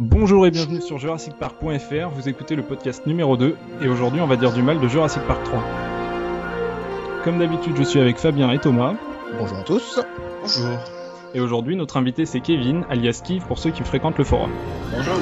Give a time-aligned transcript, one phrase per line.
[0.00, 4.36] Bonjour et bienvenue sur JurassicPark.fr, vous écoutez le podcast numéro 2 et aujourd'hui on va
[4.36, 5.60] dire du mal de Jurassic Park 3.
[7.24, 8.94] Comme d'habitude je suis avec Fabien et Thomas.
[9.40, 9.98] Bonjour à tous.
[10.40, 10.78] Bonjour.
[11.34, 14.52] Et aujourd'hui notre invité c'est Kevin, alias Kiv pour ceux qui fréquentent le forum.
[14.92, 15.16] Bonjour.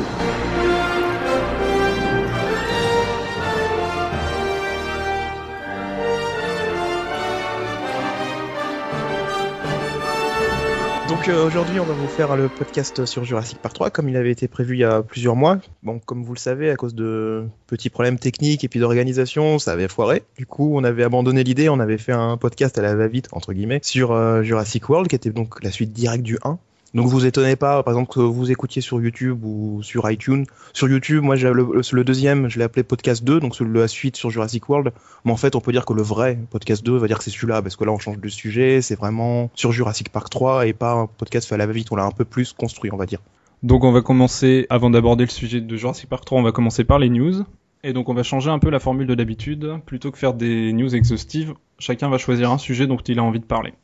[11.17, 14.19] Donc euh, aujourd'hui, on va vous faire le podcast sur Jurassic Park 3 comme il
[14.19, 15.57] avait été prévu il y a plusieurs mois.
[15.82, 19.73] Bon, comme vous le savez, à cause de petits problèmes techniques et puis d'organisation, ça
[19.73, 20.25] avait foiré.
[20.37, 23.54] Du coup, on avait abandonné l'idée, on avait fait un podcast à la va-vite entre
[23.54, 26.59] guillemets sur euh, Jurassic World qui était donc la suite directe du 1.
[26.95, 30.46] Donc vous étonnez pas, par exemple, que vous écoutiez sur YouTube ou sur iTunes.
[30.72, 34.31] Sur YouTube, moi, le, le deuxième, je l'ai appelé Podcast 2, donc la suite sur
[34.31, 34.92] Jurassic World.
[35.25, 37.31] Mais en fait, on peut dire que le vrai Podcast 2 va dire que c'est
[37.31, 40.72] celui-là, parce que là, on change de sujet, c'est vraiment sur Jurassic Park 3 et
[40.72, 43.06] pas un podcast fait à la va-vite, on l'a un peu plus construit, on va
[43.06, 43.20] dire.
[43.62, 46.84] Donc on va commencer, avant d'aborder le sujet de Jurassic Park 3, on va commencer
[46.84, 47.45] par les news.
[47.83, 49.81] Et donc on va changer un peu la formule de d'habitude.
[49.87, 53.41] Plutôt que faire des news exhaustives, chacun va choisir un sujet dont il a envie
[53.41, 53.75] de parler.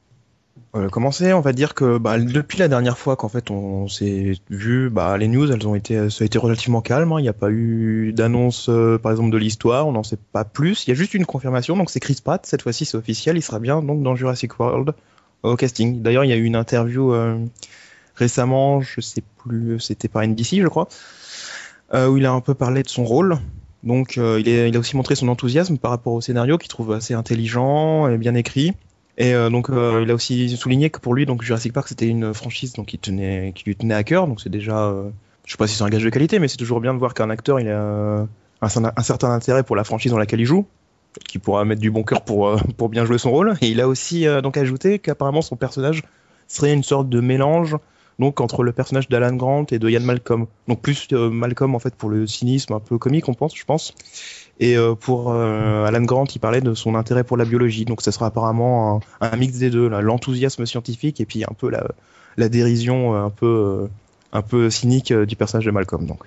[0.75, 4.33] Euh, commencer, on va dire que bah, depuis la dernière fois qu'en fait on s'est
[4.49, 7.13] vu, bah, les news, elles ont été, ça a été relativement calme.
[7.13, 7.17] hein.
[7.19, 9.87] Il n'y a pas eu d'annonce, euh, par exemple, de l'histoire.
[9.87, 10.87] On n'en sait pas plus.
[10.87, 11.77] Il y a juste une confirmation.
[11.77, 12.45] Donc c'est Chris Pratt.
[12.47, 13.37] Cette fois-ci, c'est officiel.
[13.37, 14.95] Il sera bien donc dans Jurassic World
[15.43, 16.01] au casting.
[16.01, 17.39] D'ailleurs, il y a eu une interview euh,
[18.15, 20.89] récemment, je sais plus, c'était par NBC, je crois,
[21.95, 23.39] où il a un peu parlé de son rôle.
[23.83, 27.15] Donc il, il a aussi montré son enthousiasme par rapport au scénario qu'il trouve assez
[27.15, 28.73] intelligent et bien écrit.
[29.19, 32.09] Et euh, donc euh, il a aussi souligné que pour lui donc Jurassic Park c'était
[32.09, 34.27] une franchise donc qui tenait qui lui tenait à cœur.
[34.27, 35.11] Donc c'est déjà euh,
[35.45, 37.13] je sais pas si c'est un gage de qualité mais c'est toujours bien de voir
[37.13, 38.29] qu'un acteur il a un,
[38.63, 40.67] un, certain intérêt pour la franchise dans laquelle il joue
[41.21, 43.55] qui pourra mettre du bon cœur pour euh, pour bien jouer son rôle.
[43.61, 46.03] Et il a aussi euh, donc ajouté qu'apparemment son personnage
[46.49, 47.77] serait une sorte de mélange
[48.19, 50.47] donc entre le personnage d'Alan Grant et de Ian Malcolm.
[50.69, 53.65] Donc plus euh, Malcolm en fait pour le cynisme un peu comique on pense je
[53.65, 53.95] pense
[54.61, 57.85] et euh, pour euh, Alan Grant, il parlait de son intérêt pour la biologie.
[57.85, 61.71] Donc, ça sera apparemment un, un mix des deux, l'enthousiasme scientifique et puis un peu
[61.71, 61.85] la,
[62.37, 63.89] la dérision euh, un peu,
[64.33, 66.07] un peu cynique du personnage de Malcolm.
[66.07, 66.21] Donc.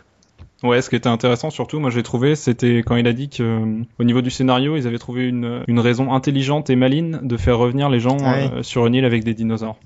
[0.64, 3.44] Ouais, ce qui était intéressant surtout, moi j'ai trouvé, c'était quand il a dit que
[3.44, 7.38] euh, au niveau du scénario, ils avaient trouvé une, une raison intelligente et maligne de
[7.38, 8.50] faire revenir les gens Ouais.
[8.52, 9.78] euh, sur une île avec des dinosaures.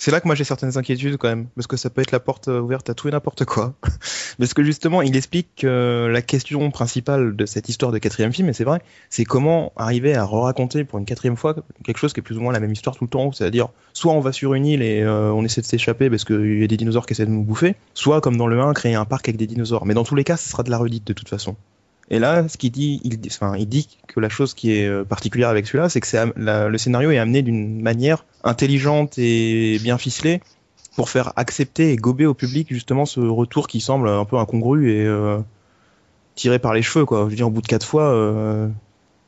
[0.00, 2.20] C'est là que moi j'ai certaines inquiétudes quand même, parce que ça peut être la
[2.20, 3.74] porte euh, ouverte à tout et n'importe quoi.
[4.38, 8.48] parce que justement, il explique que la question principale de cette histoire de quatrième film,
[8.48, 12.20] et c'est vrai, c'est comment arriver à re-raconter pour une quatrième fois quelque chose qui
[12.20, 14.54] est plus ou moins la même histoire tout le temps, c'est-à-dire soit on va sur
[14.54, 17.14] une île et euh, on essaie de s'échapper parce qu'il y a des dinosaures qui
[17.14, 19.84] essaient de nous bouffer, soit comme dans le 1, créer un parc avec des dinosaures.
[19.84, 21.56] Mais dans tous les cas, ce sera de la redite de toute façon.
[22.10, 24.86] Et là, ce qu'il dit, il, dit- enfin, il dit que la chose qui est
[24.86, 29.98] euh, particulière avec celui-là, c'est que le scénario est amené d'une manière intelligente et bien
[29.98, 30.40] ficelée
[30.96, 34.90] pour faire accepter et gober au public justement ce retour qui semble un peu incongru
[34.90, 35.38] et euh,
[36.34, 37.24] tiré par les cheveux, quoi.
[37.26, 38.68] Je veux dire, au bout de quatre fois, euh,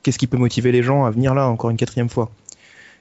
[0.03, 2.31] qu'est-ce qui peut motiver les gens à venir là encore une quatrième fois?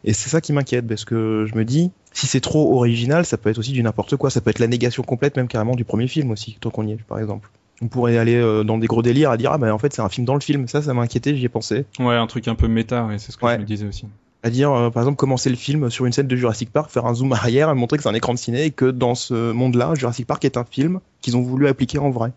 [0.04, 3.38] Et c'est ça qui m'inquiète parce que je me dis, si c'est trop original, ça
[3.38, 4.30] peut être aussi du n'importe quoi.
[4.30, 6.94] Ça peut être la négation complète, même carrément du premier film aussi, tant qu'on y
[6.94, 7.50] est, par exemple.
[7.82, 10.02] On pourrait aller euh, dans des gros délires à dire ah ben en fait c'est
[10.02, 10.68] un film dans le film.
[10.68, 11.86] Ça, ça m'a inquiété, j'y ai pensé.
[12.00, 13.56] Ouais, un truc un peu méta, ouais, c'est ce que Ouais.
[13.56, 14.06] je me disais aussi.
[14.44, 17.06] À dire euh, par exemple commencer le film sur une scène de Jurassic Park, faire
[17.06, 19.52] un zoom arrière, et montrer que c'est un écran de ciné et que dans ce
[19.52, 22.32] monde-là, Jurassic Park est un film qu'ils ont voulu appliquer en vrai.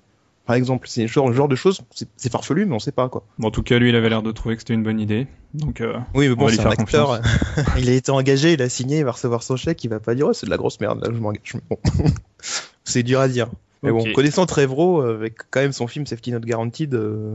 [0.44, 1.82] Par exemple, c'est le genre, genre de choses,
[2.16, 3.22] c'est farfelu, mais on sait pas quoi.
[3.38, 5.28] Bon, en tout cas, lui, il avait l'air de trouver que c'était une bonne idée.
[5.54, 7.20] Donc, euh, Oui, mais On bon, c'est un acteur.
[7.78, 10.16] il a été engagé, il a signé, il va recevoir son chèque, il va pas
[10.16, 11.54] dire oh, c'est de la grosse merde, là, je m'engage.
[11.70, 11.78] Bon.
[12.84, 13.46] c'est dur à dire.
[13.82, 17.34] Mais bon, connaissant Trevro, euh, avec quand même son film Safety Not Guaranteed, euh,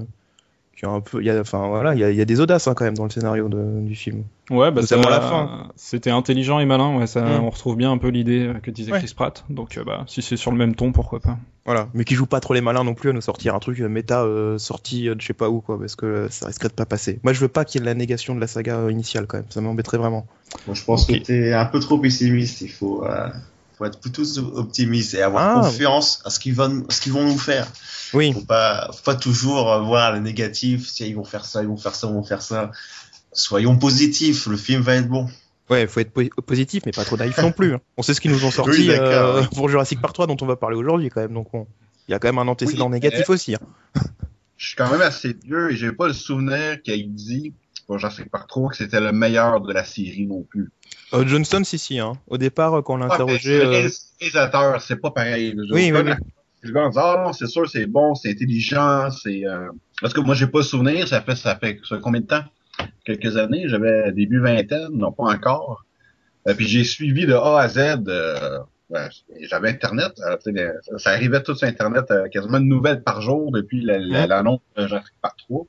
[0.77, 2.25] qui a un peu, il y a, enfin voilà, il y a, il y a
[2.25, 4.23] des audaces hein, quand même dans le scénario de- du film.
[4.51, 5.69] ouais, bah, Notamment ça- la fin.
[5.75, 7.43] C'était intelligent et malin, ouais, ça, Mm.
[7.43, 8.99] on retrouve bien un peu l'idée euh, que disait Ouais.
[8.99, 9.43] Chris Pratt.
[9.49, 11.37] Donc, euh, bah, si c'est sur le même ton, pourquoi pas.
[11.65, 13.79] Voilà, mais qui joue pas trop les malins non plus à nous sortir un truc
[13.81, 16.69] méta euh, sorti euh, de je sais pas où quoi, parce que euh, ça risquerait
[16.69, 17.19] de pas passer.
[17.23, 19.25] Moi, je veux pas qu'il y ait de la négation de la saga euh, initiale
[19.27, 20.27] quand même, ça m'embêterait vraiment.
[20.67, 21.17] Moi, je pense Ok.
[21.19, 22.61] que t'es un peu trop pessimiste.
[22.61, 23.27] Il faut, euh,
[23.77, 24.23] faut être plutôt
[24.55, 25.61] optimiste et avoir Ah.
[25.61, 27.67] confiance à ce qu'ils vont, ce qu'ils vont nous faire.
[28.13, 30.87] Oui, Faut pas, faut pas toujours euh, voir le négatif.
[30.87, 32.71] Si ils vont faire ça, ils vont faire ça, ils vont faire ça.
[33.33, 34.47] Soyons positifs.
[34.47, 35.27] Le film va être bon.
[35.69, 37.73] ouais, faut être po- positif, mais pas trop naïf non plus.
[37.75, 37.81] hein.
[37.97, 40.45] On sait ce qu'ils nous ont sorti Oui, euh, pour Jurassic Park 3 dont on
[40.45, 43.29] va parler aujourd'hui quand même, donc il y a quand même un antécédent Oui, négatif
[43.29, 43.55] aussi.
[43.55, 43.59] hein.
[44.55, 47.53] je suis quand même assez vieux et j'ai pas le souvenir qu'il dit,
[47.87, 50.69] bon, j'en sais pas trop, que c'était le meilleur de la série non plus.
[51.13, 52.13] Euh, Johnston, si si, hein.
[52.27, 53.57] au départ euh, quand on l'a Ah, interrogé.
[53.59, 55.55] le euh, réalisateur, c'est pas pareil.
[55.71, 56.11] Oui, oui, oui.
[56.95, 59.69] Ah non, c'est sûr, c'est bon, c'est intelligent, c'est, euh...
[60.01, 62.43] parce que moi, j'ai pas souvenir, ça fait, ça fait, ça fait combien de temps?
[63.05, 65.85] Quelques années, j'avais début vingtaine, non pas encore.
[66.47, 69.07] Euh, puis j'ai suivi de A à Z, euh, ouais,
[69.43, 70.11] j'avais Internet.
[70.19, 70.35] euh,
[70.97, 74.27] ça arrivait tout sur Internet, euh, quasiment une nouvelle par jour depuis la- la- Ouais.
[74.27, 75.65] l'annonce de Jurassic Park 3.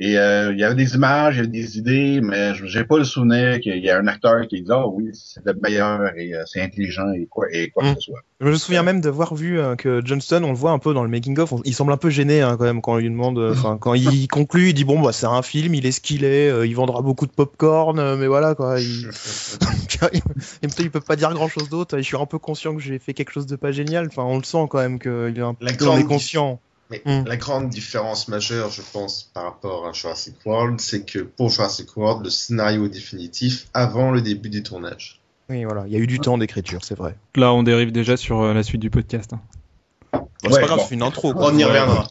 [0.00, 2.82] Et euh, il y avait des images, il y avait des idées, mais je- j'ai
[2.84, 6.00] pas le souvenir qu'il y a un acteur qui dit ah oui c'est le meilleur
[6.16, 7.94] et euh, c'est intelligent et quoi et quoi Mm.
[7.94, 8.20] que ce soit.
[8.40, 11.04] Je me souviens même d'avoir vu euh, que Johnston, on le voit un peu dans
[11.04, 13.08] le making of, on- il semble un peu gêné hein, quand même quand on lui
[13.08, 16.00] demande, enfin quand il conclut, il dit bon bah c'est un film, il est ce
[16.00, 18.80] qu'il est, euh, il vendra beaucoup de popcorn, mais voilà quoi.
[18.80, 19.08] Il...
[20.78, 21.96] Il peut pas dire grand chose d'autre.
[21.96, 24.06] Je suis un peu conscient que j'ai fait quelque chose de pas génial.
[24.08, 25.66] Enfin, on le sent quand même qu'il est un peu
[26.06, 26.60] conscient.
[26.90, 27.24] Mais Mm.
[27.26, 31.96] la grande différence majeure, je pense, par rapport à Jurassic World, c'est que pour Jurassic
[31.96, 35.20] World, le scénario est définitif avant le début du tournage.
[35.48, 37.16] Oui, voilà, il y a eu du temps d'écriture, c'est vrai.
[37.36, 39.32] Là, on dérive déjà sur euh, la suite du podcast.
[39.32, 39.40] hein.
[40.12, 40.84] Bon, c'est pas grave, bon.
[40.88, 41.32] c'est une intro.
[41.32, 41.46] quoi.
[41.52, 42.06] On y reviendra.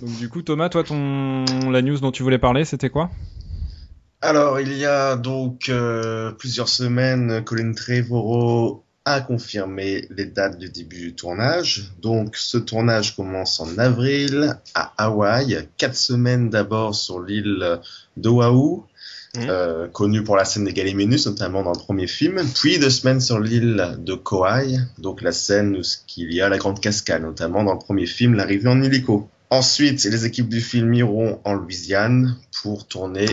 [0.00, 3.10] Donc du coup, Thomas, toi, ton la news dont tu voulais parler, c'était quoi?
[4.20, 10.68] Alors, il y a donc euh, plusieurs semaines, Colin Trevorrow a confirmé les dates du
[10.70, 11.90] début du tournage.
[12.00, 15.68] Donc, ce tournage commence en avril à Hawaï.
[15.76, 17.80] Quatre semaines d'abord sur l'île
[18.16, 18.82] d'Oahu,
[19.34, 19.46] Mhm.
[19.48, 22.42] euh, connue pour la scène des Galiménus, notamment dans le premier film.
[22.54, 25.80] Puis deux semaines sur l'île de Kauai, donc la scène où
[26.18, 29.28] il y a la grande cascade, notamment dans le premier film, l'arrivée en hélico.
[29.48, 33.24] Ensuite, les équipes du film iront en Louisiane pour tourner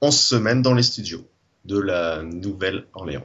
[0.00, 1.24] 11 semaines dans les studios
[1.64, 3.24] de la Nouvelle-Orléans.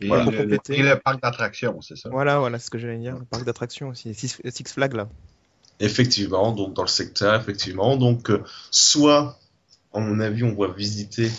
[0.00, 0.24] Et, Voilà.
[0.24, 0.78] le, Pour compléter.
[0.78, 2.08] et le parc d'attractions, c'est ça.
[2.10, 3.16] Voilà, voilà, c'est ce que j'allais dire.
[3.18, 5.08] Le parc d'attractions aussi, Six, Six Flags là.
[5.80, 7.96] Effectivement, donc dans le secteur, effectivement.
[7.96, 9.38] Donc, euh, soit,
[9.92, 11.30] à mon avis, on va visiter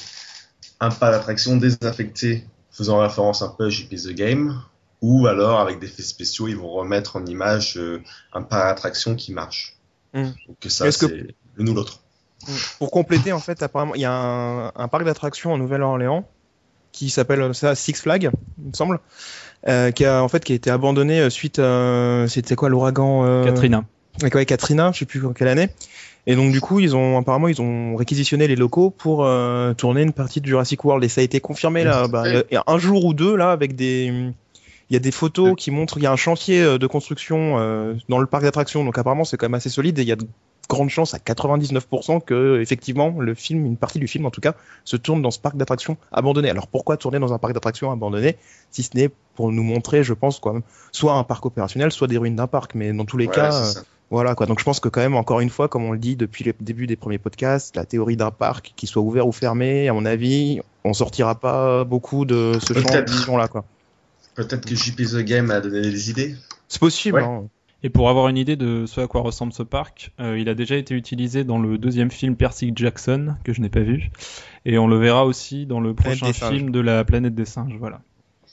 [0.80, 4.62] un parc d'attractions désaffecté, faisant référence un peu à JP The Game,
[5.02, 8.02] ou alors, avec des effets spéciaux, ils vont remettre en image euh,
[8.34, 9.76] un parc d'attractions qui marche.
[10.14, 10.24] Mm.
[10.48, 12.00] Donc, ça, Est-ce que- c'est l'une ou l'autre.
[12.78, 16.28] Pour compléter, en fait, apparemment, il y a un, un parc d'attractions en Nouvelle-Orléans
[16.98, 19.00] qui s'appelle euh, ça Six Flags, il me semble,
[19.68, 23.24] euh, qui a en fait qui a été abandonné euh, suite à c'était quoi l'ouragan
[23.26, 23.84] euh, Katrina.
[24.24, 25.70] ouais, Katrina, je sais plus en quelle année.
[26.26, 30.02] Et donc du coup, ils ont apparemment ils ont réquisitionné les locaux pour euh, tourner
[30.02, 32.24] une partie de Jurassic World et ça a été confirmé là, bah,
[32.66, 34.34] un jour ou deux là avec des
[34.90, 37.56] il y a des photos qui montrent il y a un chantier euh, de construction
[37.60, 40.12] euh, dans le parc d'attractions donc apparemment c'est quand même assez solide et il y
[40.12, 40.26] a de
[40.70, 44.54] grandes chances à 99% que effectivement le film une partie du film en tout cas
[44.84, 46.50] se tourne dans ce parc d'attractions abandonné.
[46.50, 48.38] Alors pourquoi tourner dans un parc d'attractions abandonné
[48.72, 50.60] si ce n'est pour nous montrer je pense quoi
[50.92, 53.54] soit un parc opérationnel soit des ruines d'un parc mais dans tous les Ouais, cas
[53.54, 54.46] euh, voilà quoi.
[54.46, 56.54] Donc je pense que quand même encore une fois, comme on le dit depuis le
[56.62, 60.06] début des premiers podcasts, la théorie d'un parc qui soit ouvert ou fermé, à mon
[60.06, 63.66] avis, on sortira pas beaucoup de ce champ de vision là quoi.
[64.36, 66.36] Peut-être que JP The Game a donné des idées.
[66.70, 67.18] C'est possible.
[67.18, 67.24] Ouais.
[67.26, 67.48] hein.
[67.84, 70.56] Et pour avoir une idée de ce à quoi ressemble ce parc, euh, il a
[70.56, 74.10] déjà été utilisé dans le deuxième film Percy Jackson, que je n'ai pas vu.
[74.66, 77.76] Et on le verra aussi dans le prochain film de la planète des singes.
[77.80, 78.02] Voilà.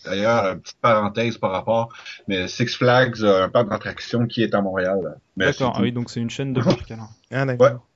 [0.05, 1.89] D'ailleurs, euh, petite parenthèse par rapport,
[2.29, 5.17] mais Six Flags, un parc d'attractions qui est à Montréal.
[5.39, 7.11] D'accord, ah oui, donc c'est une chaîne de parcs alors.
[7.31, 7.87] Ah, d'accord.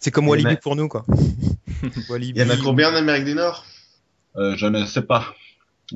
[0.00, 1.04] C'est comme Walibi pour nous quoi.
[2.10, 2.40] Walibi.
[2.40, 3.64] Il y en a combien en Amérique du Nord?
[4.36, 5.24] Euh, je ne sais pas.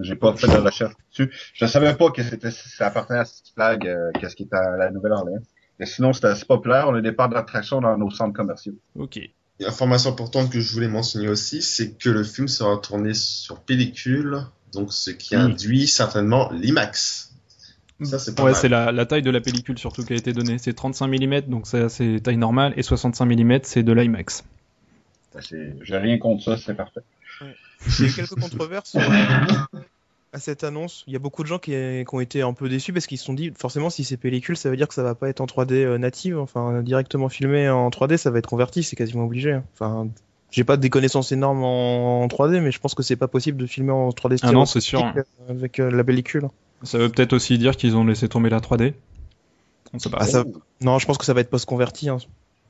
[0.00, 1.30] J'ai pas fait de recherche dessus.
[1.54, 4.76] Je savais pas que c'était ça appartenait à Six Flags, euh, qu'est-ce qui est à
[4.76, 5.42] la Nouvelle-Orléans.
[5.78, 6.88] Mais sinon, c'était assez populaire.
[6.88, 8.74] On a des parcs d'attractions dans nos centres commerciaux.
[8.96, 9.18] Ok.
[9.18, 13.60] Et information importante que je voulais mentionner aussi, c'est que le film sera tourné sur
[13.60, 14.38] pellicule,
[14.72, 15.40] donc ce qui Mm.
[15.40, 17.28] induit certainement l'IMAX.
[18.02, 20.32] Ça, c'est pas Ouais, c'est la, la taille de la pellicule surtout qui a été
[20.32, 20.56] donnée.
[20.58, 24.42] C'est 35 mm, donc c'est taille normale, et 65 mm, c'est de l'IMAX.
[25.50, 27.00] J'ai rien contre ça, c'est parfait.
[27.86, 29.08] Il y a eu quelques controverses euh,
[30.32, 31.04] à cette annonce.
[31.06, 33.18] Il y a beaucoup de gens qui, qui ont été un peu déçus parce qu'ils
[33.18, 35.40] se sont dit forcément si c'est pellicule, ça veut dire que ça va pas être
[35.40, 39.24] en 3D euh, native, enfin directement filmé en 3D, ça va être converti, c'est quasiment
[39.24, 39.52] obligé.
[39.52, 39.64] hein.
[39.74, 40.08] Enfin,
[40.50, 43.58] j'ai pas des connaissances énormes en, en 3D, mais je pense que c'est pas possible
[43.58, 45.00] de filmer en 3D Ah non, c'est sûr.
[45.00, 46.48] stéréoscopique, avec euh, la pellicule.
[46.82, 48.94] Ça veut peut-être aussi dire qu'ils ont laissé tomber la 3D.
[49.94, 50.18] On sait pas.
[50.20, 50.44] Ah, ça-
[50.80, 52.08] Non, je pense que ça va être post-converti.
[52.08, 52.18] hein.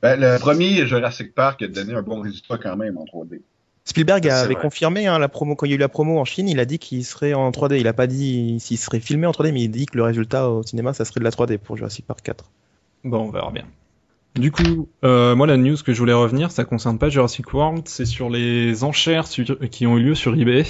[0.01, 3.41] Ben, le premier Jurassic Park a donné un bon résultat quand même en 3D.
[3.85, 4.61] Spielberg avait vrai.
[4.61, 6.65] confirmé hein, la promo quand il y a eu la promo en Chine, il a
[6.65, 7.79] dit qu'il serait en 3D.
[7.79, 10.49] Il a pas dit s'il serait filmé en 3D, mais il dit que le résultat
[10.49, 12.45] au cinéma, ça serait de la 3D pour Jurassic Park 4.
[13.03, 13.65] Bon, on verra bien.
[14.35, 17.83] Du coup, euh, moi la news que je voulais revenir, ça concerne pas Jurassic World,
[17.87, 20.63] c'est sur les enchères sur- qui ont eu lieu sur eBay.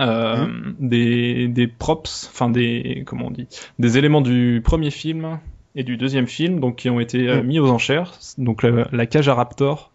[0.00, 0.46] Euh,
[0.78, 3.46] des, des props, enfin des comment on dit,
[3.78, 5.38] des éléments du premier film
[5.74, 7.46] et du deuxième film, donc qui ont été euh, Mm.
[7.46, 8.14] mis aux enchères.
[8.38, 9.92] Donc la, la cage à Raptor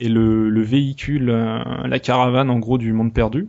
[0.00, 3.48] Et le, le véhicule, euh, la caravane en gros du monde perdu.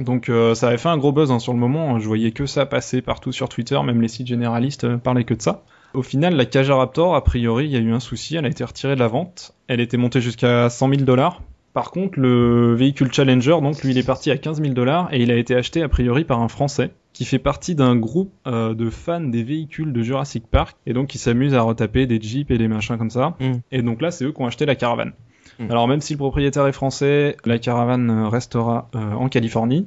[0.00, 2.46] Donc euh, ça avait fait un gros buzz hein, sur le moment, je voyais que
[2.46, 5.62] ça passer partout sur Twitter, même les sites généralistes euh, parlaient que de ça.
[5.92, 8.48] Au final, la Kaja Raptor, a priori, il y a eu un souci, elle a
[8.48, 11.42] été retirée de la vente, elle était montée jusqu'à 100 000 dollars.
[11.72, 15.22] Par contre, le véhicule Challenger, donc lui, il est parti à 15 000 dollars et
[15.22, 16.90] il a été acheté a priori par un Français.
[17.14, 21.06] Qui fait partie d'un groupe euh, de fans des véhicules de Jurassic Park et donc
[21.06, 23.36] qui s'amusent à retaper des jeeps et des machins comme ça.
[23.40, 23.52] Mm.
[23.72, 25.12] Et donc là, c'est eux qui ont acheté la caravane.
[25.60, 25.70] Mm.
[25.70, 29.86] Alors même si le propriétaire est français, la caravane euh, restera euh, en Californie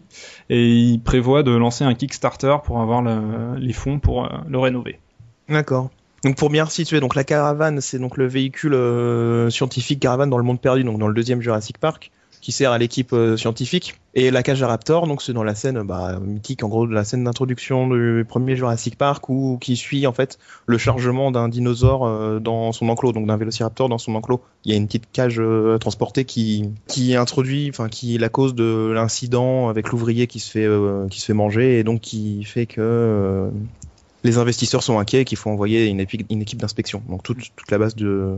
[0.49, 4.57] et il prévoit de lancer un Kickstarter pour avoir le- les fonds pour euh, le
[4.57, 4.99] rénover.
[5.49, 5.89] D'accord.
[6.23, 8.75] Donc pour bien situer, donc la caravane, c'est donc le véhicule
[9.51, 12.77] scientifique caravane dans le monde perdu, donc dans le deuxième Jurassic Park, qui sert à
[12.77, 13.99] l'équipe euh, scientifique.
[14.13, 16.93] Et la cage à Raptor, donc c'est dans la scène bah, mythique, en gros, de
[16.93, 21.49] la scène d'introduction du premier Jurassic Park, où qui suit en fait le chargement d'un
[21.49, 24.41] dinosaure euh, dans son enclos, donc d'un Vélociraptor dans son enclos.
[24.65, 28.29] Il y a une petite cage euh, transportée qui qui introduit, enfin qui est la
[28.29, 30.67] cause de l'incident avec l'ouvrier qui se fait
[31.11, 33.49] qui se fait manger et donc qui fait que
[34.23, 37.01] les investisseurs sont inquiets et qu'il faut envoyer une, épi- une équipe d'inspection.
[37.07, 38.37] Donc toute, toute la base de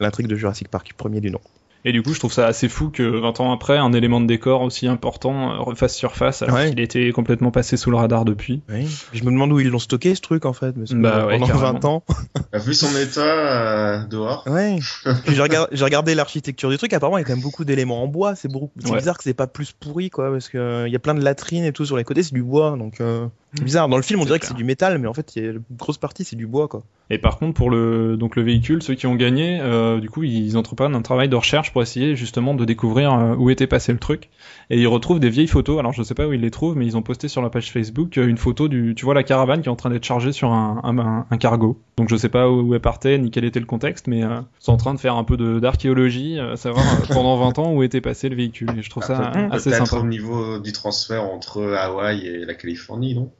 [0.00, 1.40] l'intrigue de Jurassic Park, premier du nom.
[1.86, 4.26] Et du coup, je trouve ça assez fou que 20 ans après, un élément de
[4.26, 6.70] décor aussi important euh, refasse surface alors Ouais.
[6.70, 8.62] qu'il était complètement passé sous le radar depuis.
[8.70, 8.86] Oui.
[9.12, 11.34] Je me demande où ils l'ont stocké ce truc en fait, parce que Bah ouais,
[11.34, 11.72] pendant carrément.
[11.72, 12.04] 20 ans.
[12.54, 14.44] Vu son état euh, dehors?
[14.46, 14.78] Ouais.
[15.26, 16.92] Puis j'ai regardé, j'ai regardé l'architecture du truc.
[16.92, 18.34] Apparemment, il y a quand même beaucoup d'éléments en bois.
[18.34, 18.98] C'est beaucoup- c'est Ouais.
[18.98, 21.22] bizarre que c'est pas plus pourri, quoi, parce que euh, il y a plein de
[21.22, 22.22] latrines et tout sur les côtés.
[22.22, 23.88] C'est du bois, donc euh, c'est bizarre.
[23.88, 25.42] Dans le film, on C'est dirait que c'est du métal, mais en fait, y a
[25.50, 26.82] une grosse partie, c'est du bois, quoi.
[27.10, 30.22] Et par contre, pour le donc le véhicule, ceux qui ont gagné, euh, du coup,
[30.22, 33.92] ils entreprennent un travail de recherche pour essayer justement de découvrir euh, où était passé
[33.92, 34.30] le truc.
[34.70, 35.80] Et ils retrouvent des vieilles photos.
[35.80, 37.72] Alors, je sais pas où ils les trouvent, mais ils ont posté sur la page
[37.72, 40.30] Facebook euh, une photo du, tu vois, la caravane qui est en train d'être chargée
[40.30, 41.80] sur un, un, cargo.
[41.96, 44.64] Donc, je sais pas où elle partait ni quel était le contexte, mais euh, ils
[44.64, 47.82] sont en train de faire un peu de d'archéologie, euh, savoir pendant 20 ans où
[47.82, 48.70] était passé le véhicule.
[48.78, 50.00] Et je trouve ça Après, assez Peut-être sympa.
[50.00, 53.32] au niveau du transfert entre Hawaï et la Californie, non?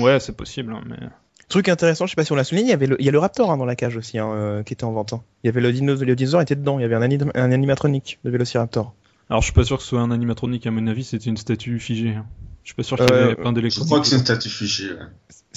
[0.00, 0.96] Ouais, c'est possible, hein, mais.
[1.48, 3.08] Truc intéressant, je sais pas si on l'a souligné, il y avait le, il y
[3.08, 5.14] a le Raptor hein, dans la cage aussi, hein, euh, qui était en vente.
[5.14, 5.22] hein.
[5.44, 6.78] Il y avait le, dino, le dinosaure était dedans.
[6.78, 8.92] Il y avait un, anim- un animatronique de Vélociraptor.
[9.30, 10.66] Alors, je suis pas sûr que ce soit un animatronique.
[10.66, 12.10] À mon avis, c'était une statue figée.
[12.10, 12.26] hein.
[12.64, 13.86] Je suis pas sûr qu'il y Euh, avait plein Je d'électronique.
[13.88, 14.90] crois que c'est une statue figée.
[14.92, 14.98] ouais.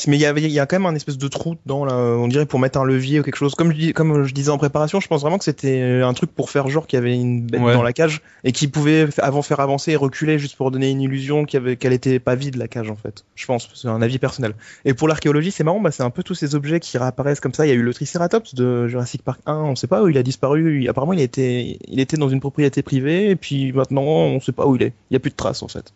[0.08, 2.28] Mais il y, il y a quand même un espèce de trou dedans, là, on
[2.30, 3.56] dirait pour mettre un levier ou quelque chose.
[3.56, 6.14] Comme je, dis- comme je disais en préparation, je pense vraiment que c'était euh, un
[6.14, 7.74] truc pour faire genre qu'il y avait une bête Ouais.
[7.74, 11.02] dans la cage et qui pouvait avant faire avancer et reculer juste pour donner une
[11.02, 13.26] illusion qu'elle était pas vide la cage en fait.
[13.36, 14.56] Je pense, c'est un avis personnel.
[14.86, 17.54] Et pour l'archéologie, c'est marrant, bah, c'est un peu tous ces objets qui réapparaissent comme
[17.54, 17.66] ça.
[17.66, 20.18] Il y a eu le Triceratops de Jurassic Park 1, on sait pas où il
[20.18, 20.88] a disparu.
[20.88, 24.66] Apparemment, il était, il était dans une propriété privée et puis maintenant, on sait pas
[24.68, 24.94] où il est.
[25.12, 25.94] Il y a plus de traces en fait.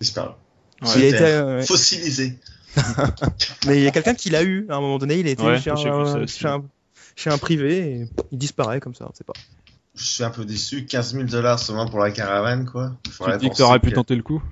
[0.00, 0.28] Disparu.
[0.82, 0.88] Ouais.
[0.96, 2.34] il a été, euh, Fossilisé.
[3.66, 5.18] Mais il y a quelqu'un qui l'a eu à un moment donné.
[5.18, 6.38] Il était Ouais, chez, ça un, aussi.
[6.38, 6.62] chez, un,
[7.14, 9.06] chez un privé et il disparaît comme ça.
[9.10, 9.32] On sait pas.
[9.94, 10.84] Je suis un peu déçu.
[10.84, 12.92] 15 000 dollars seulement pour la caravane, quoi.
[13.04, 14.42] Tu te dis que t'aurais pu tenter le coup.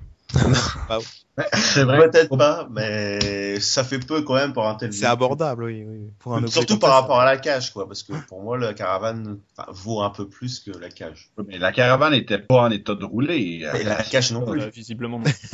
[1.35, 5.83] Peut-être pas, mais ça fait peu quand même pour un tel C'est abordable, oui.
[5.85, 6.09] oui.
[6.19, 8.57] Pour un objet Surtout par ça, rapport à la cage, quoi, parce que pour moi,
[8.57, 9.39] la caravane
[9.69, 11.31] vaut un peu plus que la cage.
[11.47, 13.65] Mais la caravane n'était pas en état de rouler.
[13.79, 14.61] Et la cage non plus.
[14.61, 15.25] Euh, Visiblement non.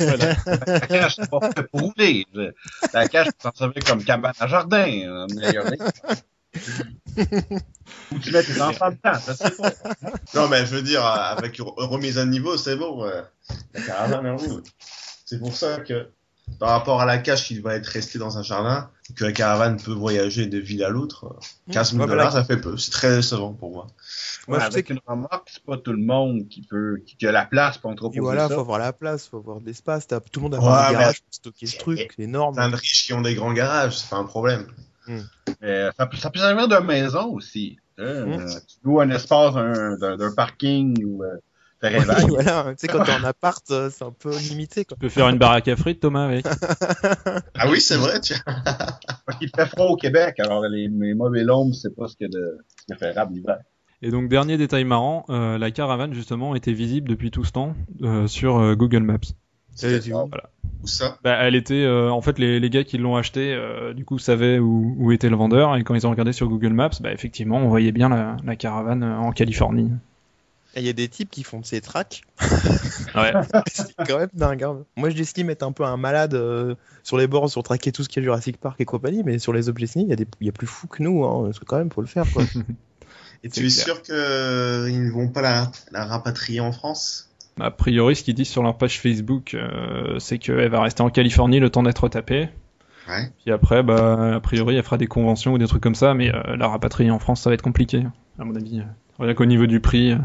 [0.66, 2.26] La cage, c'est pas fait pour rouler.
[2.92, 5.26] La cage, tu t'en servais comme cabane à jardin.
[8.12, 9.72] Ou tu mets tes enfants dedans, je sais pas.
[10.34, 13.04] Non, mais je veux dire, avec une remise à niveau, c'est bon.
[13.04, 14.36] La caravane.
[15.24, 16.08] C'est pour ça que,
[16.58, 19.80] par rapport à la cage qui va être restée dans un jardin, que la caravane
[19.80, 21.36] peut voyager de ville à l'autre,
[21.70, 22.46] 15 000 Ouais, dollars, voilà.
[22.46, 22.76] ça fait peu.
[22.76, 23.86] C'est très décevant pour moi.
[24.48, 27.26] Moi, je sais que- une remorque, c'est pas tout le monde qui peut, qui, qui
[27.26, 28.54] a la place pour entreposer Et voilà, ça.
[28.54, 30.06] faut avoir la place, faut avoir de l'espace.
[30.06, 32.54] Tout le monde a Ouais, un garage pour stocker ce truc, c'est énorme.
[32.56, 34.66] Plein de riches qui ont des grands garages, c'est pas un problème.
[35.08, 37.76] Mais ça, peut- ça peut servir de maison aussi.
[37.98, 38.24] hein.
[38.26, 38.32] Mm.
[38.40, 41.28] Euh, tu loues un espace d'un- parking ou euh,
[41.84, 42.26] Oui, réveil.
[42.28, 44.96] voilà, tu sais, quand t'es en appart, euh, c'est un peu limité, quoi.
[44.96, 46.46] Tu peux faire une baraque à frites, Thomas, avec.
[47.58, 48.34] Ah oui, c'est vrai, tu
[49.38, 52.58] qu'il fait froid au Québec, alors les, les mauvais lombes, c'est pas ce que de
[52.78, 53.58] ce qui est préférable l'hiver.
[54.00, 57.74] Et donc, dernier détail marrant, euh, la caravane, justement, était visible depuis tout ce temps
[58.02, 59.18] euh, sur euh, Google Maps.
[59.82, 60.50] Et tu- Voilà.
[60.82, 61.18] Où ça?
[61.22, 64.18] Bah, elle était, euh, en fait, les, les gars qui l'ont acheté, euh, du coup,
[64.18, 67.12] savaient où, où était le vendeur, et quand ils ont regardé sur Google Maps, bah,
[67.12, 69.90] effectivement, on voyait bien la, la caravane euh, en Californie.
[70.74, 72.22] Il y a des types qui font de ces tracks.
[73.14, 73.32] Ouais.
[73.70, 74.62] c'est quand même dingue.
[74.64, 74.78] hein.
[74.96, 78.02] Moi, je l'estime être un peu un malade euh, sur les bords, sur traquer tout
[78.02, 80.16] ce qui est Jurassic Park et compagnie, mais sur les objets signés, il y, a
[80.16, 82.06] des- il y a plus fou que nous, hein, parce que quand même, faut le
[82.06, 82.42] faire, quoi.
[83.44, 87.28] Et tu es sûr qu'ils ne vont pas la, la rapatrier en France?
[87.60, 91.10] A priori, ce qu'ils disent sur leur page Facebook, euh, c'est qu'elle va rester en
[91.10, 92.48] Californie le temps d'être tapée.
[93.08, 93.30] Ouais.
[93.42, 96.34] Puis après, bah, a priori, elle fera des conventions ou des trucs comme ça, mais
[96.34, 98.04] euh, la rapatrier en France, ça va être compliqué,
[98.38, 98.82] à mon avis.
[99.18, 100.18] Rien qu'au niveau du prix, euh,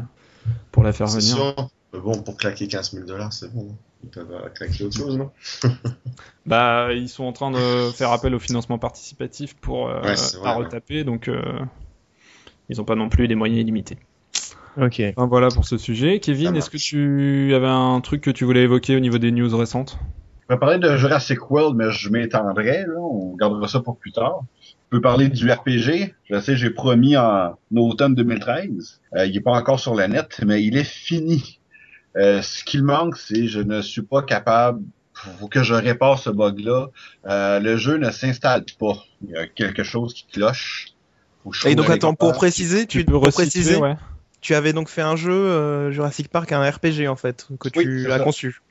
[0.71, 1.35] pour la faire venir.
[1.35, 1.69] sûr.
[1.93, 3.75] Bon, pour claquer 15 000 dollars, c'est bon.
[4.03, 5.31] Ils peuvent claquer autre chose, non?
[6.45, 10.53] Bah, ils sont en train de faire appel au financement participatif pour euh, Ouais, ouais.
[10.53, 11.29] retaper, donc
[12.69, 13.97] ils ont pas non plus des moyens illimités.
[14.77, 15.01] Ok.
[15.15, 16.19] Enfin, voilà pour ce sujet.
[16.19, 19.55] Kevin, est-ce que tu avais un truc que tu voulais évoquer au niveau des news
[19.55, 19.97] récentes?
[20.49, 22.99] Je vais parler de Jurassic World, mais je m'étendrai, là.
[22.99, 24.41] On gardera ça pour plus tard.
[24.61, 26.13] Je peux parler du RPG.
[26.29, 29.01] Je sais, j'ai promis en automne 2013.
[29.15, 31.59] Euh, il est pas encore sur la net, mais il est fini.
[32.15, 34.81] Euh, ce qu'il manque, c'est je ne suis pas capable
[35.39, 36.87] faut que je répare ce bug-là.
[37.25, 39.03] Euh, le jeu ne s'installe pas.
[39.23, 40.87] Il y a quelque chose qui cloche.
[41.65, 43.95] Et donc attends, pour préciser, tu, peux pour resituer, préciser, ouais.
[44.47, 48.09] Tu avais donc fait un jeu euh, Jurassic Park, un RPG en fait, que tu
[48.09, 48.23] as ça.
[48.23, 48.61] conçu.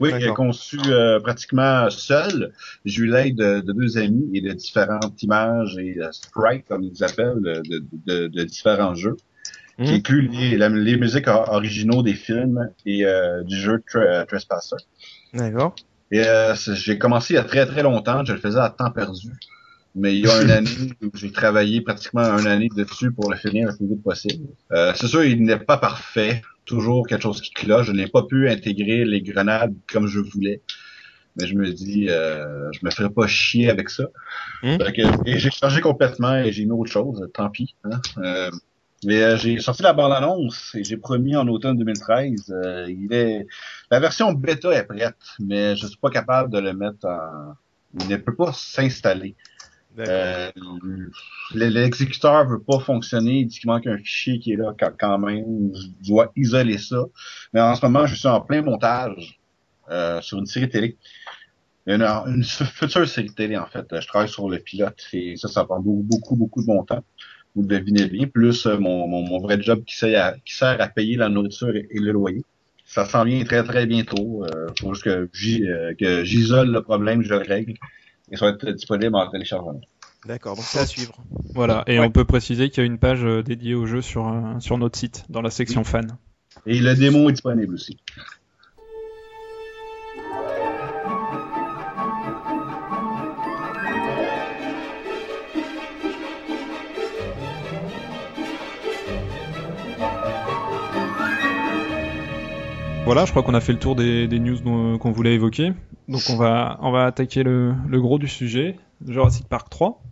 [0.00, 0.34] Oui, D'accord.
[0.36, 2.54] conçu euh, pratiquement seul.
[2.86, 6.82] J'ai eu l'aide de, de deux amis et de différentes images et euh, sprites, comme
[6.82, 9.16] ils appellent, de, de, de- de différents jeux,
[9.76, 9.94] qui Mhm.
[9.98, 14.76] incluent les, la- les musiques or- originaux des films et euh, du jeu Tra- Trespasser.
[15.34, 15.74] D'accord.
[16.10, 18.90] Et euh, j'ai commencé il y a très très longtemps, je le faisais à temps
[18.90, 19.28] perdu.
[19.94, 23.36] Mais il y a une année où j'ai travaillé pratiquement une année dessus pour le
[23.36, 24.46] finir le plus vite possible.
[24.72, 26.42] Euh, c'est sûr, il n'est pas parfait.
[26.64, 27.88] Toujours quelque chose qui cloche.
[27.88, 30.62] Je n'ai pas pu intégrer les grenades comme je voulais.
[31.36, 34.04] Mais je me dis, euh, je me ferais pas chier avec ça.
[34.62, 34.76] Hmm?
[34.78, 37.26] Fait que- et j'ai changé complètement et j'ai mis autre chose.
[37.34, 37.74] Tant pis.
[37.84, 38.00] Hein?
[38.18, 38.50] Euh,
[39.04, 42.50] mais euh, j'ai sorti la bande-annonce et j'ai promis en automne 2013.
[42.64, 43.46] euh, il est
[43.90, 47.54] la version bêta est prête, mais je suis pas capable de le mettre en.
[48.00, 49.34] Il ne peut pas s'installer.
[49.98, 50.50] Euh,
[51.54, 53.40] le- L'exécuteur veut pas fonctionner.
[53.40, 55.72] Il dit qu'il manque un fichier qui est là quand, même.
[55.74, 57.04] Je dois isoler ça.
[57.52, 59.38] Mais en ce moment, je suis en plein montage
[59.90, 60.96] euh, sur une série télé.
[61.86, 63.86] Une, future série télé, en fait.
[64.00, 67.04] Je travaille sur le pilote et ça, ça prend beaucoup, beaucoup, beaucoup de mon temps.
[67.54, 68.26] Vous le devinez bien.
[68.26, 71.28] Plus euh, mon, mon, mon vrai job qui sert, à, qui sert à payer la
[71.28, 72.44] nourriture et, le loyer.
[72.86, 74.44] Ça s'en vient très, très bientôt.
[74.44, 77.74] Euh, faut juste euh, que j'isole le problème, je le règle.
[78.32, 79.80] Et ça va être disponible en téléchargement.
[80.24, 81.14] D'accord, donc c'est à suivre.
[81.54, 82.06] Voilà, et Ouais.
[82.06, 84.78] on peut préciser qu'il y a une page euh, dédiée au jeu sur, euh, sur
[84.78, 86.16] notre site, dans la section fan.
[86.66, 87.98] Et le démo est disponible aussi.
[103.12, 105.74] Voilà, je crois qu'on a fait le tour des, news dont- qu'on voulait évoquer.
[106.08, 110.02] Donc on va, attaquer le, gros du sujet, Jurassic Park 3.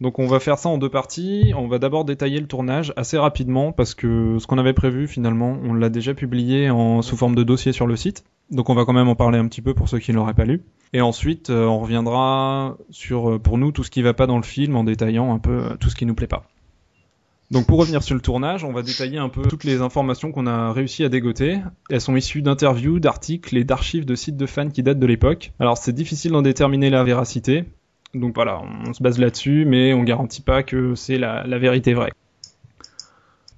[0.00, 1.52] Donc on va faire ça en deux parties.
[1.56, 5.56] On va d'abord détailler le tournage assez rapidement parce que ce qu'on avait prévu finalement,
[5.62, 6.68] on l'a déjà publié
[7.02, 8.24] sous forme de dossier sur le site.
[8.50, 10.34] Donc on va quand même en parler un petit peu pour ceux qui ne l'auraient
[10.34, 10.64] pas lu.
[10.92, 14.36] Et ensuite, euh, on reviendra sur, euh, pour nous, tout ce qui va pas dans
[14.36, 16.42] le film en détaillant un peu euh, tout ce qui nous plaît pas.
[17.52, 20.46] Donc pour revenir sur le tournage, on va détailler un peu toutes les informations qu'on
[20.46, 21.58] a réussi à dégoter.
[21.90, 25.52] Elles sont issues d'interviews, d'articles et d'archives de sites de fans qui datent de l'époque.
[25.60, 27.64] Alors c'est difficile d'en déterminer la véracité.
[28.14, 32.12] Donc voilà, on se base là-dessus, mais on garantit pas que c'est la, vérité vraie.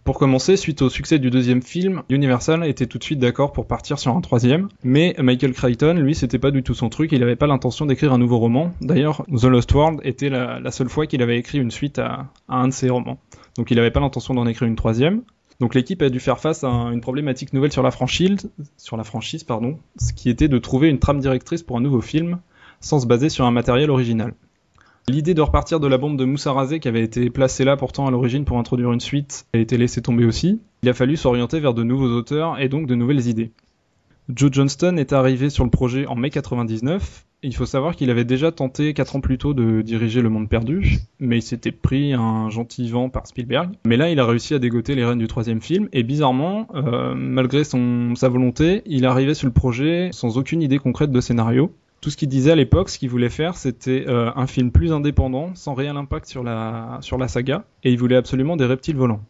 [0.02, 3.66] Pour commencer, suite au succès du deuxième film, Universal était tout de suite d'accord pour
[3.66, 7.22] partir sur un troisième, mais Michael Crichton, lui, c'était pas du tout son truc, il
[7.22, 8.72] avait pas l'intention d'écrire un nouveau roman.
[8.80, 12.68] D'ailleurs, The Lost World était la, seule fois qu'il avait écrit une suite à un
[12.68, 13.18] de ses romans.
[13.56, 15.22] Donc il avait pas l'intention d'en écrire une troisième.
[15.60, 18.96] Donc l'équipe a dû faire face à un- une problématique nouvelle sur la franchise, sur
[18.96, 22.40] la franchise, pardon, ce qui était de trouver une trame directrice pour un nouveau film,
[22.80, 24.34] sans se baser sur un matériel original.
[25.06, 28.06] L'idée de repartir de la bombe de Moussa Razé qui avait été placée là pourtant
[28.06, 30.60] à l'origine pour introduire une suite a été laissée tomber aussi.
[30.82, 33.52] Il a fallu s'orienter vers de nouveaux auteurs et donc de nouvelles idées.
[34.34, 37.26] Joe Johnston est arrivé sur le projet en mai 99.
[37.46, 40.48] Il faut savoir qu'il avait déjà tenté 4 ans plus tôt de diriger Le Monde
[40.48, 43.68] Perdu, mais il s'était pris un gentil vent par Spielberg.
[43.85, 47.14] Mais là, il a réussi à dégoter les rênes du troisième film, et bizarrement, euh,
[47.14, 51.70] malgré sa volonté, il arrivait sur le projet sans aucune idée concrète de scénario.
[52.00, 54.90] Tout ce qu'il disait à l'époque, ce qu'il voulait faire, c'était euh, un film plus
[54.90, 59.20] indépendant, sans réel impact sur la saga, et il voulait absolument des reptiles volants.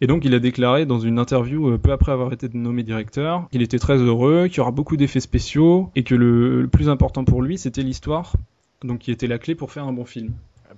[0.00, 3.46] Et donc il a déclaré dans une interview euh, peu après avoir été nommé directeur
[3.50, 6.88] qu'il était très heureux, qu'il y aura beaucoup d'effets spéciaux, et que le, le plus
[6.88, 8.34] important pour lui, c'était l'histoire,
[8.82, 10.32] donc qui était la clé pour faire un bon film.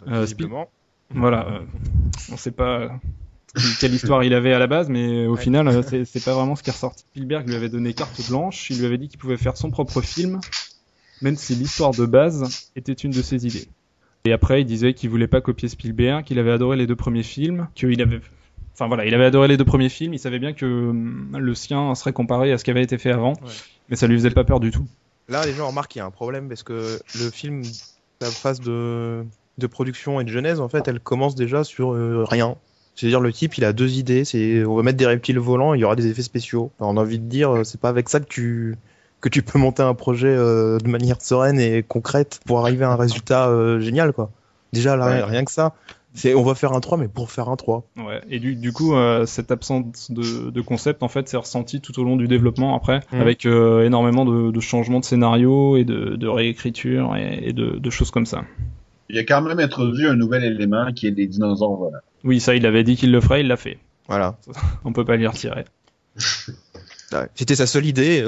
[0.09, 0.69] Euh, Visiblement.
[1.15, 1.59] Voilà, euh,
[2.33, 2.89] on sait pas euh,
[3.81, 5.41] quelle histoire il avait à la base, mais au Ouais.
[5.43, 7.05] final, euh, c'est pas vraiment ce qui est ressorti.
[7.11, 10.01] Spielberg lui avait donné carte blanche, il lui avait dit qu'il pouvait faire son propre
[10.01, 10.41] film,
[11.21, 13.69] même si l'histoire de base était une de ses idées.
[14.25, 17.23] Et après, il disait qu'il voulait pas copier Spielberg, qu'il avait adoré les deux premiers
[17.25, 18.21] films, qu'il avait,
[18.75, 21.55] enfin voilà, il avait adoré les deux premiers films, il savait bien que hum, le
[21.55, 23.51] sien serait comparé à ce qui avait été fait avant, Ouais.
[23.89, 24.87] mais ça lui faisait pas peur du tout.
[25.29, 27.63] Là, les gens remarquent qu'il y a un problème parce que le film,
[28.21, 29.25] sa phase de,
[29.59, 32.57] de production et de genèse, en fait, elle commence déjà sur euh, rien.
[32.95, 34.25] C'est-à-dire, le type, il a deux idées.
[34.27, 36.71] C'est, on va mettre des reptiles volants, il y aura des effets spéciaux.
[36.79, 38.75] Enfin, on a envie de dire, euh, c'est pas avec ça que tu,
[39.23, 42.91] que tu peux monter un projet euh, de manière sereine et concrète pour arriver à
[42.91, 44.31] un résultat euh, génial, quoi.
[44.75, 45.23] Déjà, là, Ouais.
[45.25, 45.75] rien que ça.
[46.15, 47.85] C'est, on va faire un 3, mais pour faire un 3.
[47.97, 48.21] Ouais.
[48.29, 51.99] Et du, du coup, euh, cette absence de, de concept, en fait, c'est ressenti tout
[51.99, 53.21] au long du développement après, Mm.
[53.21, 57.79] avec euh, énormément de, de changements de scénario et de, de réécriture et, et de,
[57.79, 58.43] de choses comme ça.
[59.09, 61.99] Il a quand même introduit un nouvel élément qui est des dinosaures volants.
[62.25, 63.79] Oui, ça, il avait dit qu'il le ferait, il l'a fait.
[64.09, 64.37] Voilà.
[64.85, 65.65] On peut pas l'y retirer.
[67.13, 67.29] Ouais.
[67.35, 68.25] C'était sa seule idée.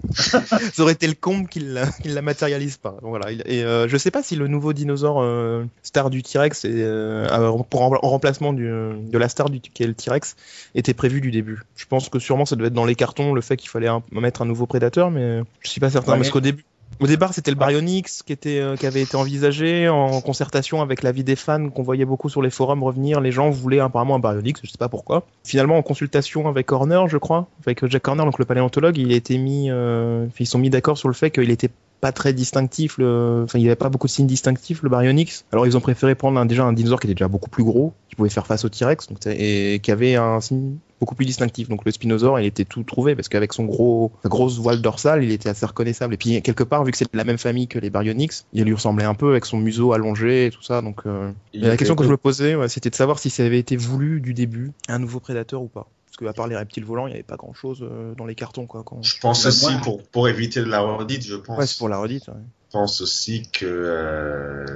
[0.14, 0.42] ça
[0.82, 2.90] aurait été le comble qu'il la, la matérialise pas.
[3.02, 3.32] Donc voilà.
[3.32, 7.26] Il- Et euh, je sais pas si le nouveau dinosaure euh, star du T-Rex, euh,
[7.30, 10.36] euh, pour en, en remplacement du, de la star du qui est le T-Rex,
[10.74, 11.60] était prévu du début.
[11.76, 14.02] Je pense que sûrement ça devait être dans les cartons le fait qu'il fallait un-
[14.12, 16.18] mettre un nouveau prédateur, mais je suis pas certain Ouais.
[16.18, 16.64] parce qu'au début.
[16.98, 21.02] Au départ, c'était le Baryonyx qui était euh, qui avait été envisagé en concertation avec
[21.02, 23.20] l'avis des fans qu'on voyait beaucoup sur les forums revenir.
[23.20, 25.26] Les gens voulaient apparemment un Baryonyx, je sais pas pourquoi.
[25.44, 29.38] Finalement, en consultation avec Horner, je crois, avec Jack Horner, donc le paléontologue, il a
[29.38, 33.42] mis, euh, ils sont mis d'accord sur le fait qu'il était pas très distinctif, le...
[33.44, 35.44] enfin il n'y avait pas beaucoup de signes distinctifs le Baryonyx.
[35.52, 37.94] Alors ils ont préféré prendre un, déjà un dinosaure qui était déjà beaucoup plus gros,
[38.16, 41.68] qui pouvait faire face au T-Rex, donc, et qui avait un signe beaucoup plus distinctif.
[41.68, 45.22] Donc le Spinosaure, il était tout trouvé parce qu'avec son gros, sa grosse voile dorsale,
[45.22, 46.14] il était assez reconnaissable.
[46.14, 48.64] Et puis quelque part, vu que c'est de la même famille que les Baryonyx, il
[48.64, 50.80] lui ressemblait un peu avec son museau allongé et tout ça.
[50.80, 53.58] Donc euh, la question que je me posais, ouais, c'était de savoir si ça avait
[53.58, 55.86] été voulu du début, un nouveau prédateur ou pas.
[56.06, 58.64] Parce qu'à part les reptiles volants, il n'y avait pas grand chose dans les cartons,
[58.64, 58.82] quoi.
[58.82, 59.02] Quand...
[59.02, 61.58] Je pense aussi, pour, pour éviter de la redite, je pense.
[61.58, 62.28] Ouais, c'est pour la redite.
[62.28, 62.34] ouais.
[62.66, 64.66] Je pense aussi que euh,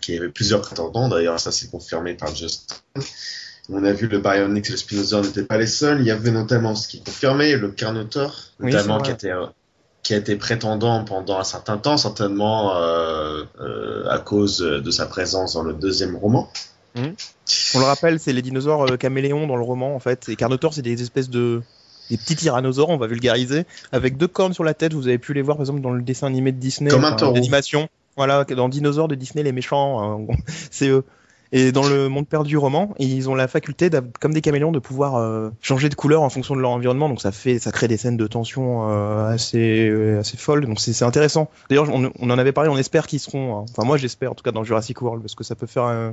[0.00, 1.08] qu'il y avait plusieurs prétendants.
[1.08, 2.76] D'ailleurs, ça c'est confirmé par Justin.
[3.68, 6.00] On a vu le Baryonyx et le Spinosaurus n'étaient pas les seuls.
[6.00, 9.32] Il y avait notamment ce qui confirmé, le Carnotaur, Oui, notamment c'est qui était
[10.02, 15.06] qui a été prétendant pendant un certain temps, certainement euh, euh, à cause de sa
[15.06, 16.48] présence dans le deuxième roman.
[17.74, 20.28] On le rappelle, c'est les dinosaures caméléons dans le roman, en fait.
[20.28, 21.60] Et Carnotaurs, c'est des espèces de.
[22.10, 24.92] Des petits tyrannosaures, on va vulgariser, avec deux cornes sur la tête.
[24.94, 26.90] Vous avez pu les voir, par exemple, dans le dessin animé de Disney.
[26.90, 27.32] Comme un enfin, taureau.
[27.34, 27.88] d'animation.
[28.16, 30.32] Voilà, dans Dinosaures de Disney, les méchants, euh,
[30.70, 31.04] c'est eux.
[31.52, 33.88] Et dans le monde perdu roman, ils ont la faculté,
[34.20, 37.08] comme des caméléons, de pouvoir euh, changer de couleur en fonction de leur environnement.
[37.08, 40.66] Donc ça fait, ça crée des scènes de tension euh, assez, euh, assez folles.
[40.66, 41.48] Donc c'est c'est intéressant.
[41.70, 42.68] D'ailleurs, on, on en avait parlé.
[42.68, 43.58] On espère qu'ils seront.
[43.60, 43.64] hein.
[43.70, 46.10] Enfin, moi, j'espère en tout cas dans Jurassic World parce que ça peut faire euh,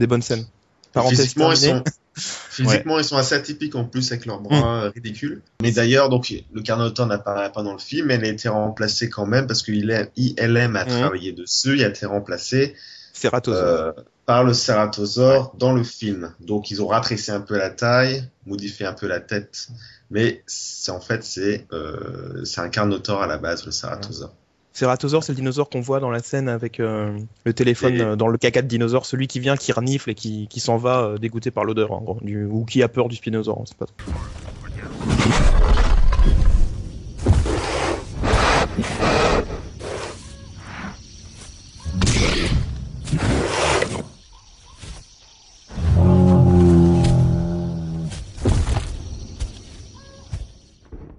[0.00, 0.46] des bonnes scènes.
[0.92, 1.84] Parenthèse Physiquement, ils terminée.
[1.86, 5.42] sont, physiquement ils sont assez atypiques en plus avec leurs bras euh, ridicules.
[5.62, 9.26] Mais d'ailleurs, donc le Carnotaur n'apparaît pas dans le film, elle a été remplacée quand
[9.26, 10.90] même parce que ILM a Mhm.
[11.00, 12.74] travaillé dessus, il a été remplacé
[13.48, 13.92] euh,
[14.26, 16.34] par le Ceratosaure dans le film.
[16.40, 19.68] Donc ils ont ratracé un peu la taille, modifié un peu la tête,
[20.10, 24.34] mais c'est en fait c'est euh, c'est un Carnotaur à la base le Ceratosaure.
[24.72, 28.28] Cératosaure, c'est le dinosaure qu'on voit dans la scène avec euh, le téléphone euh, dans
[28.28, 31.18] le caca de dinosaure, celui qui vient, qui renifle et qui, qui s'en va euh,
[31.18, 31.90] dégoûté par l'odeur,
[32.22, 33.86] ou qui a peur du spinosaure, on sait pas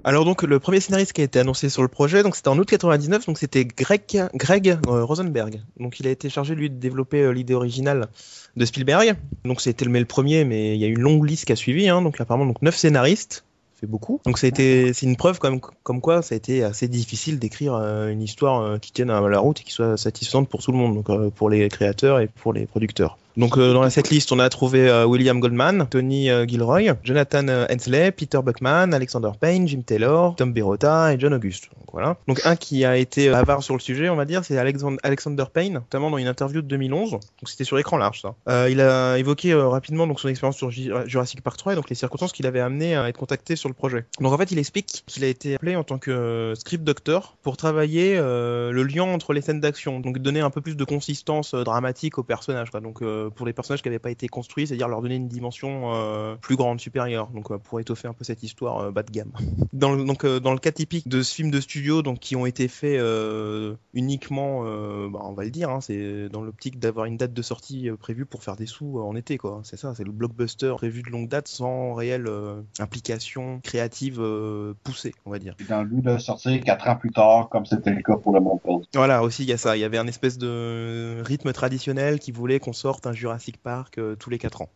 [0.06, 2.60] Alors donc le premier scénariste qui a été annoncé sur le projet, donc c'était en
[2.60, 4.02] août 99, donc c'était Greg,
[4.36, 5.62] Greg euh, Rosenberg.
[5.80, 8.10] Donc il a été chargé lui de développer euh, l'idée originale
[8.58, 9.16] de Spielberg.
[9.46, 11.88] Donc c'était le, le premier, mais il y a une longue liste qui a suivi.
[11.88, 13.46] Hein, donc apparemment donc neuf scénaristes,
[13.80, 14.20] fait beaucoup.
[14.26, 17.76] Donc ça a été, c'est une preuve comme quoi ça a été assez difficile d'écrire
[17.76, 20.78] euh, une histoire qui tienne à la route et qui soit satisfaisante pour tout le
[20.78, 23.18] monde, donc pour les créateurs et pour les producteurs.
[23.36, 27.48] Donc euh, dans cette liste, on a trouvé euh, William Goldman, Tony euh, Gilroy, Jonathan
[27.48, 31.70] euh, Hensley, Peter Buckman, Alexander Payne, Jim Taylor, Tom Berota et John August.
[31.76, 32.18] Donc voilà.
[32.28, 34.98] Donc un qui a été euh, avare sur le sujet, on va dire, c'est Alexand-
[35.04, 37.12] Alexander Payne, notamment dans une interview de 2011.
[37.12, 38.68] Donc c'était sur écran large ça.
[38.70, 42.32] Il a évoqué rapidement donc son expérience sur Jurassic Park 3 et donc les circonstances
[42.34, 44.06] qui l'avaient amené à être contacté sur le projet.
[44.20, 47.58] Donc en fait, il explique qu'il a été appelé en tant que script doctor pour
[47.58, 52.18] travailler le lien entre les scènes d'action, donc donner un peu plus de consistance dramatique
[52.18, 52.70] aux personnages.
[52.70, 52.80] Quoi.
[52.82, 56.36] Donc pour les personnages qui n'avaient pas été construits, c'est-à-dire leur donner une dimension euh,
[56.36, 59.32] plus grande, supérieure, donc euh, pour étoffer un peu cette histoire euh, bas de gamme.
[59.74, 62.36] Dans le, donc euh, dans le cas typique de ce film de studio, donc qui
[62.36, 66.80] ont été faits euh, uniquement, euh, bah, on va le dire, hein, c'est dans l'optique
[66.80, 69.62] d'avoir une date de sortie euh, prévue pour faire des sous euh, en été, quoi.
[69.64, 74.74] C'est ça, c'est le blockbuster prévu de longue date sans réelle euh, implication créative euh,
[74.84, 75.56] poussée, on va dire.
[75.60, 78.40] Et dans but de sortir quatre ans plus tard, comme c'était le cas pour le
[78.40, 78.60] monde.
[78.94, 79.76] Voilà, aussi il y a ça.
[79.76, 83.98] Il y avait un espèce de rythme traditionnel qui voulait qu'on sorte un Jurassic Park
[83.98, 84.70] euh, tous les 4 ans.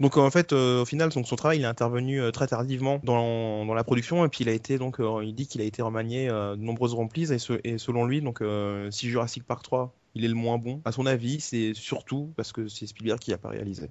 [0.00, 2.98] Donc en fait, euh, au final, donc, son travail il est intervenu euh, très tardivement
[3.04, 5.64] dans, dans la production et puis il a été donc, euh, il dit qu'il a
[5.64, 9.44] été remanié euh, de nombreuses remplises et, ce- et selon lui, donc euh, si Jurassic
[9.44, 12.86] Park 3 il est le moins bon, à son avis, c'est surtout parce que c'est
[12.88, 13.88] Spielberg qui l'a pas réalisé.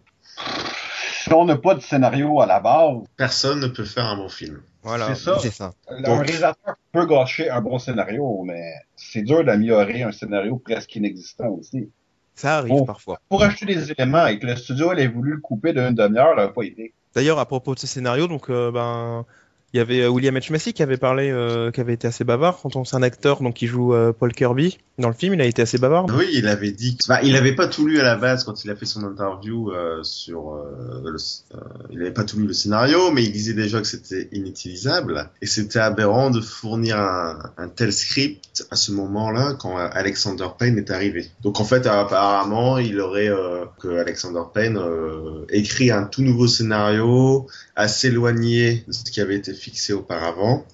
[1.23, 4.27] Si on n'a pas de scénario à la base, Personne ne peut faire un bon
[4.29, 4.62] film.
[4.84, 5.39] Voilà, C'est ça.
[5.39, 5.73] ça.
[5.89, 11.47] un réalisateur peut gâcher un bon scénario, mais c'est dur d'améliorer un scénario presque inexistant
[11.49, 11.89] aussi.
[12.36, 13.19] Ça arrive parfois.
[13.30, 16.36] Pour acheter des éléments et que le studio elle ait voulu le couper d'une demi-heure,
[16.36, 16.93] là, pas été.
[17.13, 19.26] D'ailleurs, à propos de ce scénario, donc euh, ben
[19.74, 22.24] il y avait euh, William H Macy qui avait parlé, euh, qui avait été assez
[22.24, 22.60] bavard.
[22.62, 25.42] Quand on c'est un acteur donc qui joue euh, Paul Kirby dans le film, il
[25.42, 26.06] a été assez bavard.
[26.16, 26.96] Oui, il avait dit.
[27.04, 29.72] Enfin, il avait pas tout lu à la base quand il a fait son interview
[29.72, 30.54] euh, sur.
[30.54, 31.18] euh, le...
[31.90, 35.48] il avait pas tout lu le scénario, mais il disait déjà que c'était inutilisable et
[35.48, 41.32] c'était aberrant de fournir un, tel script à ce moment-là quand Alexander Payne est arrivé.
[41.42, 43.32] Donc en fait, apparemment, il aurait
[43.80, 44.80] que Alexander Payne
[45.50, 50.65] écrit un tout nouveau scénario assez éloigné de ce qui avait été fixé auparavant.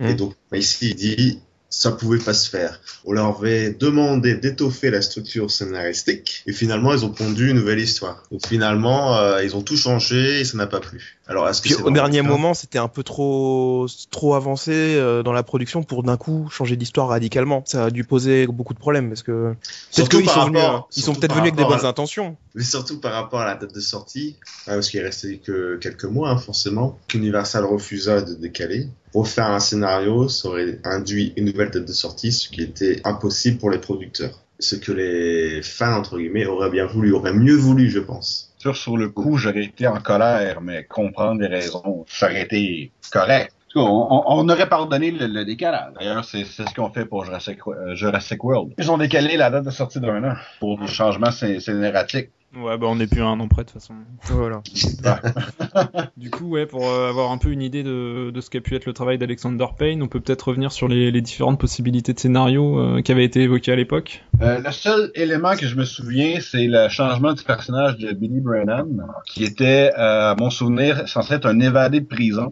[0.00, 1.40] Et donc ici, il dit
[1.76, 2.80] ça pouvait pas se faire.
[3.04, 7.80] On leur avait demandé d'étoffer la structure scénaristique et finalement ils ont pondu une nouvelle
[7.80, 8.22] histoire.
[8.30, 11.18] Donc finalement euh, ils ont tout changé et ça n'a pas plu.
[11.26, 15.42] Alors est-ce que au dernier moment, c'était un peu trop trop avancé euh, dans la
[15.42, 17.62] production pour d'un coup changer d'histoire radicalement.
[17.66, 19.54] Ça a dû poser beaucoup de problèmes parce que
[19.94, 22.36] peut-être qu'ils sont venus, euh, ils sont peut-être venus avec des bonnes intentions.
[22.54, 26.04] Mais surtout par rapport à la date de sortie, parce qu'il est resté que quelques
[26.04, 28.88] mois hein, forcément, qu'Universal refusa de décaler.
[29.14, 33.58] Refaire un scénario, ça aurait induit une nouvelle date de sortie, ce qui était impossible
[33.58, 34.40] pour les producteurs.
[34.58, 38.54] Ce que les fans, entre guillemets, auraient bien voulu, auraient mieux voulu, je pense.
[38.58, 43.52] Sur le coup, j'aurais été en colère, mais comprendre les raisons, ça aurait été correct.
[43.76, 45.92] On, aurait pardonné le, décalage.
[45.98, 48.72] D'ailleurs, c'est ce qu'on fait pour Jurassic, World.
[48.78, 52.30] Ils ont décalé la date de sortie d'un an pour des changements scé- scénaratiques.
[52.56, 53.94] Ouais, bah on est plus à un an près de toute façon.
[54.24, 54.62] Voilà.
[56.16, 58.74] Du coup, ouais, pour euh, avoir un peu une idée de, de ce qu'a pu
[58.76, 62.18] être le travail d'Alexander Payne, on peut peut-être revenir sur les, les différentes possibilités de
[62.18, 64.22] scénario euh, qui avaient été évoquées à l'époque.
[64.40, 68.40] Euh, le seul élément que je me souviens, c'est le changement du personnage de Billy
[68.40, 68.86] Brennan,
[69.26, 72.50] qui était, euh, à mon souvenir, censé être un évadé de prison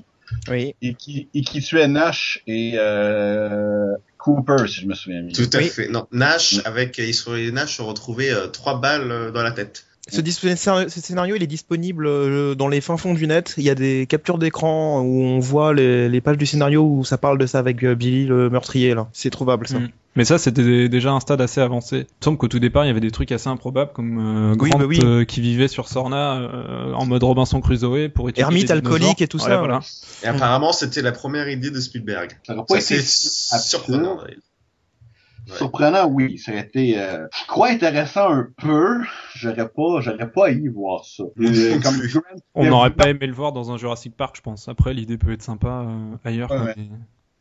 [0.51, 0.75] Oui.
[0.83, 5.33] et qui, et qui tuait Nash et euh, Cooper, si je me souviens bien.
[5.33, 5.69] Tout à Oui.
[5.69, 5.89] fait.
[5.89, 9.85] Non, Nash, avec, ils se, Nash se retrouvait euh, trois balles dans la tête.
[10.13, 13.55] Ce, scénario, il est disponible euh, dans les fins fonds du net.
[13.57, 17.05] Il y a des captures d'écran où on voit les, les pages du scénario où
[17.05, 19.09] ça parle de ça avec euh, Billy le meurtrier là.
[19.13, 19.79] C'est trouvable ça.
[19.79, 19.89] Mm.
[20.15, 21.97] Mais ça, c'était dé- déjà un stade assez avancé.
[21.97, 24.55] Il me semble qu'au tout départ, il y avait des trucs assez improbables, comme euh,
[24.61, 25.01] Oui, Grant bah oui.
[25.03, 29.27] euh, qui vivait sur Sorna euh, en mode Robinson Crusoe pour étudier Ermite alcoolique et
[29.27, 29.81] tout Ouais, ça, Voilà.
[30.23, 32.33] Et apparemment, c'était la première idée de Spielberg.
[32.47, 34.19] Pas Ça, c'est surprenant.
[35.49, 35.57] Ouais.
[35.57, 36.39] Surprenant, oui.
[36.39, 39.01] Ça aurait été, euh, je crois, intéressant un peu.
[39.35, 41.25] J'aurais pas, j'aurais pas à y voir ça.
[41.39, 41.97] Euh, comme
[42.55, 44.69] On n'aurait pas aimé le voir dans un Jurassic Park, je pense.
[44.69, 46.51] Après, l'idée peut être sympa euh, ailleurs.
[46.51, 46.75] Ouais.
[46.77, 46.89] mais-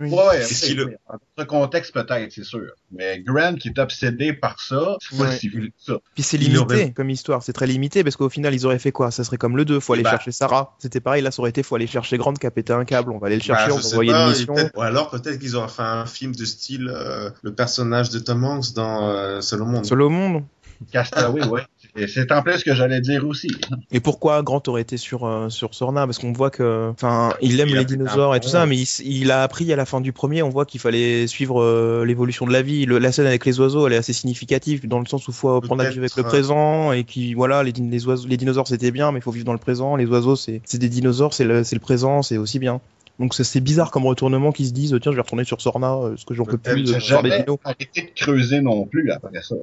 [0.02, 0.10] Oui.
[0.10, 0.98] Ouais, ouais, C'est ce le-
[1.38, 2.62] ce contexte, peut-être, c'est sûr.
[2.92, 5.38] Mais Grant qui est obsédé par ça, c'est pas Ouais.
[5.38, 5.94] si vu que ça.
[6.16, 8.92] Puis c'est limité aurait- comme histoire, c'est très limité parce qu'au final ils auraient fait
[8.92, 9.12] quoi?
[9.12, 10.10] Ça serait comme le 2, faut aller Bah.
[10.12, 10.76] chercher Sarah.
[10.80, 13.12] C'était pareil, là ça aurait été faut aller chercher Grant qui a pété un câble,
[13.12, 14.56] on va aller le chercher, Bah, on je va envoyer une mission.
[14.76, 18.44] Ou alors peut-être qu'ils auraient fait un film de style euh, le personnage de Tom
[18.44, 19.86] Hanks dans euh, Seul au monde.
[19.86, 20.44] Seul au monde.
[20.92, 21.62] Castaway, ouais.
[21.96, 23.50] Et c'est en plus ce que j'allais dire aussi.
[23.92, 26.06] Et pourquoi Grant aurait été sur euh, sur Sorna?
[26.06, 28.88] Parce qu'on voit que, enfin, il aime Il les dinosaures et tout ça, mais il,
[29.06, 30.42] il a appris à la fin du premier.
[30.42, 32.86] On voit qu'il fallait suivre euh, l'évolution de la vie.
[32.86, 35.50] Le- la scène avec les oiseaux, elle est assez significative dans le sens où faut
[35.50, 39.12] apprendre à vivre avec le présent et qui, voilà, les, oiseaux, les dinosaures c'était bien,
[39.12, 39.98] mais il faut vivre dans le présent.
[39.98, 42.80] Les oiseaux, c'est des dinosaures, c'est le présent, c'est aussi bien.
[43.20, 46.16] Donc c'est bizarre comme retournement qu'ils se disent tiens je vais retourner sur Sorna, euh,
[46.18, 47.60] ce que j'en peux plus de voir des Jamais dinos.
[47.66, 49.56] arrêté de creuser non plus après ça.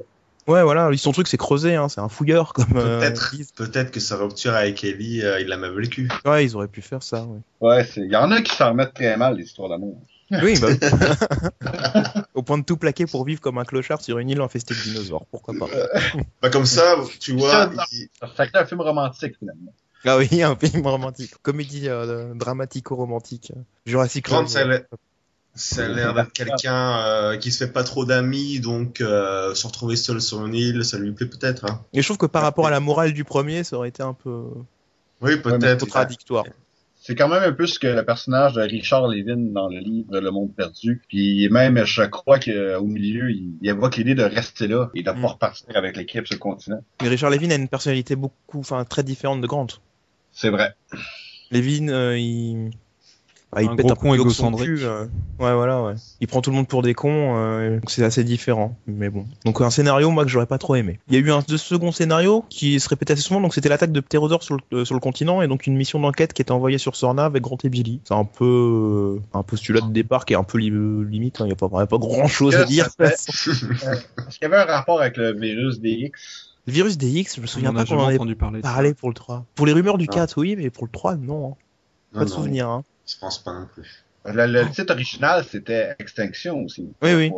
[0.47, 3.91] Ouais voilà, lui son truc c'est creuser, hein, c'est un fouilleur comme euh, Peut-être, peut-être
[3.91, 6.09] que sa rupture avec Ellie, euh, il l'a même vécu.
[6.25, 7.23] Ouais ils auraient pu faire ça.
[7.23, 7.39] Ouais.
[7.61, 10.01] Ouais, c'est, il y en a qui s'en remettent très mal, les histoires d'amour.
[10.43, 10.67] Oui, bah.
[12.35, 14.79] Au point de tout plaquer pour vivre comme un clochard sur une île infestée de
[14.79, 15.65] dinosaures, pourquoi pas.
[16.41, 19.73] Bah comme ça, tu vois, Ça, il- Ça fait un film romantique, finalement.
[20.05, 21.33] Ah oui, un film romantique.
[21.41, 23.51] Comédie euh, dramatico-romantique.
[23.85, 24.85] Jurassic World.
[25.59, 29.67] Ça a l'air- d'être quelqu'un euh, qui se fait pas trop d'amis, donc euh, se
[29.67, 31.65] retrouver seul sur une île, ça lui plaît peut-être.
[31.65, 31.81] Hein.
[31.93, 34.13] Et je trouve que par rapport à la morale du premier, ça aurait été un
[34.13, 34.45] peu
[35.21, 35.81] Oui, peut-être.
[35.81, 36.45] contradictoire.
[37.01, 40.19] C'est quand même un peu ce que le personnage de Richard Levin dans le livre
[40.19, 41.01] Le Monde Perdu.
[41.07, 45.09] Puis même, je crois qu'au milieu, il, il évoque l'idée de rester là et de
[45.09, 45.21] Mm.
[45.21, 46.83] pas repartir avec l'équipe sur le continent.
[47.01, 49.67] Mais Richard Levin a une personnalité beaucoup, enfin très différente de Grant.
[50.33, 50.75] C'est vrai.
[51.51, 52.71] Levin, euh, il...
[53.51, 55.05] bah, il Un pète gros un con son cul, euh.
[55.39, 55.95] Ouais, voilà, ouais.
[56.21, 58.77] Il prend tout le monde pour des cons, euh, donc c'est assez différent.
[58.85, 59.25] Mais bon.
[59.43, 60.99] Donc un scénario, moi, que j'aurais pas trop aimé.
[61.07, 63.91] Il y a eu un second scénario qui se répétait assez souvent, donc c'était l'attaque
[63.91, 64.03] de
[64.41, 66.95] sur le, euh, sur le continent et donc une mission d'enquête qui était envoyée sur
[66.95, 68.01] Sorna avec Grant et Billy.
[68.03, 71.45] C'est un peu euh, un postulat de départ qui est un peu li- limite, hein.
[71.45, 72.87] il y a pas, il y a pas grand chose à dire.
[72.99, 76.11] Est-ce qu'il y avait un rapport avec le virus DX?
[76.67, 78.61] Le virus des X, je me souviens On pas qu'on en ait entendu parler.
[78.61, 79.45] parlé pour le 3.
[79.55, 80.13] Pour les rumeurs du Non.
[80.13, 81.51] 4, oui, mais pour le 3, non.
[81.51, 81.55] hein.
[82.13, 82.69] Pas Non, de non, souvenir.
[82.69, 82.83] Hein.
[83.09, 84.03] Je pense pas non plus.
[84.25, 86.93] Le, le titre original, c'était Extinction aussi.
[87.01, 87.31] Oui, oui.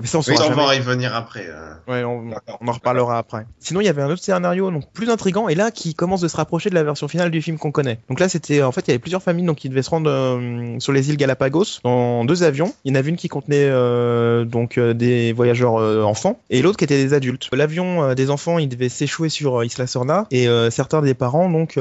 [0.00, 1.46] Mais ça, on Oui, on va y venir après.
[1.48, 1.74] euh.
[1.88, 2.30] Ouais, on,
[2.68, 3.46] en reparlera après.
[3.58, 6.28] Sinon, il y avait un autre scénario donc plus intrigant et là qui commence de
[6.28, 7.98] se rapprocher de la version finale du film qu'on connaît.
[8.08, 10.10] Donc là, c'était en fait, il y avait plusieurs familles donc qui devaient se rendre
[10.10, 12.72] euh, sur les îles Galapagos dans deux avions.
[12.84, 15.74] Il y en avait une qui contenait euh, donc des voyageurs
[16.06, 17.48] enfants et l'autre qui était des adultes.
[17.52, 21.78] L'avion des enfants, il devait s'échouer sur Isla Sorna et certains des parents donc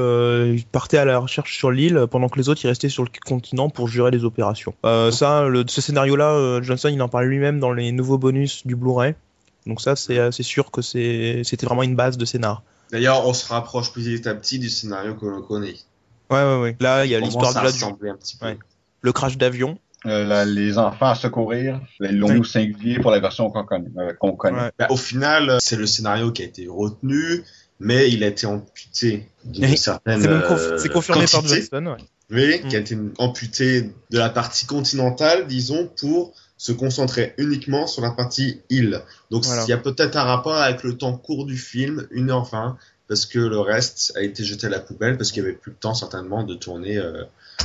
[0.71, 3.69] partaient à la recherche sur l'île pendant que les autres ils restaient sur le continent
[3.69, 4.73] pour gérer les opérations.
[4.84, 9.15] Ça, le, ce scénario-là, Johnson il en parle lui-même dans les nouveaux bonus du Blu-ray.
[9.65, 12.63] Donc ça, c'est euh, sûr que c'était vraiment une base de scénar.
[12.91, 15.76] D'ailleurs, on se rapproche petit à petit du scénario que l'on connaît.
[16.32, 16.78] Ouais, ouais, ouais.
[16.80, 18.45] Là, il y a l'histoire de un petit peu.
[18.48, 18.58] Ouais.
[19.02, 19.78] le crash d'avion.
[20.06, 22.48] Euh, la- les enfants à secourir, l'ont Oui.
[22.48, 23.89] singulier pour la version qu'on connaît.
[23.98, 24.58] euh, connaît.
[24.60, 24.72] Ouais.
[24.80, 27.43] Bah, au final, c'est le scénario qui a été retenu,
[27.82, 31.67] mais il a été amputé de certaines C'est euh, confirmé par quantités.
[31.72, 31.95] Johnson.
[31.98, 31.98] Ouais.
[32.32, 32.67] Oui, Mm.
[32.69, 38.12] qui a été amputé de la partie continentale, disons, pour se concentrer uniquement sur la
[38.12, 39.02] partie île.
[39.32, 39.63] Donc Voilà.
[39.63, 42.76] il y a peut-être un rapport avec le temps court du film, 1h20,
[43.08, 45.72] parce que le reste a été jeté à la poubelle, parce qu'il y avait plus
[45.72, 47.24] de temps certainement de tourner euh,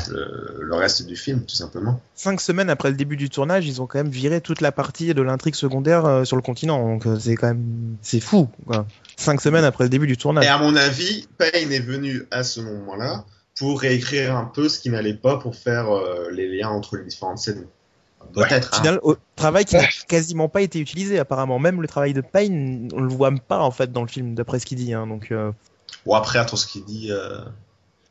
[0.09, 2.01] le, le reste du film, tout simplement.
[2.15, 5.13] Cinq semaines après le début du tournage, ils ont quand même viré toute la partie
[5.13, 6.81] de l'intrigue secondaire euh, sur le continent.
[6.89, 8.49] Donc euh, c'est quand même c'est fou.
[8.65, 8.87] Quoi.
[9.17, 10.45] Cinq semaines après le début du tournage.
[10.45, 13.25] Et à mon avis, Payne est venu à ce moment-là
[13.59, 15.87] pour réécrire un peu ce qui n'allait pas pour faire
[16.33, 17.67] les liens entre les différentes scènes.
[18.33, 18.71] Peut-être.
[18.73, 18.79] Au hein.
[18.79, 21.59] final, au- travail qui n'a quasiment pas été utilisé apparemment.
[21.59, 24.59] Même le travail de Payne, on le voit pas en fait dans le film, d'après
[24.59, 24.93] ce qu'il dit.
[24.93, 25.07] Hein.
[25.07, 25.53] Donc euh,
[26.07, 27.39] Ou après, attends ce qu'il dit euh,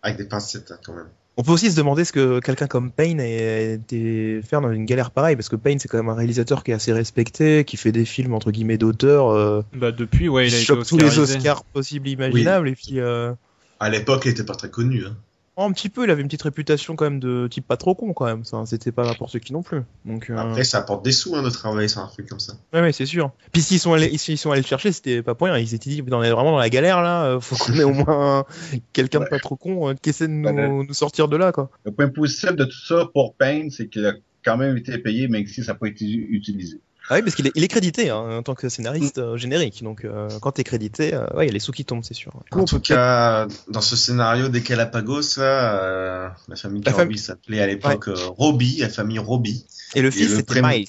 [0.01, 1.07] avec des pincettes hein, quand même.
[1.35, 4.85] On peut aussi se demander ce que quelqu'un comme Payne a été faire dans une
[4.85, 7.75] galère pareille, parce que Payne c'est quand même un réalisateur qui est assez respecté, qui
[7.75, 10.97] fait des films entre guillemets d'auteur, euh, Bah depuis, ouais, il a qui été tous
[10.97, 11.17] les.
[11.17, 13.33] Oscars possibles imaginables, et puis euh,
[13.79, 15.05] À l'époque, il était pas très connu.
[15.07, 15.15] Hein.
[15.55, 18.13] Un petit peu, il avait une petite réputation quand même de type pas trop con
[18.13, 19.81] quand même, ça, c'était pas n'importe qui non plus.
[20.05, 22.53] Donc euh, Après, ça apporte des sous hein, de travailler sur un truc comme ça.
[22.73, 23.31] ouais, ouais, c'est sûr.
[23.51, 25.57] Puis s'ils sont allés, s'ils sont allés le chercher, c'était pas pour rien.
[25.57, 27.93] Ils s'étaient dit, on est vraiment dans la galère là, euh, faut qu'on ait au
[27.93, 28.45] moins
[28.93, 31.69] quelqu'un de pas trop con euh, qui essaie de nous, nous sortir de là quoi.
[31.85, 34.13] Le point positif de tout ça pour Payne, c'est qu'il a
[34.43, 36.81] quand même été payé, mais ici, ça n'a pas été utilisé.
[37.09, 39.83] Ah oui, parce qu'il est, il est crédité hein, en tant que scénariste euh, générique.
[39.83, 42.13] Donc, euh, quand t'es crédité, euh, ouais, il y a les sous qui tombent, c'est
[42.13, 42.31] sûr.
[42.51, 47.67] En tout cas, dans ce scénario des Galapagos, là, euh, la famille Kirby s'appelait à
[47.67, 49.65] l'époque euh, Robbie, la famille Robbie.
[49.95, 50.87] Et le fils, le c'était Miles.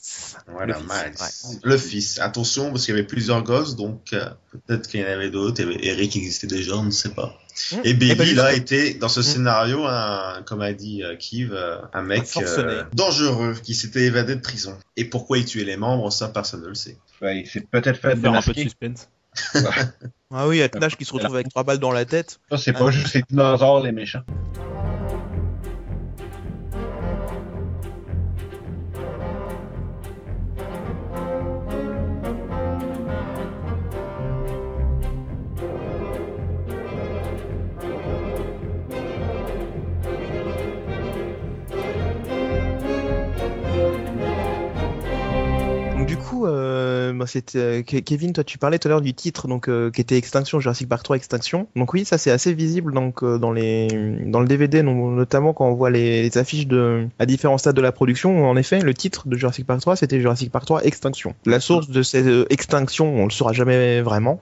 [0.48, 1.14] Voilà, Le fils, Miles.
[1.20, 1.58] ouais.
[1.62, 2.18] Le fils.
[2.20, 4.28] Attention, parce qu'il y avait plusieurs gosses, donc euh,
[4.66, 5.60] peut-être qu'il y en avait d'autres.
[5.60, 7.38] Il y avait Eric existait déjà, on ne sait pas.
[7.72, 7.76] Mmh.
[7.76, 9.22] Et Eh Billy, ben, là, était dans ce Mm.
[9.22, 14.02] scénario, un, comme a dit euh, Kiv, euh, un mec Un euh, dangereux qui s'était
[14.04, 14.76] évadé de prison.
[14.96, 16.96] Et pourquoi il tuait les membres, ça personne ne le sait.
[17.22, 19.08] Ouais, il s'est peut-être fait Faire un peu de suspense.
[20.36, 22.40] Ah oui, Atlash qui se retrouve avec trois balles dans la tête.
[22.50, 22.78] Ça, c'est Ah.
[22.78, 24.22] pas juste les dinosaures, les méchants.
[47.24, 49.68] Euh, bah, c'était euh, Ke- Kevin, toi tu parlais tout à l'heure du titre, donc
[49.68, 51.66] euh, qui était Extinction, Jurassic Park 3 Extinction.
[51.76, 53.88] Donc oui, ça c'est assez visible donc euh, dans les
[54.26, 57.80] dans le DVD, notamment quand on voit les, les affiches de à différents stades de
[57.82, 58.42] la production.
[58.42, 61.34] où, En effet, le titre de Jurassic Park 3 c'était Jurassic Park 3 Extinction.
[61.46, 64.40] La source de cette euh, extinction, on le saura jamais vraiment.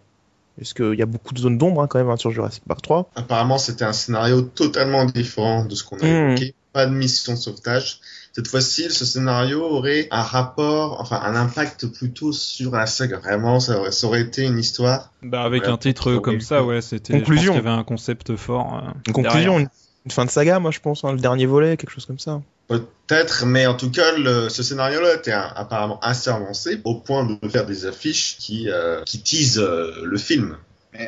[0.58, 2.82] Parce qu'il y a beaucoup de zones d'ombre hein, quand même hein, sur Jurassic Park
[2.82, 3.10] 3.
[3.14, 6.28] Apparemment, c'était un scénario totalement différent de ce qu'on a Mm.
[6.30, 6.54] évoqué.
[6.74, 8.00] Pas de mission de sauvetage.
[8.34, 13.18] Cette fois-ci, ce scénario aurait un rapport, enfin un impact plutôt sur la saga.
[13.18, 15.12] Vraiment, ça aurait, ça aurait été une histoire.
[15.22, 17.12] Bah avec Ouais, un titre comme ça, ouais, c'était.
[17.12, 17.52] je pense Conclusion.
[17.52, 18.74] qu'il y avait un concept fort.
[18.82, 19.68] euh, Une conclusion, une,
[20.06, 22.40] une fin de saga, moi je pense, hein, le dernier volet, quelque chose comme ça.
[22.68, 27.24] Peut-être, mais en tout cas, le- ce scénario-là était un- apparemment assez avancé au point
[27.26, 30.56] de faire des affiches qui, euh, qui teasent euh, le film.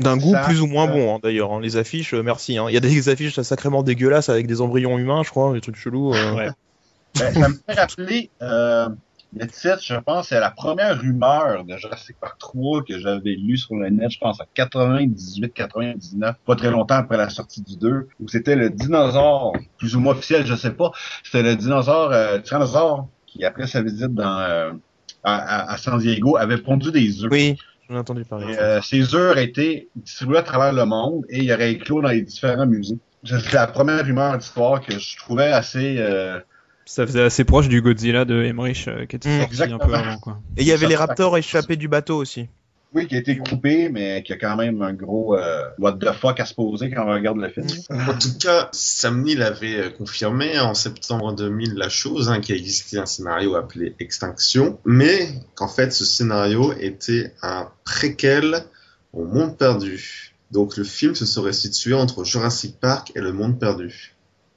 [0.01, 1.53] D'un goût ça, plus ou moins euh, bon, hein, d'ailleurs.
[1.53, 1.61] hein.
[1.63, 2.59] Les affiches, euh, merci.
[2.59, 2.67] hein.
[2.69, 5.77] Il y a des affiches sacrément dégueulasses avec des embryons humains, je crois, des trucs
[5.77, 6.13] chelous.
[6.13, 6.35] euh.
[6.35, 6.51] Ouais.
[7.19, 8.89] Ben, ça me fait rappeler euh,
[9.37, 13.57] le titre, je pense, c'est la première rumeur de Jurassic Park 3 que j'avais lu
[13.57, 18.09] sur le net, je pense, en 98-99, pas très longtemps après la sortie du 2,
[18.21, 20.93] où c'était le dinosaure, plus ou moins officiel, je sais pas,
[21.25, 24.73] c'était le dinosaure, euh, tyrannosaure, qui après sa visite dans euh,
[25.25, 27.31] à, San Diego avait pondu des œufs.
[27.33, 27.57] Oui,
[27.89, 28.57] j'en ai entendu parler.
[28.61, 32.11] Euh, ces œufs auraient été distribués à travers le monde et il aurait éclos dans
[32.11, 32.99] les différents musées.
[33.25, 35.97] C'est la première rumeur d'histoire que je trouvais assez...
[35.99, 36.39] euh,
[36.87, 39.95] Ça faisait assez proche du Godzilla de Emmerich euh, qui était Mm, sorti un peu
[39.95, 40.41] avant, quoi.
[40.57, 42.49] Et il y avait les raptors échappés du bateau aussi.
[42.93, 46.13] Oui, qui a été coupé, mais qui a quand même un gros euh, what the
[46.13, 47.67] fuck à se poser quand on regarde le film.
[47.91, 52.55] En tout cas, Sam Neill avait euh, confirmé en septembre 2000 la chose, hein, qu'il
[52.55, 58.65] existait un scénario appelé Extinction, mais qu'en fait ce scénario était un préquel
[59.13, 60.35] au Monde Perdu.
[60.53, 64.15] Donc le film se serait situé entre Jurassic Park et le Monde Perdu.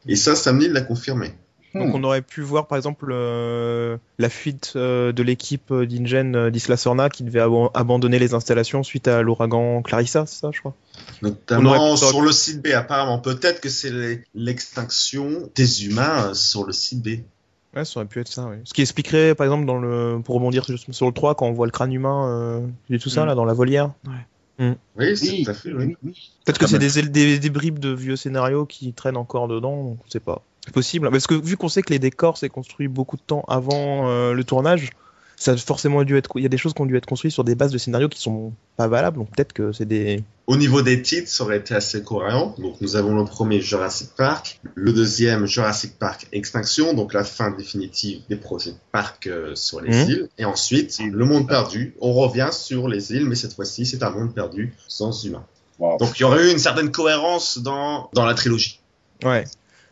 [0.08, 1.34] Et ça, Sam Neill l'a confirmé.
[1.74, 1.96] Donc Hmm.
[1.96, 6.50] on aurait pu voir par exemple euh, la fuite euh, de l'équipe euh, d'Ingen euh,
[6.50, 7.44] d'Isla Sorna qui devait
[7.74, 10.74] abandonner les installations suite à l'ouragan Clarissa, c'est ça je crois?
[11.22, 13.20] On Notamment pu- sur le site B, apparemment.
[13.20, 13.92] Peut-être que c'est
[14.34, 17.08] l'extinction des humains euh, sur le site B.
[17.76, 18.58] Ouais, ça aurait pu être ça, oui.
[18.64, 21.68] Ce qui expliquerait par exemple dans le pour rebondir sur le 3 quand on voit
[21.68, 23.28] le crâne humain euh, et tout ça Mm.
[23.28, 23.92] là dans la volière.
[24.58, 25.86] C'est Oui, tout à fait, oui.
[25.86, 26.32] oui, oui.
[26.46, 27.02] Peut-être que Ah c'est bah.
[27.02, 30.44] des, des, des bribes de vieux scénarios qui traînent encore dedans, on sait pas.
[30.66, 31.10] C'est possible.
[31.12, 34.34] Parce que vu qu'on sait que les décors s'est construit beaucoup de temps avant euh,
[34.34, 34.90] le tournage,
[35.40, 36.32] ça a forcément dû être.
[36.36, 38.10] Il y a des choses qui ont dû être construites sur des bases de scénarios
[38.10, 40.24] qui sont pas valables, donc peut-être que c'est des.
[40.48, 42.56] Au niveau des titres, ça aurait été assez cohérent.
[42.58, 47.52] Donc nous avons le premier Jurassic Park, le deuxième Jurassic Park Extinction, donc la fin
[47.52, 50.10] définitive des projets de parc euh, sur les Mhm.
[50.10, 50.30] îles.
[50.40, 51.94] Et ensuite, le monde perdu.
[52.02, 55.46] On revient sur les îles, mais cette fois-ci, c'est un monde perdu sans humains.
[55.80, 55.98] Wow.
[56.00, 58.80] Donc il y aurait eu une certaine cohérence dans, dans la trilogie.
[59.24, 59.44] Ouais.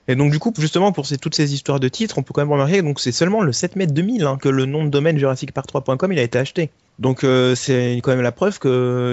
[0.07, 2.41] Et donc du coup, justement, pour ces, toutes ces histoires de titres, on peut quand
[2.41, 5.17] même remarquer donc c'est seulement le 7 mai 2000 hein, que le nom de domaine
[5.17, 6.69] jurassicpark3.com il a été acheté.
[6.97, 8.69] Donc euh, c'est quand même la preuve qu'il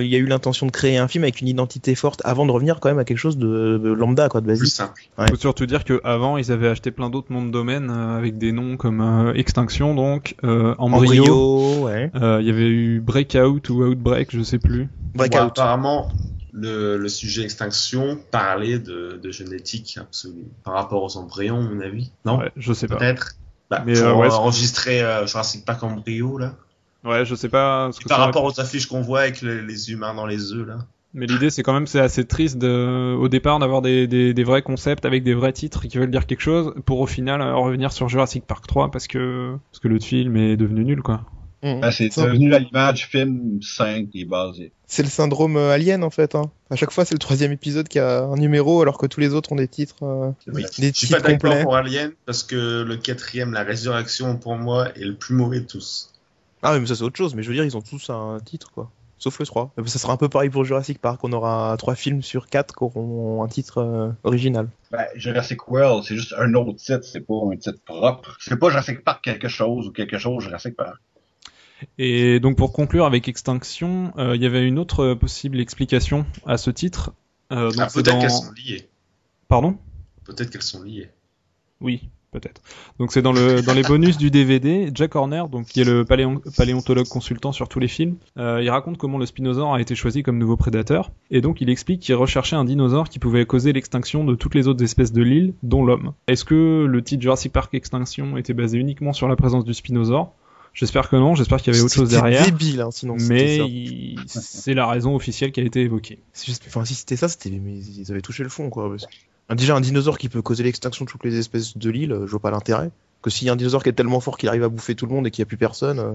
[0.07, 2.79] y a eu l'intention de créer un film avec une identité forte avant de revenir
[2.79, 4.73] quand même à quelque chose de, de lambda, quoi, de Plus basique.
[4.75, 5.03] simple.
[5.19, 5.27] Ouais.
[5.29, 8.53] Faut surtout dire qu'avant, ils avaient acheté plein d'autres noms de domaine euh, avec des
[8.53, 11.23] noms comme euh, Extinction, donc euh, Embryo.
[11.25, 12.11] Embryo, ouais.
[12.15, 14.89] Euh, Il y avait eu Breakout ou Outbreak, je sais plus.
[15.17, 15.39] Breakout.
[15.59, 16.09] apparemment,
[16.53, 20.45] le, le sujet extinction parlait de, de génétique absolue.
[20.65, 22.11] Par rapport aux embryons, à mon avis.
[22.25, 22.39] Non?
[22.39, 22.97] Ouais, je sais pas.
[22.97, 23.37] Peut-être
[23.71, 26.55] bah, Mais, Pour euh, ouais, enregistrer euh, Jurassic Park embryo, là.
[27.05, 27.91] Ouais, je sais pas.
[27.93, 30.67] ce que par rapport aux affiches qu'on voit avec le- les humains dans les œufs,
[30.67, 30.79] là.
[31.15, 34.45] Mais l'idée, c'est quand même, c'est assez triste de, au départ d'avoir des, des, des
[34.45, 37.93] vrais concepts avec des vrais titres qui veulent dire quelque chose, pour au final revenir
[37.93, 41.21] sur Jurassic Park 3 parce que parce que le film est devenu nul, quoi.
[41.63, 41.81] Mhm.
[41.81, 44.73] Ben, c'est devenu à l'image film 5 qui est basé.
[44.87, 46.35] C'est le syndrome euh, alien en fait.
[46.35, 46.51] Hein.
[46.71, 49.33] À chaque fois, c'est le troisième épisode qui a un numéro alors que tous les
[49.33, 49.97] autres ont des titres.
[50.03, 50.65] euh, Oui.
[50.79, 51.63] Des Je suis titres pas d'accord complets.
[51.63, 55.67] pour Alien, parce que le quatrième, la résurrection, pour moi, est le plus mauvais de
[55.67, 56.13] tous.
[56.63, 57.35] Ah oui, mais ça c'est autre chose.
[57.35, 58.91] Mais je veux dire, ils ont tous un titre quoi.
[59.19, 59.71] Sauf le 3.
[59.77, 61.21] Mais Ça sera un peu pareil pour Jurassic Park.
[61.23, 64.67] On aura trois films sur quatre qui auront un titre euh, original.
[64.91, 68.37] Ben, Jurassic World, c'est juste un autre titre, c'est pas un titre propre.
[68.41, 70.97] C'est pas Jurassic Park quelque chose ou quelque chose Jurassic Park.
[71.99, 76.27] Et donc pour conclure avec Extinction, euh, il y avait une autre euh, possible explication
[76.47, 77.13] à ce titre.
[77.53, 78.89] Euh, Ah, peut-être dans- qu'elles sont liées.
[79.49, 79.77] Pardon?
[80.25, 81.09] Peut-être qu'elles sont liées.
[81.81, 82.63] Oui, peut-être.
[82.99, 86.05] Donc c'est dans le dans les bonus du DVD, Jack Horner, donc qui est le
[86.05, 89.95] paléon- paléontologue consultant sur tous les films, euh, il raconte comment le spinosaure a été
[89.97, 93.73] choisi comme nouveau prédateur, et donc il explique qu'il recherchait un dinosaure qui pouvait causer
[93.73, 96.13] l'extinction de toutes les autres espèces de l'île, dont l'homme.
[96.29, 100.33] Est-ce que le titre Jurassic Park Extinction était basé uniquement sur la présence du spinosaure?
[100.75, 102.45] J'espère que non, j'espère qu'il y avait autre chose C'était derrière.
[102.45, 103.17] débile, hein, sinon.
[103.21, 106.19] Mais il- c'est la raison officielle qui a été évoquée.
[106.45, 107.51] Juste- Enfin, si c'était ça, c'était.
[107.51, 108.89] Mais ils avaient touché le fond quoi.
[108.89, 112.13] parce que- Déjà, un dinosaure qui peut causer l'extinction de toutes les espèces de l'île,
[112.13, 112.91] euh, je vois pas l'intérêt.
[113.21, 115.05] Que s'il y a un dinosaure qui est tellement fort qu'il arrive à bouffer tout
[115.07, 116.13] le monde et qu'il n'y a plus personne, euh,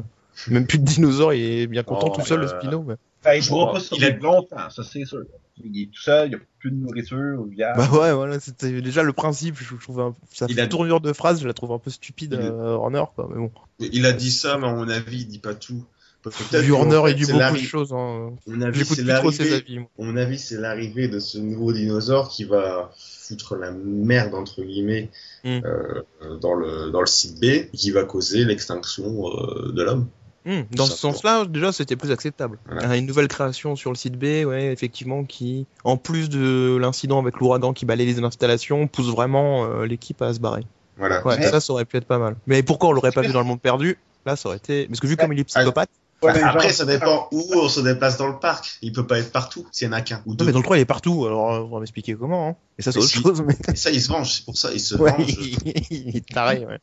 [0.49, 2.83] même plus de dinosaures, il est bien content Oh, tout seul, le spino.
[2.87, 2.95] mais-
[3.27, 5.23] Ben, il pourra pas survivre est- longtemps, ça c'est sûr.
[5.63, 7.73] Il est tout seul, il n'y a plus de nourriture, il y a...
[7.75, 9.55] Bah ouais, voilà, c'était déjà le principe.
[9.59, 10.15] Je trouve un...
[10.31, 12.75] ça Il fait a- tournure de phrase, je la trouve un peu stupide, Il- euh,
[12.75, 13.27] Horner, quoi.
[13.31, 15.83] Mais bon, Il a dit ça, mais à mon avis, il dit pas tout.
[16.23, 16.29] Qu'en
[16.71, 17.93] Horner, dit c'est beaucoup de choses.
[17.93, 18.31] Hein.
[18.47, 19.79] à mon avis, J'écoute c'est plus trop ses l'arrivée- avis.
[19.79, 19.89] moi.
[19.99, 24.61] à mon avis, c'est l'arrivée de ce nouveau dinosaure qui va foutre la merde, entre
[24.61, 25.09] guillemets,
[25.45, 25.59] Mm.
[25.65, 26.01] euh,
[26.41, 30.07] dans, le, dans le site B, et qui va causer l'extinction euh, de l'homme.
[30.47, 32.57] Hmm, dans Ça ce sens-là, déjà, c'était plus acceptable.
[32.71, 32.95] Voilà.
[32.95, 37.37] Une nouvelle création sur le site B, ouais, effectivement, qui, en plus de l'incident avec
[37.37, 40.63] l'ouragan qui balayait les installations, pousse vraiment euh, l'équipe à se barrer.
[40.97, 41.25] Voilà.
[41.27, 42.37] Ouais, ça, ça aurait pu être pas mal.
[42.47, 43.99] Mais pourquoi on l'aurait pas vu dans le monde perdu?
[44.25, 44.87] Là, ça aurait été.
[44.87, 45.89] Parce que vu comme il est psychopathe.
[46.23, 48.79] Ouais, mais Après, ça dépend où on se déplace dans le parc.
[48.81, 50.45] Il peut pas être partout s'il y en a qu'un ou Non, deux.
[50.45, 52.49] mais dans le 3, il est partout, alors euh, on va m'expliquer comment.
[52.49, 52.55] Hein.
[52.79, 53.21] Et ça, c'est autre si.
[53.21, 53.55] chose, mais.
[53.71, 55.27] Et ça, il se venge, c'est pour ça, il se Ouais, venge.
[55.91, 56.79] il est taré, ouais.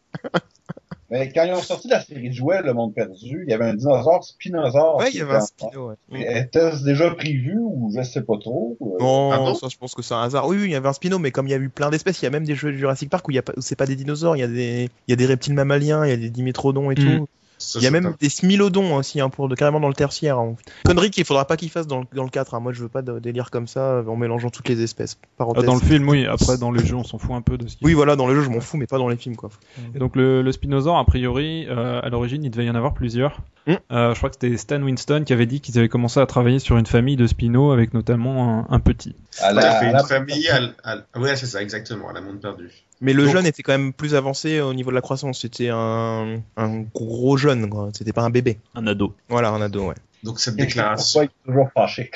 [1.11, 3.67] Mais quand ils ont sorti la série de jouets, Le Monde Perdu, il y avait
[3.67, 4.97] un dinosaure spinosaure.
[4.97, 6.41] Ouais, il qui y avait était un en- spino, ouais.
[6.41, 8.77] Était-ce déjà prévu ou je sais pas trop?
[8.81, 10.47] euh, Non, Pardon ça je pense que c'est un hasard.
[10.47, 12.21] Oui, oui, il y avait un spino, mais comme il y a eu plein d'espèces,
[12.23, 13.61] il y a même des jeux de Jurassic Park où il y a pas, où
[13.61, 16.11] c'est pas des dinosaures, il y a des, il y a des reptiles mammaliens, il
[16.11, 16.99] y a des dimétrodons et Mm.
[16.99, 17.27] tout.
[17.65, 18.21] Ça, Il y a même top.
[18.21, 20.39] des smilodons aussi, hein, pour de, carrément dans le tertiaire.
[20.39, 20.55] hein.
[20.85, 22.55] Connerie qu'il faudra pas qu'il fasse dans, le- dans le 4.
[22.55, 22.61] hein.
[22.61, 25.19] Moi, je veux pas de délire comme ça euh, en mélangeant toutes les espèces.
[25.39, 26.27] Ah, dans le film, oui.
[26.27, 28.27] Après, dans les jeux, on s'en fout un peu de ce qu'il Oui, voilà, dans
[28.27, 29.51] le jeu, je m'en fous, mais pas dans les films, quoi.
[29.95, 32.95] Et donc le, le Spinosaur, a priori, euh, à l'origine, il devait y en avoir
[32.95, 33.41] plusieurs.
[33.67, 33.73] Mm.
[33.93, 36.59] Euh, je crois que c'était Stan Winston qui avait dit qu'ils avaient commencé à travailler
[36.59, 39.15] sur une famille de Spino avec notamment un, un petit.
[39.41, 42.13] À Ouais, il a fait à une la- famille à, Ouais, c'est ça, exactement, à
[42.13, 42.71] la monde perdu.
[43.01, 45.41] Mais le Donc- jeune était quand même plus avancé au niveau de la croissance.
[45.41, 47.91] C'était un, un gros jeune, quoi.
[47.97, 48.59] C'était pas un bébé.
[48.75, 49.15] Un ado.
[49.29, 49.95] Voilà, un ado, ouais.
[50.23, 52.11] Donc cette Pourquoi déclaration, il est toujours fâché.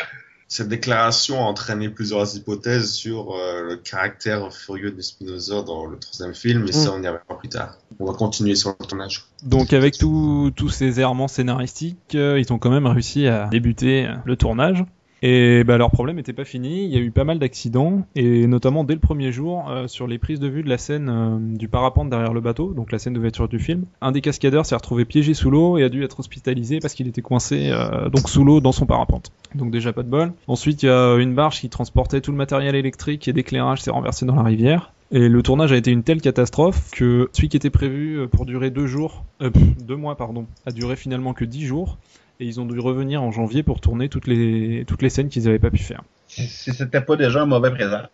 [0.46, 5.98] cette déclaration a entraîné plusieurs hypothèses sur euh, le caractère furieux de Spinosaur dans le
[5.98, 7.76] troisième film, mais ça on y reviendra plus tard.
[8.00, 9.24] On va continuer sur le tournage.
[9.42, 14.14] Donc avec tous ces errements scénaristiques, euh, ils ont quand même réussi à débuter euh,
[14.24, 14.84] le tournage.
[15.22, 18.46] Et bah, leur problème n'était pas fini, il y a eu pas mal d'accidents, et
[18.46, 21.38] notamment dès le premier jour, euh, sur les prises de vue de la scène euh,
[21.56, 24.76] du parapente derrière le bateau, donc la scène d'ouverture du film, un des cascadeurs s'est
[24.76, 28.28] retrouvé piégé sous l'eau et a dû être hospitalisé parce qu'il était coincé euh, donc
[28.28, 29.32] sous l'eau dans son parapente.
[29.54, 30.32] Donc déjà pas de bol.
[30.46, 33.90] Ensuite il y a une barge qui transportait tout le matériel électrique et d'éclairage s'est
[33.90, 34.92] renversée dans la rivière.
[35.10, 38.70] Et le tournage a été une telle catastrophe que celui qui était prévu pour durer
[38.70, 39.50] deux jours, euh,
[39.82, 41.96] deux mois pardon, a duré finalement que dix jours.
[42.40, 45.44] Et ils ont dû revenir en janvier pour tourner toutes les toutes les scènes qu'ils
[45.44, 46.02] n'avaient pas pu faire.
[46.28, 48.06] Si, c'était pas déjà un mauvais présage.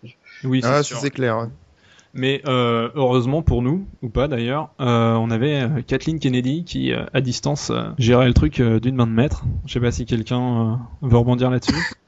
[0.45, 1.49] Oui, c'est Ah, c'est clair.
[2.17, 6.93] Mais euh, heureusement pour nous, ou pas d'ailleurs, euh, on avait euh, Kathleen Kennedy qui,
[6.93, 9.45] euh, à distance, euh, gérait le truc euh, d'une main de maître.
[9.67, 11.75] Je sais pas si quelqu'un euh, veut rebondir là-dessus.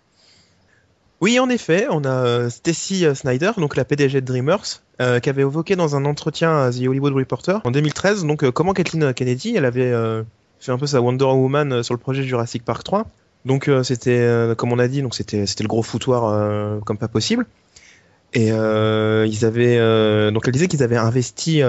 [1.22, 5.30] Oui, en effet, on a euh, Stacy Snyder, donc la PDG de DreamWorks, euh, qui
[5.30, 9.14] avait évoqué dans un entretien à The Hollywood Reporter en 2013, donc euh, comment Kathleen
[9.14, 10.24] Kennedy, elle avait euh,
[10.60, 13.06] fait un peu sa Wonder Woman euh, sur le projet Jurassic Park 3.
[13.44, 16.98] Donc euh, c'était, euh, comme on a dit, donc c'était c'était le gros foutoir comme
[16.98, 17.46] pas possible.
[18.34, 21.62] Et ils avaient, donc elle disait qu'ils avaient investi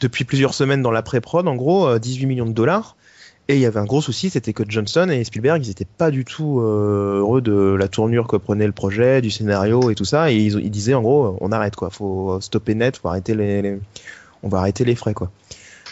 [0.00, 2.96] depuis plusieurs semaines dans la pré-prod, en gros, euh, 18 millions de dollars.
[3.48, 6.10] Et il y avait un gros souci, c'était que Johnson et Spielberg, ils étaient pas
[6.10, 10.30] du tout heureux de la tournure que prenait le projet, du scénario et tout ça.
[10.30, 13.80] Et ils, disaient en gros, on arrête quoi, faut stopper net, faut arrêter les-
[14.42, 15.30] on va arrêter les frais quoi.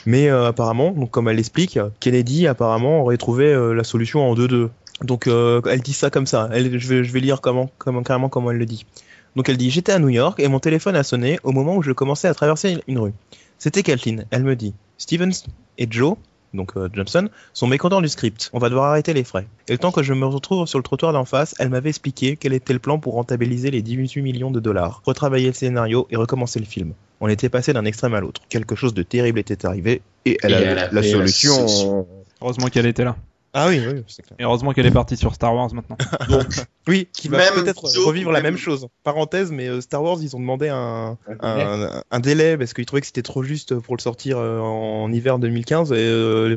[0.06, 4.68] Mais euh, apparemment, comme elle l'explique, Kennedy apparemment aurait trouvé euh, la solution en 2-2.
[5.02, 6.48] Donc euh, elle dit ça comme ça.
[6.52, 8.86] Elle, je vais, je vais lire comment, comment, carrément comment elle le dit.
[9.34, 11.82] Donc elle dit J'étais à New York et mon téléphone a sonné au moment où
[11.82, 13.12] je commençais à traverser une rue.
[13.58, 14.26] C'était Kathleen.
[14.30, 15.44] Elle me dit Stevens
[15.76, 16.16] et Joe,
[16.56, 18.50] donc euh, Johnson, sont mécontents du script.
[18.52, 19.46] On va devoir arrêter les frais.
[19.68, 22.36] Et le temps que je me retrouve sur le trottoir d'en face, elle m'avait expliqué
[22.36, 26.16] quel était le plan pour rentabiliser les 18 millions de dollars, retravailler le scénario et
[26.16, 26.92] recommencer le film.
[27.20, 28.42] On était passé d'un extrême à l'autre.
[28.48, 31.68] Quelque chose de terrible était arrivé et elle Et a elle la avait la solution.
[31.68, 32.06] solution.
[32.42, 33.16] Heureusement qu'elle était là.
[33.58, 34.36] Ah oui, oui, c'est clair.
[34.38, 35.96] Et heureusement qu'elle est partie sur Star Wars maintenant.
[36.28, 36.44] Donc,
[36.86, 38.86] Oui, qui va peut-être revivre la même- chose.
[39.02, 42.84] Parenthèse, mais euh, Star Wars, ils ont demandé un, Un un, un délai parce qu'ils
[42.84, 45.92] trouvaient que c'était trop juste pour le sortir euh, en hiver 2015.
[45.92, 46.56] Et euh,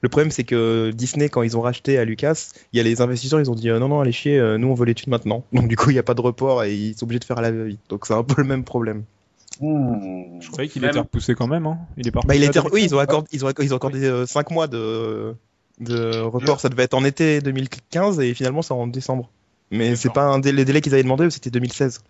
[0.00, 3.02] le problème, c'est que Disney, quand ils ont racheté à Lucas, il y a les
[3.02, 5.44] investisseurs, ils ont dit euh, non, non, allez chier, euh, nous on veut thunes maintenant.
[5.52, 7.36] Donc du coup, il n'y a pas de report et ils sont obligés de faire
[7.36, 7.80] à la vite.
[7.90, 9.04] Donc c'est un peu le même problème.
[9.60, 11.66] Je croyais qu'il était repoussé quand même.
[11.66, 11.78] Hein.
[11.98, 12.26] Il est parti.
[12.26, 15.34] Bah, il était, oui, ils ont accordé, ils ont, ils ont accordé 5 mois de,
[15.80, 16.60] de report.
[16.60, 19.30] Ça devait être en été 2015 et finalement c'est en décembre.
[19.70, 22.00] Mais c'est pas un délai, les délais qu'ils avaient demandé, c'était 2016.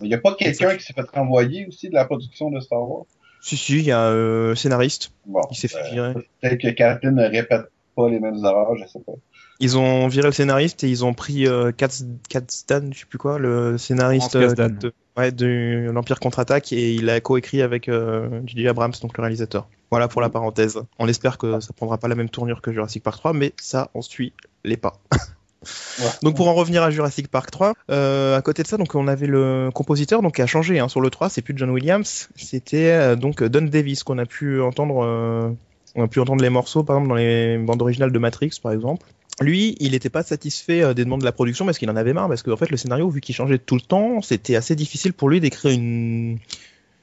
[0.00, 2.88] Il n'y a pas quelqu'un qui s'est fait renvoyer aussi de la production de Star
[2.88, 3.04] Wars?
[3.40, 6.14] Si, si, il y a un euh, scénariste Bon, qui s'est fait euh, virer.
[6.40, 9.12] Peut-être que Kathleen ne répète pas les mêmes erreurs, je sais pas.
[9.60, 13.18] Ils ont viré le scénariste et ils ont pris euh, Katz, Katzdan, je sais plus
[13.18, 14.78] quoi, le scénariste Kasdan.
[14.80, 18.66] de, ouais, de l'Empire contre-attaque et il a coécrit avec euh, J.J.
[18.68, 19.68] Abrams, donc le réalisateur.
[19.94, 20.82] Voilà pour la parenthèse.
[20.98, 23.92] On espère que ça prendra pas la même tournure que Jurassic Park 3, mais ça,
[23.94, 24.32] on suit
[24.64, 24.94] les pas.
[25.62, 26.10] Ouais.
[26.22, 29.08] Donc pour en revenir à Jurassic Park 3, euh, à côté de ça, donc on
[29.08, 32.28] avait le compositeur donc qui a changé hein, sur le 3, c'est plus John Williams,
[32.36, 35.48] c'était euh, donc Don Davis qu'on a pu entendre euh,
[35.94, 38.72] on a pu entendre les morceaux par exemple dans les bandes originales de Matrix par
[38.72, 39.06] exemple.
[39.40, 42.28] Lui, il n'était pas satisfait des demandes de la production parce qu'il en avait marre
[42.28, 45.30] parce qu'en fait le scénario vu qu'il changeait tout le temps, c'était assez difficile pour
[45.30, 46.38] lui d'écrire une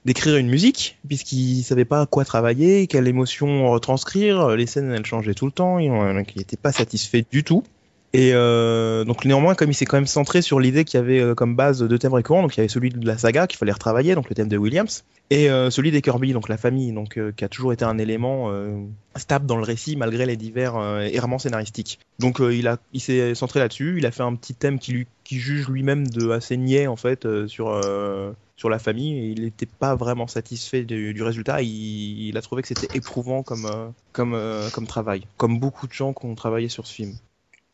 [0.06, 5.06] d'écrire une musique puisqu'il savait pas à quoi travailler, quelle émotion retranscrire, les scènes elles
[5.06, 7.64] changeaient tout le temps, il n'était pas satisfait du tout.
[8.14, 11.22] Et euh, donc néanmoins, comme il s'est quand même centré sur l'idée qu'il y avait
[11.22, 13.58] euh, comme base deux thèmes récurrents, donc il y avait celui de la saga qu'il
[13.58, 16.92] fallait retravailler, donc le thème de Williams, et euh, celui des Kirby, donc la famille,
[16.92, 18.52] donc qui a toujours été un élément
[19.16, 22.00] stable dans le récit malgré les divers errements scénaristiques.
[22.20, 26.32] Donc il s'est centré là-dessus, il a fait un petit thème qui juge lui-même de
[26.32, 27.82] assez niais en fait sur
[28.58, 29.18] sur la famille.
[29.18, 31.62] Et il n'était pas vraiment satisfait du, résultat.
[31.62, 33.70] Il, a trouvé que c'était éprouvant comme
[34.12, 34.38] comme
[34.74, 37.14] comme travail, comme beaucoup de gens qui ont travaillé sur ce film.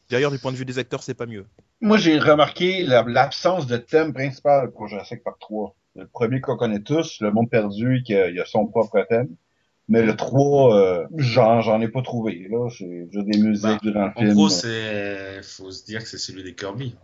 [0.10, 1.46] D'ailleurs, du point de vue des acteurs, c'est pas mieux.
[1.82, 5.76] Moi, j'ai remarqué la- l'absence de thème principal pour Jurassic Park 3.
[5.96, 9.30] Le premier qu'on connaît tous, le monde perdu, qui a, il a son propre thème.
[9.90, 12.70] Mais le 3, euh, j'en, ai pas trouvé, là.
[12.70, 14.34] C'est juste des musiques Bah, durant le En film.
[14.34, 16.96] gros, c'est, faut se dire que c'est celui des Kirby.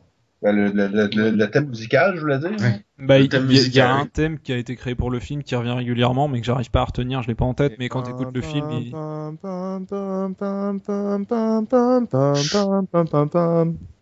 [0.43, 2.51] Ben, le, le, le, thème musical, je voulais dire.
[2.59, 2.83] Ouais.
[2.99, 5.55] Bah, il y, a- y un thème qui a été créé pour le film qui
[5.55, 7.75] revient régulièrement, mais que j'arrive pas à retenir, je l'ai pas en tête.
[7.79, 8.91] Mais quand t'écoutes le film, il...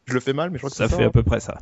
[0.07, 1.59] Je le fais mal, mais je crois que ça fait à peu près ça.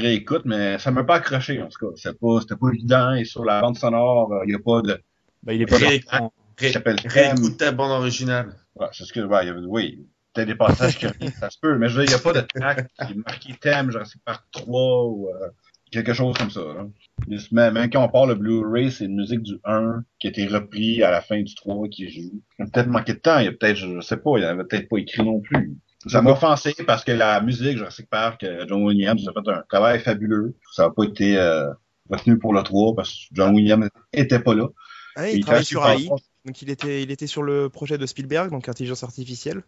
[0.00, 1.92] Réécoute, mais ça m'a pas accroché, en tout cas.
[1.96, 5.00] C'était pas, c'était pas évident, et sur la bande sonore, il y a pas de,
[5.42, 6.32] Bah, il est pas Ré- marquant.
[6.58, 7.36] Ré- s'appelle Crème.
[7.36, 8.54] Réécoute ta bande originale.
[8.74, 11.58] Ouais, c'est ce que, ouais, il y avait- oui, peut-être des passages qui ça se
[11.60, 13.90] peut, mais je veux dire, il n'y a pas de track qui est marqué thème,
[13.90, 15.48] genre c'est par 3 ou euh,
[15.90, 16.60] quelque chose comme ça.
[16.60, 16.86] Là.
[17.28, 20.30] Juste, Même, même quand on parle de Blu-ray, c'est une musique du 1 qui a
[20.30, 22.40] été repris à la fin du 3 qui joue.
[22.58, 24.44] Il a peut-être manqué de temps, il y a peut-être, je, je sais pas, il
[24.44, 25.76] avait peut-être pas écrit non plus.
[26.06, 30.00] Ça m'a offensé parce que la musique, Jurassic Park, John Williams a fait un travail
[30.00, 30.54] fabuleux.
[30.72, 31.68] Ça n'a pas été euh,
[32.08, 34.68] retenu pour le 3 parce que John Williams était pas là.
[35.16, 36.08] Ah, il travaille sur AI.
[36.46, 39.62] Donc il était, il était sur le projet de Spielberg, donc intelligence artificielle.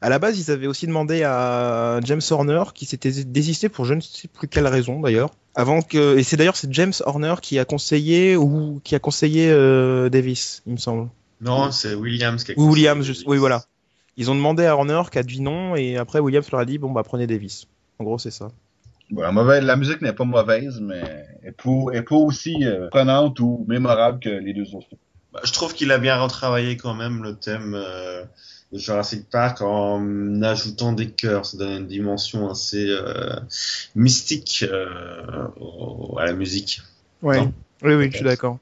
[0.00, 3.94] À la base, ils avaient aussi demandé à James Horner, qui s'était désisté pour je
[3.94, 5.30] ne sais plus quelle raison d'ailleurs.
[5.54, 9.50] Avant que, et c'est d'ailleurs c'est James Horner qui a conseillé ou qui a conseillé
[9.52, 11.10] euh, Davis, il me semble.
[11.40, 13.62] Non, c'est Williams qui a Ou Williams, conseillé je- oui voilà.
[14.20, 16.76] Ils ont demandé à Horner qui a dit non, et après Williams leur a dit
[16.76, 17.66] bon bah prenez Davis.
[17.98, 18.50] En gros c'est ça.
[19.10, 21.00] Bon, la, mauvaise, la musique n'est pas mauvaise, mais
[21.42, 24.88] elle est pas, est pas aussi euh, prenante ou mémorable que les deux autres.
[25.32, 28.22] Bah, je trouve qu'il a bien retravaillé quand même le thème euh,
[28.72, 31.46] de Jurassic Park en ajoutant des chœurs.
[31.46, 33.36] Ça donne une dimension assez euh,
[33.94, 36.82] mystique euh, au- à la musique.
[37.22, 37.38] Ouais.
[37.38, 37.52] Non?
[37.82, 38.58] Oui oui, je suis d'accord.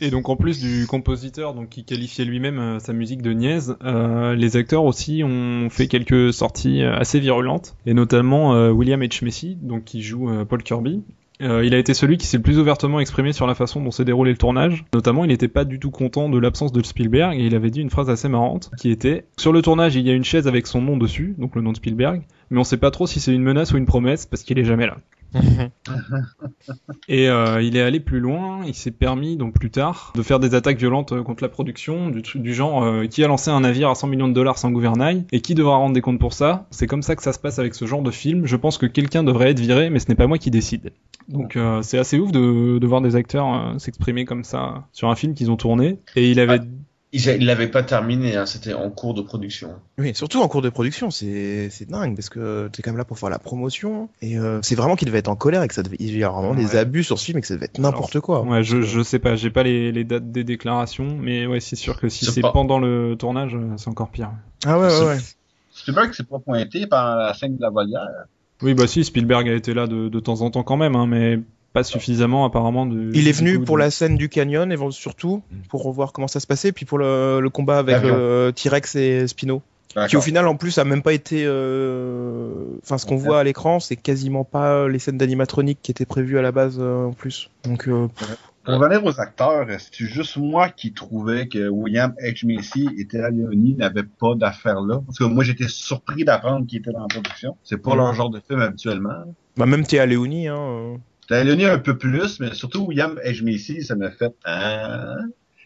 [0.00, 4.34] Et donc en plus du compositeur, qui qualifiait lui-même euh, sa musique de niaise, euh,
[4.34, 9.56] les acteurs aussi ont fait quelques sorties euh, assez virulentes, et notamment William H Macy,
[9.60, 11.02] donc qui joue Paul Kirby.
[11.40, 14.06] Il a été celui qui s'est le plus ouvertement exprimé sur la façon dont s'est
[14.06, 14.84] déroulé le tournage.
[14.94, 17.80] Notamment, il n'était pas du tout content de l'absence de Spielberg et il avait dit
[17.80, 20.66] une phrase assez marrante qui était sur le tournage il y a une chaise avec
[20.66, 23.34] son nom dessus, donc le nom de Spielberg, mais on sait pas trop si c'est
[23.34, 24.96] une menace ou une promesse parce qu'il est jamais là.
[27.08, 30.40] Et euh, il est allé plus loin, il s'est permis donc plus tard de faire
[30.40, 33.88] des attaques violentes euh, contre la production, du, genre euh, qui a lancé un navire
[33.88, 36.66] à 100 millions de dollars sans gouvernail et qui devra rendre des comptes pour ça?
[36.70, 38.46] C'est comme ça que ça se passe avec ce genre de film.
[38.46, 40.92] Je pense que quelqu'un devrait être viré, mais ce n'est pas moi qui décide.
[41.28, 45.50] Donc c'est assez ouf de, voir des acteurs s'exprimer comme ça sur un film qu'ils
[45.50, 45.98] ont tourné.
[46.14, 46.70] Et il avait Il
[47.12, 49.70] il l'avait pas terminé, hein, c'était en cours de production.
[49.98, 53.04] Oui, surtout en cours de production, c'est c'est dingue parce que t'es quand même là
[53.04, 55.74] pour faire la promotion et euh, c'est vraiment qu'il devait être en colère et que
[55.74, 57.66] ça devait il y a vraiment des abus sur ce film et que ça devait
[57.66, 58.42] être n'importe quoi.
[58.42, 61.76] Ouais, je, je sais pas, j'ai pas les, les dates des déclarations, mais ouais, c'est
[61.76, 64.32] sûr que si C'est pas- pendant le tournage, euh, c'est encore pire.
[64.66, 65.18] Ah ouais ouais C'est- ouais.
[65.72, 68.06] Spielberg s'est pas pointé pendant la scène de la volière.
[68.62, 71.06] Oui, bah si, Spielberg a été là de, de temps en temps quand même, hein,
[71.06, 71.38] mais
[71.76, 72.86] pas suffisamment apparemment.
[72.86, 76.12] De, Il est venu coup, pour de- la scène du canyon et surtout pour revoir
[76.12, 79.62] comment ça se passait puis pour le, le combat avec euh, T-Rex et Spino
[80.08, 82.52] qui au final en plus a même pas été euh,
[82.82, 86.38] enfin ce qu'on voit à l'écran c'est quasiment pas les scènes d'animatronique qui étaient prévues
[86.38, 87.50] à la base euh, en plus.
[87.64, 88.08] Donc euh,
[88.64, 92.46] Pour revenir aux acteurs, c'est juste moi qui trouvais que William H.
[92.46, 95.00] Macy et Terra Leoni n'avaient pas d'affaires là.
[95.06, 97.56] Parce que moi, j'étais surpris d'apprendre qu'ils étaient dans la production.
[97.62, 97.96] C'est pas Mhm.
[97.98, 99.22] leur genre de film habituellement.
[99.56, 100.96] bah même Théa Léonie hein.
[101.30, 101.34] Euh.
[101.34, 103.44] Terra Leoni un peu plus, mais surtout William H.
[103.44, 105.16] Macy, ça m'a fait, ah,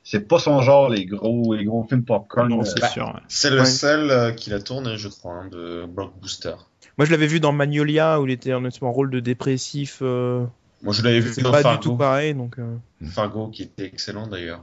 [0.02, 2.48] c'est pas son genre, les gros, les gros films popcorn.
[2.48, 3.06] Non, euh, c'est sûr.
[3.06, 3.20] ouais.
[3.28, 3.64] C'est le Ouais.
[3.66, 6.54] seul euh, qu'il a tourné, je crois, hein, de Blockbuster.
[6.98, 10.44] Moi je l'avais vu dans Magnolia où il était en en rôle de dépressif euh,
[10.82, 11.78] Moi, je l'avais vu c'est dans pas Fargo.
[11.78, 12.76] du tout pareil donc euh.
[13.06, 14.62] Fargo, qui était excellent d'ailleurs.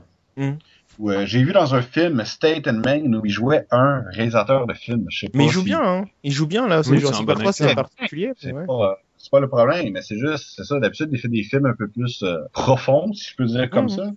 [0.98, 4.74] Ouais, j'ai vu dans un film State and Maine où il jouait un réalisateur de
[4.74, 5.04] film.
[5.08, 6.04] Je sais pas Mais il joue si- bien, hein.
[6.24, 6.82] Il joue bien, là.
[6.82, 8.32] C'est Oui, Jurassic c'est un Park bon 3, c'est particulier.
[8.36, 8.66] C'est ouais.
[8.66, 11.42] pas, euh, c'est pas le problème, mais c'est juste, c'est ça, d'habitude, il fait des
[11.42, 13.88] films un peu plus euh, profonds, si je peux dire comme Mhm.
[13.96, 14.10] ça.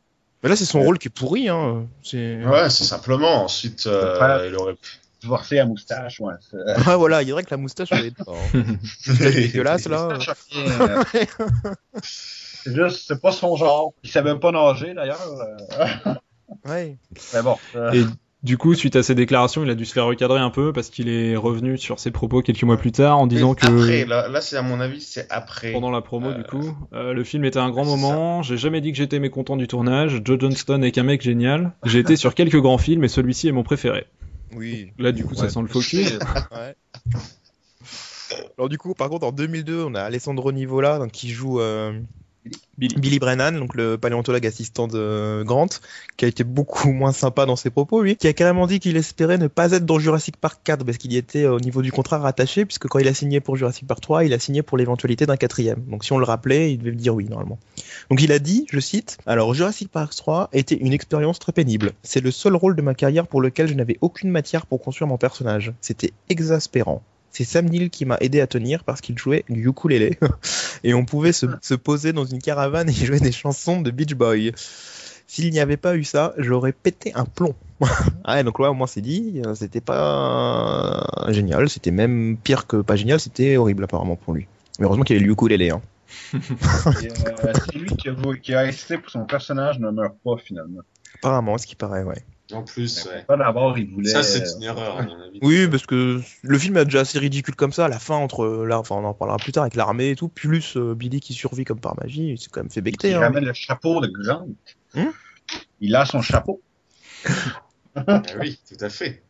[0.44, 1.86] Mais là, c'est son rôle qui est pourri, hein.
[2.04, 2.44] C'est...
[2.44, 3.44] Ouais, c'est simplement.
[3.44, 4.76] Ensuite, euh, il aurait
[5.22, 6.34] Divorcé à moustache, ouais.
[6.50, 8.32] c'est- Ah, voilà, il dirait que la moustache, elle est pas.
[8.56, 8.64] hein.
[9.04, 10.18] C'est dégueulasse, là.
[10.50, 11.74] C'est euh.
[12.66, 13.94] Juste, c'est pas son genre.
[14.04, 15.22] Il savait pas nager, d'ailleurs.
[15.22, 16.14] euh.
[16.66, 16.98] Ouais.
[17.34, 17.56] Mais bon.
[17.76, 18.04] euh, Et
[18.44, 20.90] Du coup, suite à ces déclarations, il a dû se faire recadrer un peu parce
[20.90, 24.28] qu'il est revenu sur ses propos quelques mois plus tard en disant que Après, là,
[24.30, 25.72] là c'est à mon avis, c'est après.
[25.72, 28.42] pendant la promo Euh, du coup, euh, le film était un grand moment.
[28.42, 30.22] J'ai jamais dit que j'étais mécontent du tournage.
[30.26, 31.74] Joe Johnston est qu'un mec génial.
[31.86, 34.08] J'ai été sur quelques grands films et celui-ci est mon préféré.
[34.56, 34.92] Oui.
[34.98, 36.04] Là, du coup, ça sent le faux cul.
[36.52, 36.76] Ouais.
[38.58, 42.00] Alors du coup, par contre, en 2002, on a Alessandro Nivola donc, qui joue euh,
[42.78, 43.20] Billy.
[43.20, 45.68] Brennan, donc le paléontologue assistant de Grant,
[46.18, 48.98] qui a été beaucoup moins sympa dans ses propos, lui, qui a carrément dit qu'il
[48.98, 51.82] espérait ne pas être dans Jurassic Park 4 parce qu'il y était euh, au niveau
[51.82, 54.64] du contrat rattaché, puisque quand il a signé pour Jurassic Park 3, il a signé
[54.64, 55.84] pour l'éventualité d'un quatrième.
[55.88, 57.60] Donc si on le rappelait, il devait dire oui normalement.
[58.10, 61.94] Donc il a dit, je cite, alors Jurassic Park 3 était une expérience très pénible.
[62.02, 65.08] C'est le seul rôle de ma carrière pour lequel je n'avais aucune matière pour construire
[65.08, 65.74] mon personnage.
[65.82, 67.04] C'était exaspérant.
[67.32, 70.18] C'est Sam Neill qui m'a aidé à tenir parce qu'il jouait du ukulélé
[70.84, 74.14] et on pouvait se, se poser dans une caravane et jouer des chansons de Beach
[74.14, 74.52] Boy.
[75.28, 77.56] S'il n'y avait pas eu ça, j'aurais pété un plomb.
[78.26, 82.68] ah ouais, donc là, au moins c'est dit, euh, c'était pas génial, c'était même pire
[82.68, 84.48] que pas génial, c'était horrible apparemment pour lui.
[84.78, 85.70] Mais heureusement qu'il avait le ukulélé.
[85.70, 85.82] Hein.
[86.34, 86.40] Euh,
[87.66, 90.82] c'est lui qui a, qui a insisté pour son personnage ne meure pas finalement.
[91.16, 92.26] Apparemment, ce qui paraît, ouais.
[92.54, 93.24] En plus, ouais.
[93.26, 94.10] Pas d'abord, il voulait.
[94.10, 95.40] Ça, c'est une erreur, à mon avis.
[95.42, 97.86] Oui, parce que le film est déjà assez ridicule comme ça.
[97.86, 100.28] À la fin, entre là, enfin, on en parlera plus tard avec l'armée et tout,
[100.28, 103.10] plus euh, Billy qui survit comme par magie, c'est quand même fait becter.
[103.10, 103.20] Il Hein.
[103.22, 104.48] ramène le chapeau de Grant.
[104.96, 105.12] Hum?
[105.80, 106.62] Il a son chapeau.
[107.96, 109.24] Ah oui, tout à fait.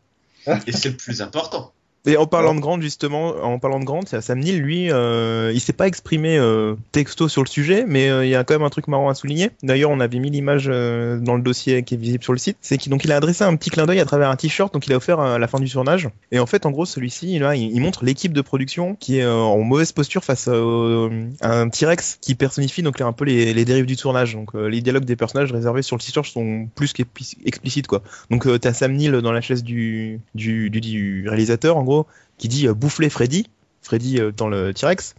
[0.68, 1.74] Et c'est le plus important.
[2.08, 5.60] Et en parlant de Grant, justement, en parlant de Grant, Sam Neill, lui, euh, il
[5.60, 8.64] s'est pas exprimé euh, texto sur le sujet, mais euh, il y a quand même
[8.64, 9.52] un truc marrant à souligner.
[9.62, 12.58] D'ailleurs, on avait mis l'image euh, dans le dossier qui est visible sur le site.
[12.60, 14.88] C'est qu'il donc il a adressé un petit clin d'œil à travers un t-shirt, donc
[14.88, 16.10] il a offert à la fin du tournage.
[16.32, 19.26] Et en fait, en gros, celui-ci, là, il, il montre l'équipe de production qui est
[19.28, 23.64] en mauvaise posture face à, à un T-Rex qui personnifie donc un peu les, les
[23.64, 24.34] dérives du tournage.
[24.34, 28.02] Donc les dialogues des personnages réservés sur le t-shirt sont plus qu'explicites, quoi.
[28.32, 31.91] Donc t'as Sam Neill dans la chaise du, du, du, du réalisateur, en gros
[32.38, 33.48] qui dit euh, bouffer Freddy,
[33.82, 35.16] Freddy euh, dans le T-Rex.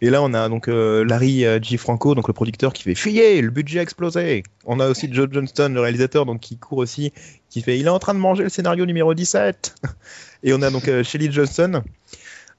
[0.00, 1.76] Et là, on a donc euh, Larry G.
[1.78, 4.42] Franco, donc le producteur, qui fait fuyez, le budget a explosé.
[4.66, 7.12] On a aussi Joe Johnston, le réalisateur, donc qui court aussi,
[7.48, 9.74] qui fait il est en train de manger le scénario numéro 17.
[10.42, 11.82] Et on a donc euh, Shelley Johnson,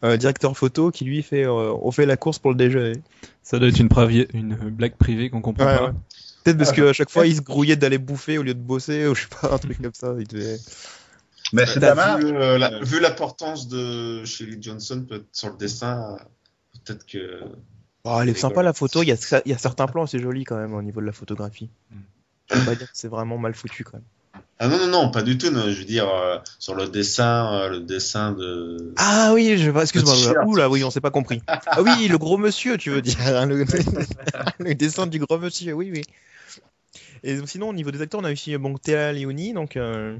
[0.03, 2.97] euh, directeur photo, qui lui fait euh, on fait la course pour le déjeuner.
[3.43, 5.85] Ça doit être une, pravi- une blague privée qu'on comprend Ouais, pas.
[5.87, 5.91] ouais.
[6.45, 9.13] Peut-être parce qu'à chaque fois, il se grouillait d'aller bouffer au lieu de bosser, ou
[9.13, 10.15] je sais pas, un truc comme ça.
[10.17, 10.57] Il devait...
[11.53, 12.23] Mais c'est T'as dommage.
[12.23, 16.17] vu, euh, la- vu l'importance de Shelley Johnson sur le dessin,
[16.85, 17.41] peut-être que.
[18.03, 20.05] Oh, elle est C'est sympa la photo, il y, a, il y a certains plans,
[20.05, 21.69] c'est joli quand même au niveau de la photographie.
[21.91, 21.95] Mm.
[22.51, 24.03] Je peux pas dire que c'est vraiment mal foutu quand même.
[24.59, 25.49] Ah non, non, non, pas du tout.
[25.49, 28.93] non, je veux dire, euh, sur le dessin, euh, le dessin de.
[28.97, 30.45] Ah oui, je excuse-moi.
[30.45, 31.41] Ouh là, oui, on s'est pas compris.
[31.47, 33.17] Ah oui, le gros monsieur, tu veux dire.
[33.25, 33.65] hein, le,
[34.59, 36.03] le dessin du gros monsieur, oui, oui.
[37.23, 40.17] Et sinon, au niveau des acteurs, on a aussi bon, Théa Leoni, donc, euh,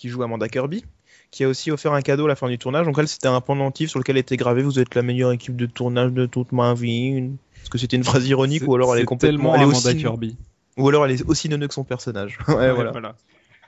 [0.00, 0.84] qui joue Amanda Kirby,
[1.30, 2.86] qui a aussi offert un cadeau à la fin du tournage.
[2.86, 5.66] Donc elle, c'était un pendentif sur lequel était gravé Vous êtes la meilleure équipe de
[5.66, 7.30] tournage de toute ma vie.
[7.62, 9.54] Est-ce que c'était une phrase ironique ou alors elle est complètement.
[9.54, 9.96] Elle est Amanda aussi...
[9.96, 10.36] Kirby.
[10.78, 12.38] Ou alors elle est aussi neuneux que son personnage.
[12.48, 13.14] ouais, Ouais, voilà.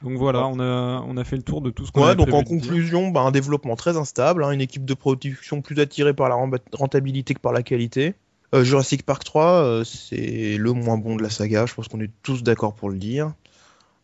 [0.02, 2.16] Donc voilà, on a, on a fait le tour de tout ce qu'on Ouais, avait
[2.16, 6.12] donc en conclusion, bah, un développement très instable, hein, une équipe de production plus attirée
[6.12, 6.36] par la
[6.72, 8.14] rentabilité que par la qualité.
[8.52, 12.00] Euh, Jurassic Park 3, euh, c'est le moins bon de la saga, je pense qu'on
[12.00, 13.32] est tous d'accord pour le dire.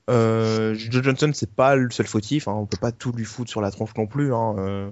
[0.09, 3.51] Euh, Joe Johnson, c'est pas le seul fautif, hein, on peut pas tout lui foutre
[3.51, 4.33] sur la tronche non plus.
[4.35, 4.91] Hein, euh,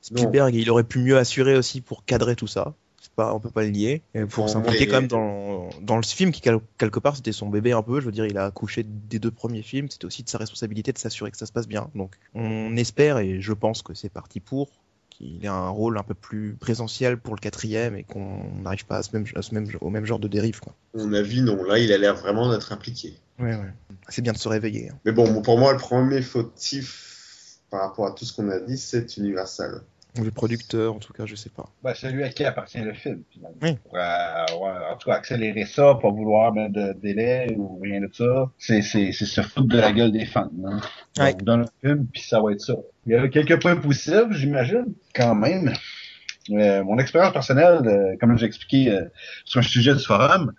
[0.00, 2.74] Spielberg, il aurait pu mieux assurer aussi pour cadrer tout ça.
[3.00, 4.02] C'est Pas, on peut pas le nier.
[4.14, 7.48] Et pour s'impliquer quand même dans, dans le film qui quel- quelque part c'était son
[7.48, 8.00] bébé un peu.
[8.00, 9.88] Je veux dire, il a accouché des deux premiers films.
[9.90, 11.88] C'était aussi de sa responsabilité de s'assurer que ça se passe bien.
[11.96, 14.70] Donc on espère et je pense que c'est parti pour
[15.10, 18.96] qu'il ait un rôle un peu plus présentiel pour le quatrième et qu'on n'arrive pas
[18.98, 20.60] à ce même, à ce même, au même genre de dérive.
[20.60, 20.72] Quoi.
[20.94, 21.62] mon avis, non.
[21.64, 23.14] Là, il a l'air vraiment d'être impliqué.
[23.38, 23.72] Ouais, ouais.
[24.08, 24.90] C'est bien de se réveiller.
[24.90, 24.98] hein.
[25.04, 28.76] Mais bon, pour moi, le premier fautif par rapport à tout ce qu'on a dit,
[28.76, 29.80] c'est Universal.
[30.18, 31.70] Ou le producteur, en tout cas, je sais pas.
[31.82, 33.56] Ben, c'est lui à qui appartient le film, finalement.
[33.62, 33.76] Oui.
[33.82, 38.02] Pour, euh, ouais, en tout cas, accélérer ça, pas vouloir mettre de délai ou rien
[38.02, 40.50] de ça, c'est, se foutre de la gueule des fans.
[40.66, 40.80] Hein.
[41.18, 41.32] Ouais.
[41.32, 42.74] Donc, dans le film, puis ça va être ça.
[43.06, 45.72] Il y a quelques points positifs, j'imagine, quand même.
[46.50, 49.04] Euh, mon expérience personnelle, euh, comme j'ai expliqué euh,
[49.44, 50.52] sur un sujet du forum,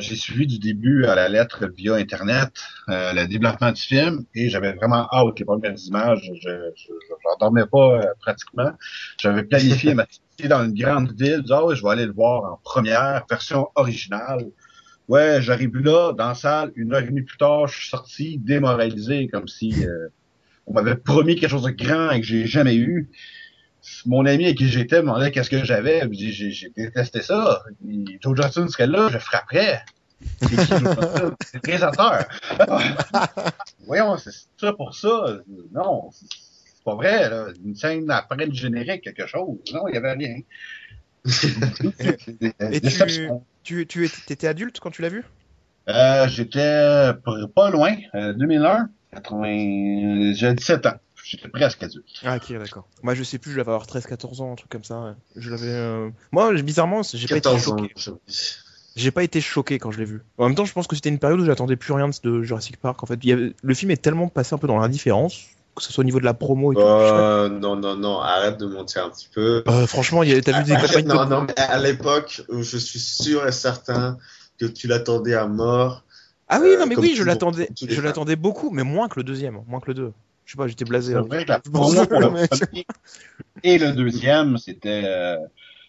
[0.00, 2.50] j'ai suivi du début à la lettre via Internet
[2.88, 6.30] le développement du film et j'avais vraiment hâte les premières images.
[6.42, 8.72] Je n'en dormais pas pratiquement.
[9.20, 10.06] J'avais planifié ma
[10.44, 11.44] dans une grande ville.
[11.48, 14.46] Ouais, je vais aller le voir en première, version originale.
[15.08, 18.38] Ouais, j'arrive là, dans la salle, une heure et demie plus tard, je suis sorti
[18.38, 19.74] démoralisé, comme si
[20.66, 23.08] on m'avait promis quelque chose de grand et que j'ai jamais eu.
[24.06, 26.02] Mon ami avec qui j'étais me demandait qu'est-ce que j'avais.
[26.12, 27.62] J'ai, j'ai, j'ai détesté ça.
[27.88, 29.82] Et Joe Johnson serait là, je frapperais.
[30.40, 30.56] C'est qui?
[31.44, 32.28] C'est réalisateur.
[33.86, 35.38] Voyons, c'est ça pour ça.
[35.72, 37.46] Non, c'est pas vrai, là.
[37.64, 39.58] Une scène après le générique, quelque chose.
[39.72, 40.40] Non, il y avait rien.
[42.72, 43.44] Et Déception.
[43.62, 45.24] Tu, tu étais, adulte quand tu l'as vu?
[45.88, 47.12] Euh, j'étais
[47.54, 50.98] pas loin, euh, 2001, 80, j'ai 17 ans.
[51.28, 52.06] J'étais presque adulte.
[52.24, 52.88] Ah ok d'accord.
[53.02, 55.14] Moi je sais plus, je devais avoir 13-14 ans, un truc comme ça.
[55.36, 55.66] Je l'avais.
[55.66, 58.22] euh, Moi bizarrement, j'ai pas été 14 ans, choqué.
[58.96, 60.22] J'ai pas été choqué quand je l'ai vu.
[60.38, 62.78] En même temps, je pense que c'était une période où j'attendais plus rien de, Jurassic
[62.78, 63.02] Park.
[63.02, 65.44] En fait, Il y avait- le film est tellement passé un peu dans l'indifférence,
[65.76, 66.80] que ce soit au niveau de la promo et tout.
[66.80, 69.62] Euh, non, non, non, arrête de mentir un petit peu.
[69.68, 71.30] Euh, franchement, t'as vu des campagnes non, de...
[71.30, 74.18] non, mais à l'époque, je suis sûr et certain
[74.58, 76.04] que tu l'attendais à mort.
[76.48, 79.24] Ah oui, euh, non mais oui, je l'attendais, je l'attendais beaucoup, mais moins que le
[79.24, 80.12] deuxième, moins que le deux.
[80.48, 81.12] Je sais pas, j'étais blasé.
[81.12, 81.26] C'est hein.
[81.28, 82.86] vrai promo pour le premier
[83.62, 85.36] et le deuxième, c'était, euh,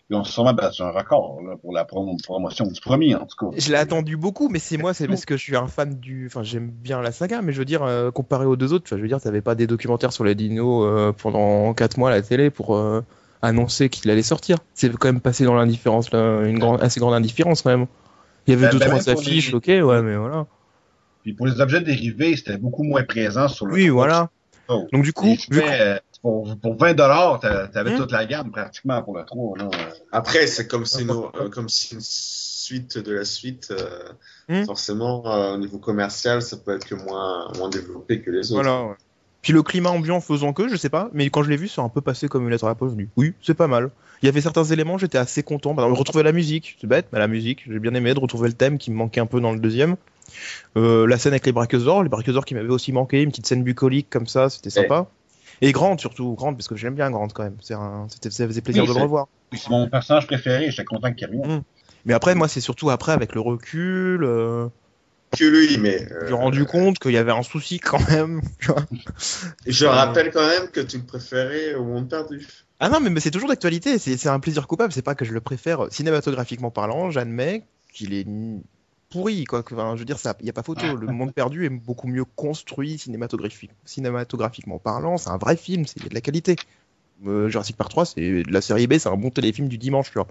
[0.10, 3.38] ils ont sûrement battu un record, là, pour la promo- promotion du premier, en tout
[3.38, 3.57] cas.
[3.57, 6.28] Je l'ai attendu beaucoup, mais c'est moi, c'est parce que je suis un fan du.
[6.28, 9.01] Enfin, j'aime bien la saga, mais je veux dire, euh, comparé aux deux autres, je
[9.01, 12.22] veux dire, t'avais pas des documentaires sur les dinos euh, pendant 4 mois à la
[12.22, 13.01] télé pour euh,
[13.41, 14.57] annoncer qu'il allait sortir.
[14.74, 17.88] C'est quand même passé dans l'indifférence, une grande, assez grande indifférence quand même.
[18.45, 20.47] Il y avait Ben, deux, ben, trois pour affiches, les- ok, ouais, mais voilà.
[21.22, 24.30] Puis pour les objets dérivés, c'était beaucoup moins présent sur le Oui, voilà.
[24.70, 24.88] Oh.
[24.94, 27.98] Donc, du coup, vu euh, pour, pour 20 dollars, t'avais Hmm.
[27.98, 29.70] toute la gamme pratiquement pour le 3, là.
[30.12, 34.10] Après, c'est comme si, une, euh, comme si une suite de la suite, euh,
[34.48, 34.66] Hmm.
[34.66, 38.64] forcément, euh, au niveau commercial, ça peut être que moins, moins développé que les autres.
[38.64, 38.96] Voilà, ouais.
[39.42, 41.82] Puis le climat ambiant faisant que, je sais pas, mais quand je l'ai vu, c'est
[41.82, 43.10] un peu passé comme une lettre à la poste venue.
[43.16, 43.90] Oui, c'est pas mal.
[44.22, 45.74] Il y avait certains éléments, j'étais assez content.
[45.76, 48.50] Par exemple, retrouver la musique, c'est bête, mais la musique, j'ai bien aimé de retrouver
[48.50, 49.96] le thème qui me manquait un peu dans le deuxième.
[50.78, 53.64] Euh, la scène avec les brachiosaures, les brachiosaures qui m'avaient aussi manqué, une petite scène
[53.64, 55.08] bucolique comme ça, c'était sympa.
[55.62, 57.56] Et Grant surtout, Grant, parce que j'aime bien Grant quand même.
[57.62, 58.08] C'est un...
[58.10, 59.28] c'était- Ça faisait plaisir Oui, de le revoir.
[59.54, 61.64] C'est mon personnage préféré, j'étais content qu'il revienne.
[62.06, 64.68] Mais après, moi, c'est surtout après, avec le recul, euh,
[65.38, 66.08] Que lui, mais.
[66.12, 68.42] euh, j'ai rendu compte qu'il y avait un souci quand même.
[69.68, 72.48] Je rappelle quand même que tu le préférais au monde perdu.
[72.80, 75.34] Ah non, mais, mais c'est toujours d'actualité, c'est un plaisir coupable, c'est pas que je
[75.34, 77.64] le préfère cinématographiquement parlant, j'admets
[77.94, 78.26] qu'il est
[79.10, 79.64] pourri, quoi.
[79.72, 82.24] Enfin, je veux dire, il n'y a pas photo, le monde perdu est beaucoup mieux
[82.24, 86.56] construit cinématographique, cinématographiquement parlant, c'est un vrai film, c'est il y a de la qualité.
[87.28, 90.08] Euh, Jurassic Park 3, c'est de la série B, c'est un bon téléfilm du dimanche,
[90.08, 90.28] tu vois.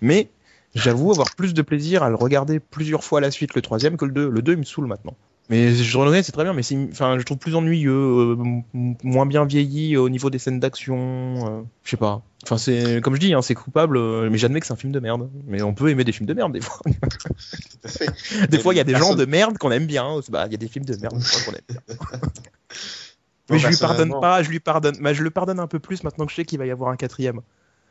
[0.00, 0.30] Mais
[0.74, 3.96] j'avoue avoir plus de plaisir à le regarder plusieurs fois à la suite, le troisième,
[3.96, 4.28] que le 2.
[4.30, 5.16] Le 2, il me saoule maintenant.
[5.50, 6.62] Mais je reconnais, c'est très bien, mais
[6.92, 8.36] enfin, je trouve plus ennuyeux, euh,
[8.72, 11.34] moins bien vieilli au niveau des scènes d'action.
[11.44, 12.22] euh, je sais pas.
[12.44, 14.92] Enfin, c'est comme je dis, hein, c'est coupable, euh, mais j'admets que c'est un film
[14.92, 15.28] de merde.
[15.48, 16.80] Mais on peut aimer des films de merde des fois.
[18.48, 20.20] Des fois, il y a des gens de merde qu'on aime bien.
[20.28, 21.96] Bah, il y a des films de merde qu'on aime bien.
[23.50, 24.96] Mais je lui pardonne pas, je lui pardonne.
[25.00, 26.90] Mais je le pardonne un peu plus maintenant que je sais qu'il va y avoir
[26.90, 27.40] un quatrième.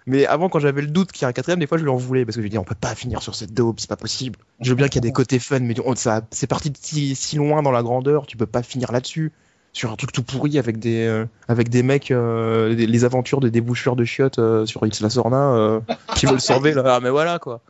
[0.10, 1.90] Mais avant, quand j'avais le doute qu'il y a un quatrième, des fois je lui
[1.90, 3.90] en voulais parce que je lui dis on peut pas finir sur cette daube, c'est
[3.90, 4.38] pas possible.
[4.60, 6.78] Je veux bien qu'il y a des côtés fun, mais on- ça, c'est parti de
[6.82, 9.32] si, si loin dans la grandeur, tu peux pas finir là-dessus.
[9.72, 13.52] Sur un truc tout pourri avec des, euh, avec des mecs, euh, les aventures des
[13.52, 15.80] déboucheurs de chiottes euh, sur X la Sorna
[16.16, 16.82] qui veulent sauver là.
[16.96, 17.62] Ah, mais voilà quoi.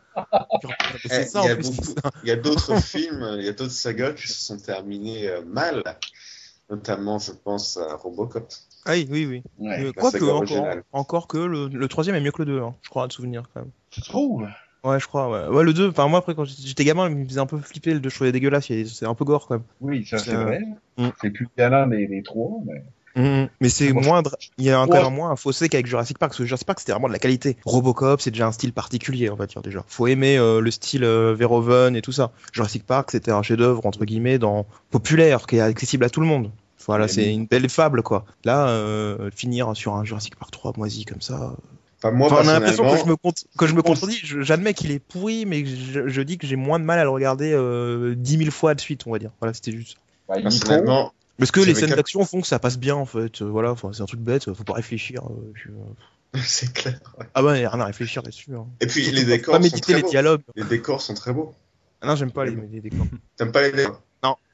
[1.06, 3.70] C'est Eh, ça il y beaucoup- Il y a d'autres films, il y a d'autres
[3.72, 5.82] sagas qui se sont terminés mal.
[6.70, 8.48] Notamment, je pense à Robocop.
[8.86, 9.42] Ah oui, oui, oui.
[9.66, 12.88] Euh, Quoique, encore, encore que le, le troisième est mieux que le deux, hein, je
[12.88, 13.70] crois, de souvenir quand même.
[13.90, 14.46] Tu trouves?
[14.82, 15.54] Ouais, je crois, ouais.
[15.54, 17.92] Ouais, le 2, enfin, moi, après, quand j'étais gamin, il me faisait un peu flipper,
[17.92, 19.64] le 2, je trouvais dégueulasse, c'est un peu gore, quand même.
[19.80, 20.60] Oui, ça c'est Euh, vrai.
[20.96, 21.08] mm.
[21.20, 22.82] C'est plus violent des, des trois, mais.
[23.60, 25.02] Mais c'est je- moindre, il y a un, quand Ouais.
[25.02, 27.18] même moins un fossé qu'avec Jurassic Park, parce que Jurassic Park, c'était vraiment de la
[27.18, 27.58] qualité.
[27.66, 29.84] Robocop, c'est déjà un style particulier, on va dire, déjà.
[29.88, 32.32] Faut aimer euh, le style euh, Verhoeven et tout ça.
[32.54, 36.26] Jurassic Park, c'était un chef-d'œuvre, entre guillemets, dans populaire, qui est accessible à tout le
[36.26, 36.50] monde.
[36.86, 38.24] Voilà, c'est une belle fable, quoi.
[38.44, 41.54] Là, euh, finir sur un Jurassic Park 3 moisi comme ça,
[42.02, 44.18] Enfin, moi, Enfin, on a l'impression que je me, compte, que je me On- contredis.
[44.22, 47.10] J'admets qu'il est pourri, mais je, je dis que j'ai moins de mal à le
[47.10, 49.32] regarder euh, 10 000 fois de suite, on va dire.
[49.38, 49.98] Voilà, c'était juste.
[50.26, 53.42] Bah, personnellement, Parce que les scènes d'action font que ça passe bien, en fait.
[53.42, 55.20] Euh, voilà, enfin, c'est un truc bête, faut pas réfléchir.
[55.24, 55.52] euh,
[56.34, 56.38] euh.
[56.42, 56.98] c'est clair.
[57.18, 57.26] ouais.
[57.34, 58.54] Ah ouais, y a rien à réfléchir là-dessus.
[58.54, 58.64] Hein.
[58.80, 60.08] Et puis, Surtout les décors Pas sont très les beaux.
[60.08, 60.40] dialogues.
[60.56, 61.52] Les décors sont très beaux.
[62.00, 63.06] Ah non, j'aime pas les, les décors.
[63.36, 64.00] T'aimes pas les décors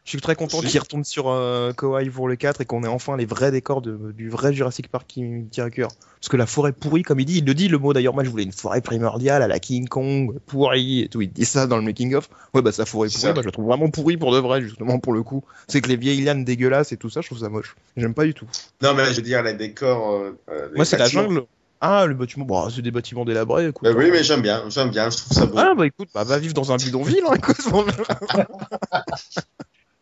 [0.06, 0.68] je suis très content Si.
[0.68, 4.12] qu'il retombe sur euh, pour le 4 et qu'on ait enfin les vrais décors de,
[4.12, 5.90] du vrai Jurassic Park qui me tient à cœur.
[6.20, 8.22] Parce que la forêt pourrie, comme il dit, il le dit le mot d'ailleurs, moi
[8.22, 11.22] je voulais une forêt primordiale à la King Kong, pourrie et tout.
[11.22, 12.28] Il dit ça dans le making of.
[12.54, 15.00] Ouais, bah sa forêt pourrie, bah, je la trouve vraiment pourrie pour de vrai, justement
[15.00, 15.42] pour le coup.
[15.66, 17.74] C'est que les vieilles lianes dégueulasses et tout ça, je trouve ça moche.
[17.96, 18.46] J'aime pas du tout.
[18.82, 20.12] Non, mais je veux dire, les décors.
[20.12, 21.42] euh, euh, les Moi c'est la jungle.
[21.80, 23.66] Ah, le bâtiment, bon, c'est des bâtiments délabrés.
[23.66, 25.58] Écoute, Bah oui, mais j'aime bien, j'aime bien, je trouve ça beau.
[25.58, 27.56] Ah bah écoute, bah va vivre dans un bidonville, hein, écoute.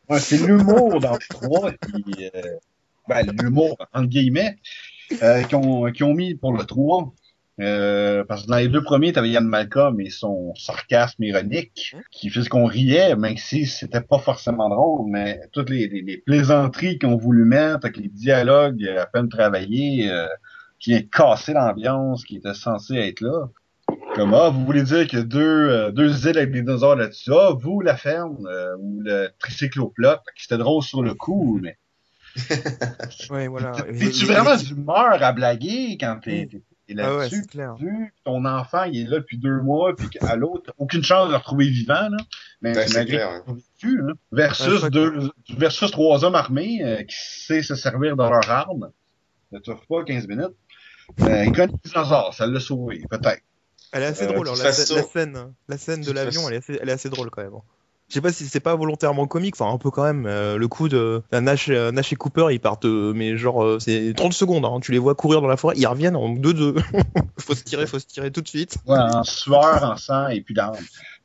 [0.09, 2.42] Ouais, c'est l'humour dans le 3 qui, euh,
[3.09, 4.59] ben, l'humour, entre guillemets,
[5.22, 7.12] euh, qu'ils ont, qu'ils ont mis pour le 3.
[7.61, 12.28] Euh, parce que dans les deux premiers, t'avais Yann Malcolm et son sarcasme ironique, qui
[12.28, 16.98] faisait qu'on riait, même si c'était pas forcément drôle, mais toutes les, les, les plaisanteries
[16.98, 20.26] qu'ils ont voulu mettre, avec les dialogues à peine travaillés, euh,
[20.80, 23.48] qui est cassé l'ambiance, qui était censé être là.
[24.14, 26.94] Comme, ah, vous voulez dire qu'il y a deux, euh, deux îles avec des dinosaures
[26.94, 27.32] là-dessus.
[27.34, 31.76] Ah, vous, la ferme, euh, ou le tricycloplot, qui c'était drôle sur le coup, mais...
[33.30, 33.72] Ouais, voilà.
[33.98, 37.42] T'es-tu vraiment d'humeur à blaguer quand t'es t'es Ah ouais, là-dessus?
[37.46, 37.86] que
[38.24, 41.38] ton enfant, il est là depuis deux mois, puis qu'à l'autre, aucune chance de le
[41.38, 42.16] retrouver vivant, là.
[42.62, 43.56] Mais c'est malgré clair, hein.
[43.82, 44.04] vécu, là.
[44.04, 48.48] Ouais, Versus que- deux, versus trois hommes armés, euh, qui savent se servir de leurs
[48.48, 48.90] armes.
[49.50, 50.54] Ça ne pas 15 minutes.
[51.20, 53.42] Euh, ils connaissent les dinosaures, ça l'a sauvé, peut-être.
[53.95, 56.42] Elle est assez Euh, drôle, de hein, la, façon- la scène, la scène de l'avion,
[56.42, 57.55] façon- elle, est assez- elle est assez drôle quand même.
[57.55, 57.62] hein.
[58.11, 60.26] Je sais pas si c'est pas volontairement comique, enfin un peu quand même.
[60.26, 64.12] euh, le coup de Nash, euh, Nash et Cooper, ils partent, mais genre euh, c'est
[64.14, 64.66] 30 secondes.
[64.66, 66.74] Hein, tu les vois courir dans la forêt, ils reviennent en 2-2.
[67.40, 68.76] faut se tirer, faut se tirer tout de suite.
[68.86, 70.55] Ouais, en sueur, en sang et puis.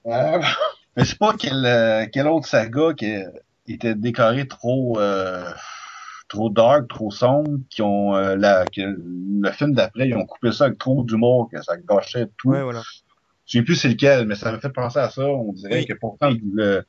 [0.05, 0.39] Euh,
[0.95, 3.13] mais c'est pas quel, euh, quel autre saga qui
[3.67, 5.51] était décoré trop euh,
[6.29, 10.51] trop dark, trop sombre, qui ont euh, la, que le film d'après, ils ont coupé
[10.51, 12.49] ça avec trop d'humour, que ça gâchait tout.
[12.49, 12.81] Ouais, voilà.
[13.45, 15.23] Je sais plus c'est lequel, mais ça m'a fait penser à ça.
[15.25, 15.85] On dirait Oui.
[15.87, 16.83] que pourtant le,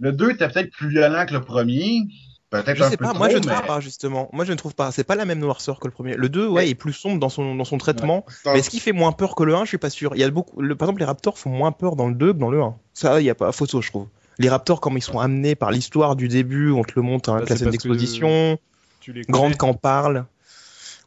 [0.00, 2.02] le 2 était peut-être plus violent que le premier.
[2.50, 4.28] Peut-être Je un sais peu pas, trop, moi je ne trouve mais- pas justement.
[4.32, 4.90] Moi je ne trouve pas.
[4.90, 6.16] C'est pas la même noirceur que le premier.
[6.16, 8.26] Le 2, ouais, Mais- est plus sombre dans son, dans son traitement.
[8.44, 10.16] Dans- Mais est-ce qu'il fait moins peur que le 1 Je suis pas sûr.
[10.16, 10.60] Il y a beaucoup.
[10.60, 12.76] le- par exemple, les Raptors font moins peur dans le 2 que dans le 1.
[12.92, 14.08] Ça, il y a pas photo, je trouve.
[14.38, 17.36] Les Raptors, comme ils sont amenés par l'histoire du début, on te le montre hein,
[17.36, 18.58] avec Bah, la scène d'exposition,
[19.00, 19.32] Tu les connais.
[19.32, 20.24] Grande qu'en parle.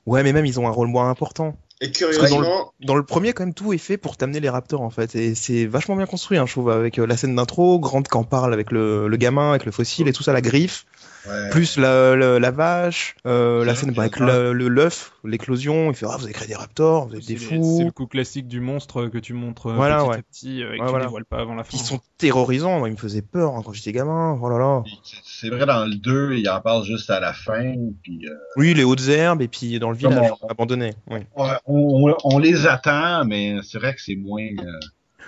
[0.05, 1.55] Ouais, mais même ils ont un rôle moins important.
[1.81, 4.89] Et curieusement, Dans le premier, quand même, tout est fait pour t'amener les Raptors, en
[4.89, 5.15] fait.
[5.15, 8.23] Et c'est vachement bien construit, hein, je trouve, avec euh, la scène d'intro, Grande qu'en
[8.23, 10.85] parle avec le, le gamin, avec le fossile et tout ça, la griffe.
[11.25, 11.49] Ouais.
[11.51, 14.25] Plus la, la, la vache, euh, la scène bah, avec ouais.
[14.25, 17.37] le le- l'œuf, l'éclosion, il fait ah vous avez créé des raptors, vous êtes des
[17.37, 20.15] C'est c'est le fous, coup classique du monstre que tu montres euh, Voilà, petit ouais.
[20.17, 21.05] à petit euh, et que Ouais, tu voilà.
[21.05, 21.69] dévoiles pas avant la fin.
[21.77, 24.83] ils sont terrorisants, moi ils me faisaient peur hein, quand j'étais gamin, oh là là.
[25.03, 28.33] C'est- C'est vrai dans le 2, il en parle juste à la fin, puis euh,
[28.57, 30.93] Oui, les hautes herbes et puis dans le village on- abandonné.
[31.09, 31.19] Oui.
[31.35, 34.47] on, on- on les attend, mais c'est vrai que c'est moins.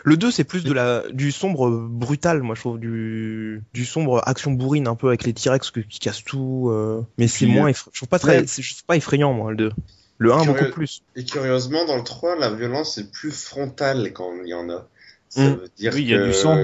[0.08, 4.22] Le 2 c'est plus de la du sombre brutal, moi je trouve du du sombre
[4.28, 7.70] action bourrine un peu avec les T-Rex que- qui cassent tout, euh, mais c'est moins
[7.70, 8.48] effra- je trouve pas très ouais.
[8.48, 9.72] c'est- je trouve pas effrayant moi le 2.
[10.18, 10.60] Le 1 Curieux.
[10.60, 11.02] beaucoup plus.
[11.16, 14.86] et curieusement, dans le 3, la violence est plus frontale quand il y en a.
[15.30, 15.56] Ça Mm.
[15.56, 16.58] veut dire Oui, il y a du sang.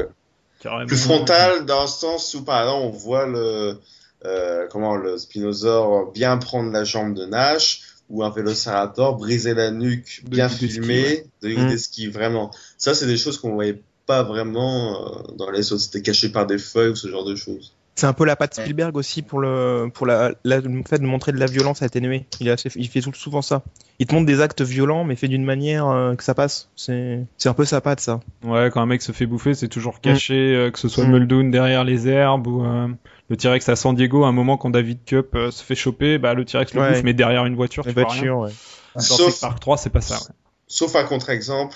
[0.61, 0.85] Carrément.
[0.85, 3.79] plus frontal dans le sens où, par exemple, on voit le
[4.23, 7.81] euh, comment le spinosaure bien prendre la jambe de Nash
[8.11, 11.25] ou un vélociraptor briser la nuque De bien Desky, filmé ouais.
[11.41, 11.67] de Mm.
[11.69, 12.51] Desky, vraiment.
[12.77, 15.81] Ça, c'est des choses qu'on voyait pas vraiment euh, dans les autres.
[15.83, 17.73] C'était caché par des feuilles ou ce genre de choses.
[17.95, 21.03] C'est un peu la patte Spielberg aussi pour le pour la, la- le fait de
[21.05, 22.25] montrer de la violence atténuée.
[22.39, 23.63] Il est assez, il fait souvent ça.
[23.99, 26.69] Il te montre des actes violents mais fait d'une manière euh, que ça passe.
[26.77, 28.21] C'est c'est un peu sa patte ça.
[28.45, 31.11] Ouais, quand un mec se fait bouffer, c'est toujours caché, euh, que ce soit Mm.
[31.11, 32.87] Muldoon derrière les herbes ou euh,
[33.31, 36.17] le T-Rex à San Diego, à un moment quand David Cup euh, se fait choper,
[36.19, 36.91] bah le T-Rex le Ouais.
[36.91, 38.33] bouffe mais derrière une voiture, tu vois rien.
[38.35, 38.51] ouais.
[38.95, 40.15] Dans Sauf, Park 3, c'est pas ça.
[40.15, 40.35] Ouais.
[40.67, 41.75] sauf un contre-exemple,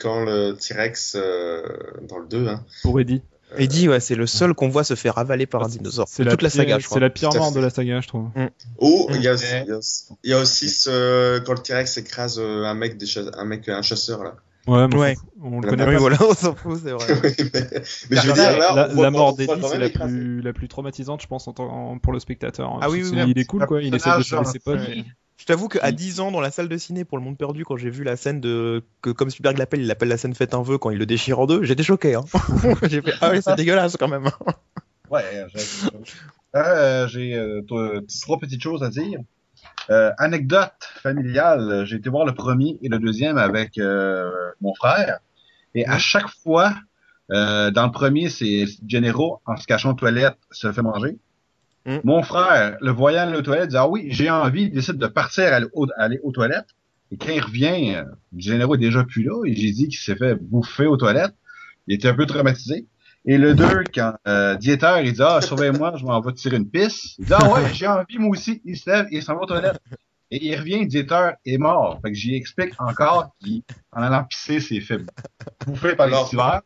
[0.00, 1.62] quand le T-Rex, euh,
[2.08, 3.22] dans le 2, hein, Pour Eddie.
[3.56, 6.06] Eddie, ouais, c'est le seul qu'on voit se faire avaler par un dinosaure.
[6.08, 7.00] C'est toute la pire- saga, je C'est crois.
[7.00, 8.28] la pire mort de la saga, je trouve.
[8.80, 9.14] Ou Mm.
[9.14, 9.62] il y a aussi, Ouais.
[9.64, 12.74] il y a aussi- il y a aussi ce, quand le T-Rex écrase euh, un
[12.74, 14.34] mec, des un mec, un chasseur là.
[14.68, 15.16] Ouais, mais on Ouais.
[15.42, 15.96] le La connaît pas.
[15.98, 17.06] voilà, on s'en fout, c'est vrai.
[17.54, 17.66] mais,
[18.10, 21.22] mais je veux La- dire là, la, mort d'Eddie, c'est la plus, la plus traumatisante,
[21.22, 22.78] je pense, en pour le spectateur.
[22.82, 23.18] Ah oui, oui.
[23.28, 23.82] Il est cool, quoi.
[23.82, 24.80] Il essaie de sauver ses potes.
[25.40, 27.76] Je t'avoue qu'à 10 ans, dans la salle de ciné pour le monde perdu, quand
[27.76, 30.62] j'ai vu la scène de, que comme Spielberg l'appelle, il l'appelle la scène Faites un
[30.62, 32.24] vœu quand il le déchire en deux, j'étais choqué, hein.
[32.90, 34.28] j'ai fait, ah oui, c'est dégueulasse quand même.
[35.08, 35.22] Ouais,
[35.54, 35.60] j'ai
[36.56, 39.20] euh, j'ai, euh, t- trois petites choses à dire.
[39.90, 40.72] Euh, anecdote
[41.02, 44.30] familiale, j'ai été voir le premier et le deuxième avec euh,
[44.60, 45.18] mon frère.
[45.74, 45.98] Et à Mhm.
[45.98, 46.74] chaque fois,
[47.32, 51.18] euh, dans le premier, c'est Gennaro, en se cachant aux toilettes, se fait manger.
[51.86, 52.00] Mhm.
[52.04, 55.06] Mon frère, le voyant aller aux toilettes, dit Ah oui, j'ai envie, il décide de
[55.06, 56.68] partir aller, aux- aller aux toilettes.
[57.10, 58.04] Et quand il revient,
[58.36, 61.34] Gennaro est déjà plus là, et j'ai dit qu'il s'est fait bouffer aux toilettes.
[61.86, 62.86] Il était un peu traumatisé.
[63.24, 66.68] Et le 2, quand euh, Dieter, il dit Ah, surveille-moi, je m'en vais tirer une
[66.68, 67.16] pisse.
[67.18, 68.62] Il dit Ah ouais, j'ai envie, moi aussi.
[68.64, 69.80] Il se lève et il s'en va aux toilettes.
[70.30, 72.00] Et il revient, Dieter est mort.
[72.02, 75.00] Fait que j'y explique encore qu'en allant pisser, s'est fait
[75.66, 76.62] bouffer par les hivers.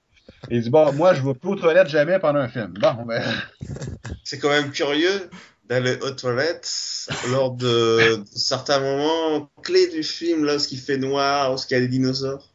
[0.51, 2.75] Et il dit Bon, moi, je vais plus aux toilettes jamais pendant un film.
[2.81, 3.23] Bon, ben.
[4.25, 5.31] C'est quand même curieux
[5.69, 11.79] d'aller aux toilettes lors de certains moments clés du film, lorsqu'il fait noir, lorsqu'il y
[11.79, 12.52] a des dinosaures.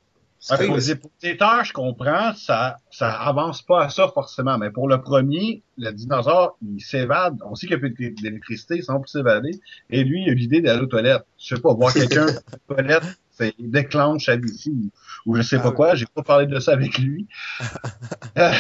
[0.47, 4.57] Quand pour écouteurs, je comprends, ça, ça avance pas à ça forcément.
[4.57, 7.37] Mais pour le premier, le dinosaure, il s'évade.
[7.45, 9.51] On sait qu'il y a plus d'électricité, sans plus s'évader.
[9.89, 11.25] Et lui, il a l'idée d'aller aux toilettes.
[11.39, 14.89] Je sais pas, voir quelqu'un aux toilettes, c'est déclenche ABC ou,
[15.25, 15.75] ou je sais Ah pas ouais.
[15.75, 15.95] quoi.
[15.95, 17.27] J'ai pas parlé de ça avec lui.
[18.37, 18.51] Euh,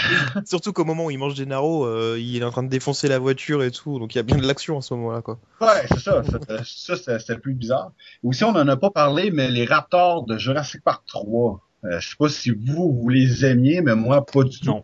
[0.45, 3.19] Surtout qu'au moment où il mange Gennaro, euh, il est en train de défoncer la
[3.19, 5.37] voiture et tout, donc il y a bien de l'action à ce moment-là, quoi.
[5.61, 6.23] ouais, c'est ça.
[6.65, 7.91] Ça, c'est- c'était plus bizarre.
[8.23, 11.61] Aussi, on en a pas parlé, mais les Raptors de Jurassic Park 3.
[11.87, 14.67] Euh, je sais pas si vous, vous les aimiez, mais moi, pas du tout.
[14.67, 14.83] Non.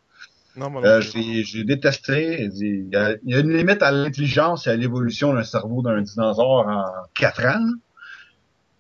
[0.56, 2.50] Moi, Euh, j'ai détesté.
[2.60, 5.82] Il y, a, il y a une limite à l'intelligence et à l'évolution d'un cerveau
[5.82, 6.86] d'un dinosaure en
[7.16, 7.72] quatre ans.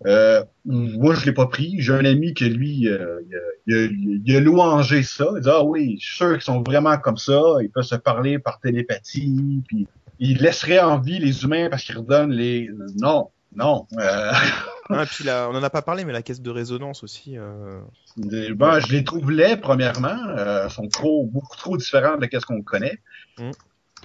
[0.05, 1.77] Euh, moi, je l'ai pas pris.
[1.79, 3.89] J'ai un ami qui, lui, euh, il, a, il, a,
[4.25, 5.25] il a louangé ça.
[5.35, 7.41] Il dit, ah oui, je suis sûr qu'ils sont vraiment comme ça.
[7.61, 9.63] Ils peuvent se parler par télépathie.
[9.67, 9.87] Puis,
[10.19, 12.69] ils laisseraient en vie les humains parce qu'ils redonnent les...
[13.01, 13.87] Non, non.
[14.89, 17.37] Ah, et puis là, on en a pas parlé, mais la caisse de résonance aussi.
[17.37, 17.79] Euh...
[18.17, 20.17] des- bon, je les trouve laids, premièrement.
[20.37, 22.99] Euh, sont trop, beaucoup trop différents de ce qu'on connaît.
[23.37, 23.51] Mm.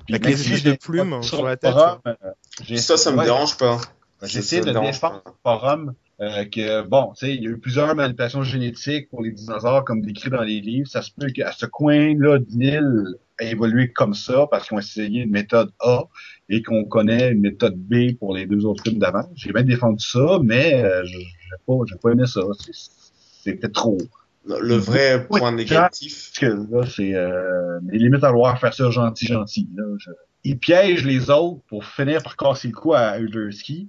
[0.07, 3.25] Puis Avec les de plumes pas sur la tête, forum, euh, Ça, ça me ouais,
[3.25, 3.79] dérange pas.
[4.21, 4.27] Ça
[4.61, 5.31] de me dérange défendre pas.
[5.31, 9.23] le forum euh, que, bon, tu sais, il y a eu plusieurs manipulations génétiques pour
[9.23, 10.89] les dinosaures, comme décrit dans les livres.
[10.89, 13.05] Ça se peut qu'à ce coin-là de l'île
[13.41, 16.03] a évolué comme ça parce qu'ils ont essayé une méthode A
[16.49, 19.31] et qu'on connaît une méthode B pour les deux autres films d'avant.
[19.37, 21.25] J'ai bien défendu ça, mais euh, j'ai
[21.67, 22.41] pas, j'ai pas aimé ça.
[23.43, 23.99] C'était trop.
[24.45, 28.91] Le vrai Oui, point négatif, que là, c'est euh, les limites à vouloir faire ça
[28.91, 29.69] gentil, gentil.
[29.77, 30.11] Là, je-
[30.45, 33.89] Il piège les autres pour finir par casser le cou à Uderski.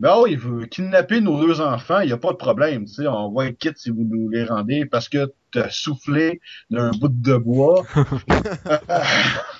[0.00, 2.84] Mais oh, il veut kidnapper nos deux enfants, il n'y a pas de problème.
[2.84, 6.40] Tu sais, on va être quitte si vous nous les rendez parce que t'as soufflé
[6.70, 7.84] d'un bout de bois.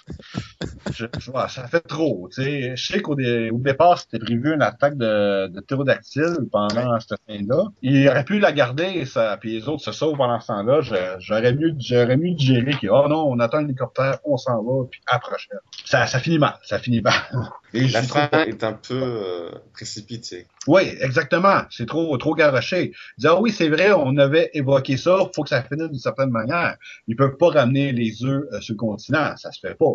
[0.92, 2.28] je, je- ouais, ça fait trop.
[2.34, 5.60] Tu sais, je sais qu'au dé- au départ, c'était prévu une attaque de, de
[6.50, 7.64] pendant cette fin-là.
[7.82, 10.80] Il aurait pu la garder, ça, puis les autres se sauvent pendant ce temps-là.
[11.18, 14.84] J'aurais mieux, j'aurais mieux digéré que, oh non, on attend un hélicoptère, on s'en va,
[14.90, 15.48] puis approche.
[15.84, 17.14] Ça, ça finit mal, ça finit mal.
[17.72, 20.46] Et la fin est un peu euh, précipitée.
[20.66, 21.62] Oui, exactement.
[21.70, 22.92] C'est trop, trop garoché.
[23.18, 26.30] Dire, ah oui, c'est vrai, on avait évoqué ça, faut que ça finisse d'une certaine
[26.30, 26.76] manière.
[27.06, 29.86] Ils peuvent pas ramener les œufs euh, sur le continent, ça se fait pas.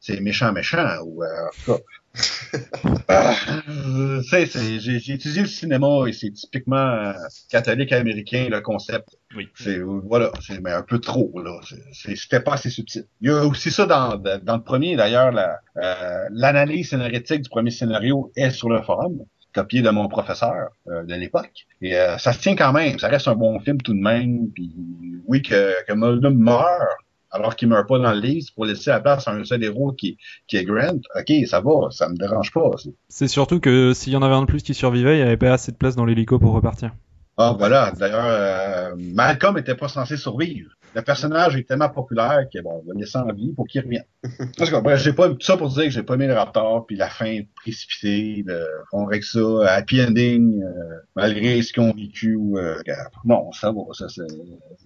[0.00, 0.86] C'est, méchant, méchant.
[1.04, 1.82] Ou, euh, en tout cas.
[3.10, 7.12] Euh, j'ai, étudié le cinéma et c'est typiquement euh,
[7.50, 9.16] catholique américain le concept.
[9.36, 9.48] Oui.
[9.54, 11.60] C'est euh, voilà, c'est mais un peu trop là.
[11.92, 13.04] C'était pas assez subtil.
[13.20, 15.30] Il y a aussi ça dans, dans le premier d'ailleurs.
[15.30, 19.18] la- euh, L'analyse scénaristique du premier scénario est sur le forum
[19.56, 21.66] copié de mon professeur euh, de l'époque.
[21.80, 22.98] Et euh, ça se tient quand même.
[22.98, 24.50] Ça reste un bon film tout de même.
[24.54, 24.74] Puis
[25.26, 26.66] oui, que, que Mulder meurt
[27.30, 29.92] alors qu'il meurt pas dans le livre pour laisser la place à un seul héros
[29.92, 31.00] qui, qui est Grant.
[31.18, 32.70] Ok, ça va, ça me dérange pas.
[33.08, 35.36] C'est surtout que s'il y en avait un de plus qui survivait, il n'y avait
[35.36, 36.92] pas assez de place dans l'hélico pour repartir.
[37.38, 37.92] Ah voilà.
[37.92, 40.70] D'ailleurs, euh, Malcolm était pas censé survivre.
[40.94, 43.82] Le personnage est tellement populaire que bon, on va le laisser en vie pour qu'il
[43.82, 44.06] revienne.
[44.56, 46.86] Parce que bref, j'ai pas tout ça pour dire que j'ai pas aimé le Raptor
[46.86, 51.92] puis la fin précipitée, de, on règle ça, happy ending, euh, malgré ce qu'ils ont
[51.92, 52.38] vécu.
[52.54, 52.80] Euh,
[53.26, 54.22] non, ça va, ça c'est,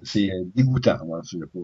[0.03, 0.99] c'est dégoûtant.
[1.07, 1.61] Moi, je sais pas.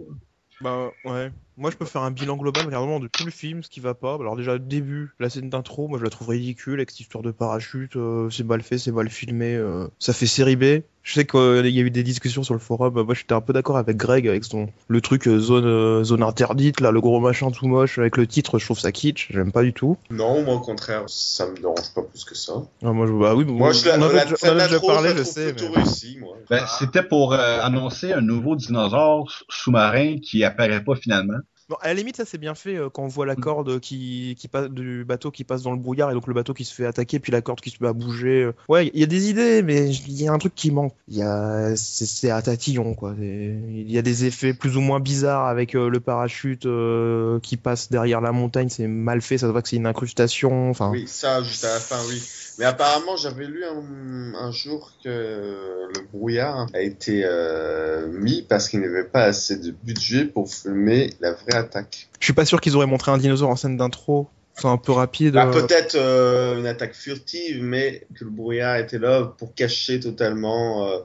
[0.60, 1.32] Bah ouais.
[1.58, 3.94] Moi je peux faire un bilan global vraiment de tout le film, ce qui va
[3.94, 4.14] pas.
[4.20, 7.22] Alors déjà le début, la scène d'intro, moi je la trouve ridicule avec cette histoire
[7.22, 10.82] de parachute, euh, c'est mal fait, c'est mal filmé, euh, ça fait série B.
[11.02, 13.52] Je sais qu'il y a eu des discussions sur le forum, moi j'étais un peu
[13.52, 17.20] d'accord avec Greg avec son le truc euh, zone euh, zone interdite là, le gros
[17.20, 19.96] machin tout moche avec le titre, je trouve ça kitsch, j'aime pas du tout.
[20.10, 22.54] Non, moi au contraire, ça me dérange pas plus que ça.
[22.82, 24.62] Ah, moi je bah oui, Moi, je la, on avait, la, déjà- on la, avait
[24.64, 25.54] déjà l'intro, parlé, je sais.
[25.54, 26.36] mais- moi.
[26.50, 31.38] Ben, c'était pour euh, annoncer un nouveau dinosaure sous-marin qui apparaît pas finalement.
[31.68, 34.36] Bon, à la limite, ça c'est bien fait euh, quand on voit la corde qui,
[34.38, 36.72] qui passe du bateau qui passe dans le brouillard et donc le bateau qui se
[36.72, 38.44] fait attaquer puis la corde qui se met à bouger.
[38.44, 38.52] euh.
[38.68, 40.92] Ouais, il y a des idées, mais il y a un truc qui manque.
[41.08, 43.14] Il y a, c'est à tatillon quoi.
[43.18, 47.56] Il y a des effets plus ou moins bizarres avec euh, le parachute euh, qui
[47.56, 49.36] passe derrière la montagne, c'est mal fait.
[49.38, 50.70] Ça se voit que c'est une incrustation.
[50.70, 52.22] Enfin, Oui, ça, juste à la fin, oui.
[52.58, 58.68] Mais apparemment, j'avais lu un, un jour que le brouillard a été euh, mis parce
[58.68, 62.08] qu'il n'y avait pas assez de budget pour filmer la vraie attaque.
[62.18, 64.28] je suis pas sûr qu'ils auraient montré un dinosaure en scène d'intro.
[64.56, 65.34] C'est un peu rapide.
[65.34, 65.60] Bah, euh.
[65.60, 70.98] Peut-être euh, une attaque furtive, mais que le brouillard était là pour cacher totalement euh,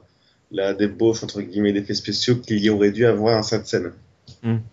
[0.50, 3.92] la débauche, entre guillemets, d'effets spéciaux qu'il y aurait dû avoir dans cette scène.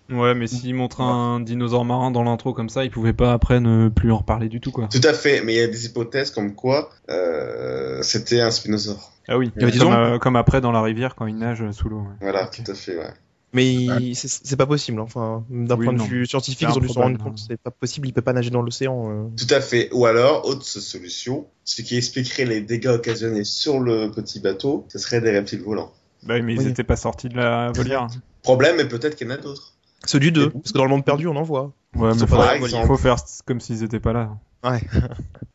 [0.10, 3.60] Ouais, mais s'il montre un dinosaure marin dans l'intro comme ça, il pouvait pas après
[3.60, 4.88] ne plus en reparler du tout, quoi.
[4.92, 9.14] Tout à fait, mais il y a des hypothèses comme quoi euh, c'était un spinosaure.
[9.28, 12.00] Ah oui, comme, euh, comme après dans la rivière quand il nage sous l'eau.
[12.00, 12.16] ouais.
[12.22, 13.14] Voilà, tout à fait, ouais.
[13.54, 15.00] Mais il- c'est pas possible.
[15.00, 16.04] Enfin, d'un Oui, point de non.
[16.06, 17.34] vue scientifique, ils ont dû se rendre compte.
[17.40, 17.44] hein.
[17.48, 18.08] C'est pas possible.
[18.08, 19.10] Il peut pas nager dans l'océan.
[19.12, 19.24] euh.
[19.38, 19.90] Tout à fait.
[19.92, 25.00] Ou alors, autre solution, ce qui expliquerait les dégâts occasionnés sur le petit bateau, ce
[25.00, 25.92] serait des reptiles volants.
[26.24, 28.08] Bah oui, mais ils étaient pas sortis de la volière.
[28.44, 29.74] Problème, mais peut-être qu'il y en a d'autres.
[30.06, 31.74] Ceux du 2, parce que dans le monde perdu, on en voit.
[31.96, 34.38] Ouais, mais sont faut, faire comme s'ils étaient pas là.
[34.64, 34.82] Ouais.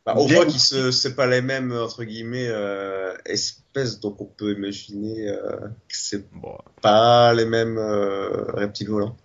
[0.06, 4.20] Bah, on Bien voit qu'ils se, c'est pas les mêmes entre guillemets euh, espèces, donc
[4.20, 5.56] on peut imaginer euh,
[5.88, 9.16] que c'est Bon, pas les mêmes euh, reptiles volants.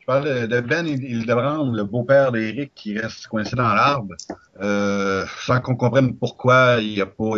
[0.00, 4.14] Je parle de- de Ben Hildebrand, le beau-père d'Eric qui reste coincé dans l'arbre,
[4.60, 7.34] euh, sans qu'on comprenne pourquoi il a pas,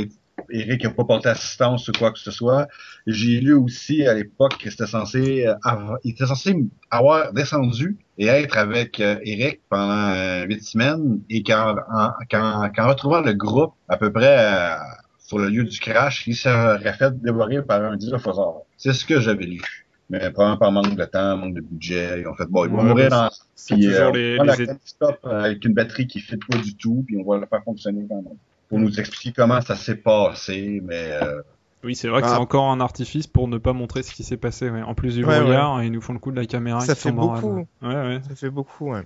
[0.51, 2.66] Eric n'a pas porté assistance ou quoi que ce soit.
[3.06, 6.55] J'ai lu aussi à l'époque que c'était censé, euh, avoir- il était censé
[6.90, 13.20] avoir descendu et être avec euh, Eric pendant euh, huit semaines et qu'en en, retrouvant
[13.20, 14.77] le groupe à peu près euh,
[15.18, 18.64] sur le lieu du crash, il serait fait dévorer par un dinosaure.
[18.77, 19.60] C'est ce que j'avais lu.
[20.09, 22.77] Mais probablement par manque de temps, manque de budget, ils ont fait bon, il va
[22.77, 23.28] Ouais, mourir dans
[23.66, 27.02] puis, toujours euh, les- on les la avec une batterie qui fait pas du tout,
[27.06, 28.39] puis on va le faire fonctionner quand même.
[28.68, 31.40] Pour nous expliquer comment ça s'est passé, mais euh,
[31.84, 32.30] Oui, c'est vrai que Ah.
[32.34, 34.68] c'est encore un artifice pour ne pas montrer ce qui s'est passé.
[34.70, 34.82] ouais.
[34.82, 36.80] En plus du Ouais, brouillard, ils nous font le coup de la caméra.
[36.80, 37.66] Ça fait beaucoup.
[37.82, 38.20] Ouais, ouais.
[38.28, 39.02] Ça fait beaucoup, ouais.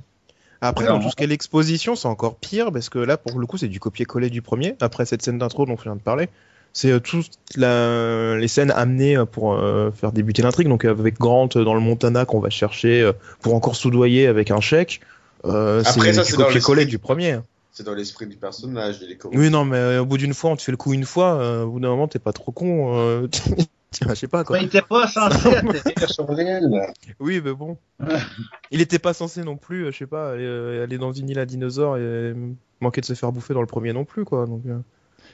[0.63, 3.47] Après, dans tout ce qui est l'exposition, c'est encore pire parce que là, pour le
[3.47, 4.77] coup, c'est du copier-coller du premier.
[4.81, 6.29] Après cette scène d'intro dont je viens de parler,
[6.73, 10.69] c'est euh, toutes la- les scènes amenées euh, pour euh, faire débuter l'intrigue.
[10.69, 14.51] Donc avec Grant euh, dans le Montana qu'on va chercher euh, pour encore soudoyer avec
[14.51, 15.01] un chèque.
[15.47, 17.39] Euh, Après, c'est ça, du c'est dans copier-coller du premier.
[17.73, 19.19] C'est dans l'esprit du personnage, il est.
[19.33, 21.35] Oui, non, mais euh, au bout d'une fois, on te fait le coup une fois.
[21.41, 22.97] euh, au bout d'un moment, t'es pas trop con.
[22.97, 23.29] euh,
[23.93, 24.59] Tiens, je sais pas quoi.
[24.59, 25.51] il était pas censé
[26.37, 26.81] l'île.
[27.19, 27.77] Oui, mais bon.
[28.71, 31.45] Il était pas censé non plus, je sais pas, aller, aller dans une île à
[31.47, 32.33] dinosaures et
[32.81, 34.47] manquer de se faire bouffer dans le premier non plus, quoi.
[34.47, 34.79] Donc, euh,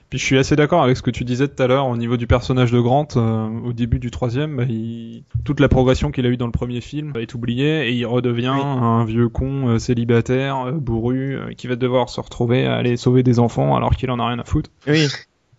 [0.08, 2.16] Puis je suis assez d'accord avec ce que tu disais tout à l'heure au niveau
[2.16, 3.08] du personnage de Grant.
[3.16, 6.52] euh, au début du troisième, bah, il- toute la progression qu'il a eue dans le
[6.52, 8.60] premier film est oubliée et il redevient Oui.
[8.62, 12.96] un vieux con euh, célibataire, euh, bourru, euh, qui va devoir se retrouver à aller
[12.96, 14.70] sauver des enfants alors qu'il en a rien à foutre.
[14.86, 15.06] Oui,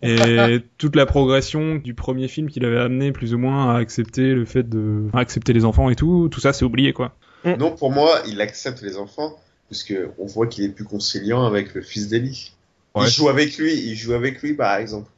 [0.02, 4.32] Et toute la progression du premier film qu'il avait amené plus ou moins à accepter
[4.32, 7.14] le fait de à accepter les enfants et tout, tout ça c'est oublié quoi.
[7.44, 9.34] Non, pour moi, il accepte les enfants,
[9.68, 12.52] puisque on voit qu'il est plus conciliant avec le fils d'Eli.
[12.98, 13.06] Ouais.
[13.06, 15.08] Il joue avec lui, il joue avec lui, par exemple.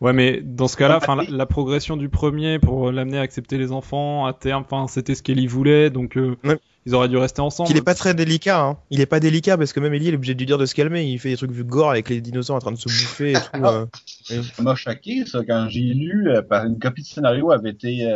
[0.00, 3.72] Ouais, mais dans ce cas-là, enfin, la, progression du premier pour l'amener à accepter les
[3.72, 6.56] enfants à terme, enfin, c'était ce qu'Ellie voulait, donc euh, Ouais.
[6.86, 7.68] ils auraient dû rester ensemble.
[7.72, 8.76] il est pas très délicat, hein.
[8.90, 10.66] Il est pas délicat parce que même Ellie, il est obligé de lui dire de
[10.66, 11.02] se calmer.
[11.04, 13.34] Il fait des trucs vu gore avec les dinosaures en train de se bouffer et
[13.34, 13.64] tout.
[13.64, 13.86] euh.
[14.22, 18.08] Ça m'a choqué, ça, quand j'ai lu, euh, par une copie de scénario avait été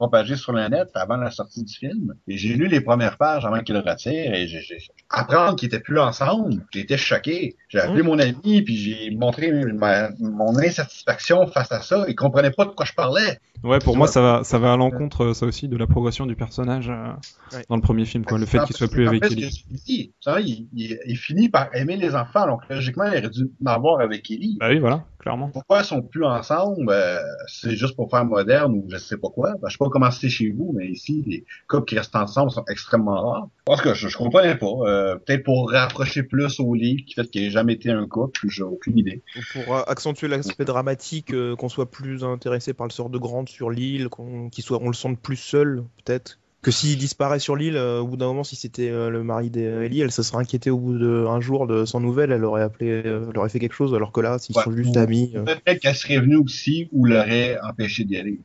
[0.00, 2.14] propagée sur le net avant la sortie du film.
[2.26, 4.62] Et j'ai lu les premières pages avant qu'il le retire et j'ai,
[5.10, 7.56] apprendre qu'ils étaient plus ensemble, j'ai été choqué.
[7.68, 12.06] J'ai appelé mon ami puis j'ai montré ma- mon insatisfaction face à ça.
[12.08, 13.38] Il comprenait pas de quoi je parlais.
[13.62, 16.24] Ouais, pour moi, ça va, ça va à l'encontre, euh, ça aussi, de la progression
[16.24, 17.12] du personnage euh,
[17.54, 17.62] Ouais.
[17.68, 18.38] dans le premier film, quoi.
[18.38, 19.64] Le fait qu'il soit plus avec Ellie.
[19.86, 24.00] il, il, il finit par aimer les enfants, donc logiquement, il aurait dû en avoir
[24.00, 24.56] avec Ellie.
[24.58, 25.50] Bah oui, voilà, clairement.
[25.50, 26.90] Pourquoi ils sont plus ensemble?
[26.90, 29.52] Euh, c'est juste pour faire moderne ou je sais pas quoi.
[29.60, 32.50] Ben, je sais pas comment c'est chez vous, mais ici, les couples qui restent ensemble
[32.50, 33.48] sont extrêmement rares.
[33.64, 34.66] Parce que je, je comprenais pas.
[34.66, 38.48] Euh, Peut-être pour rapprocher plus au lit, qui fait qu'il ait jamais été un couple,
[38.48, 39.22] j'ai aucune idée.
[39.52, 43.46] Pour euh, accentuer l'aspect dramatique, euh, qu'on soit plus intéressé par le sort de Grant
[43.46, 46.38] sur l'île, qu'on qu'il soit, on le sente plus seul, peut-être.
[46.62, 49.48] Que s'il disparaît sur l'île, euh, au bout d'un moment, si c'était euh, le mari
[49.48, 53.02] d'Ellie, elle se serait inquiétée au bout d'un jour de sans nouvelles, elle aurait appelé,
[53.06, 54.62] euh, elle aurait fait quelque chose, alors que là, s'ils Ouais.
[54.62, 55.32] sont juste amis.
[55.36, 58.40] euh, Peut-être qu'elle serait venue aussi ou l'aurait empêché d'y aller.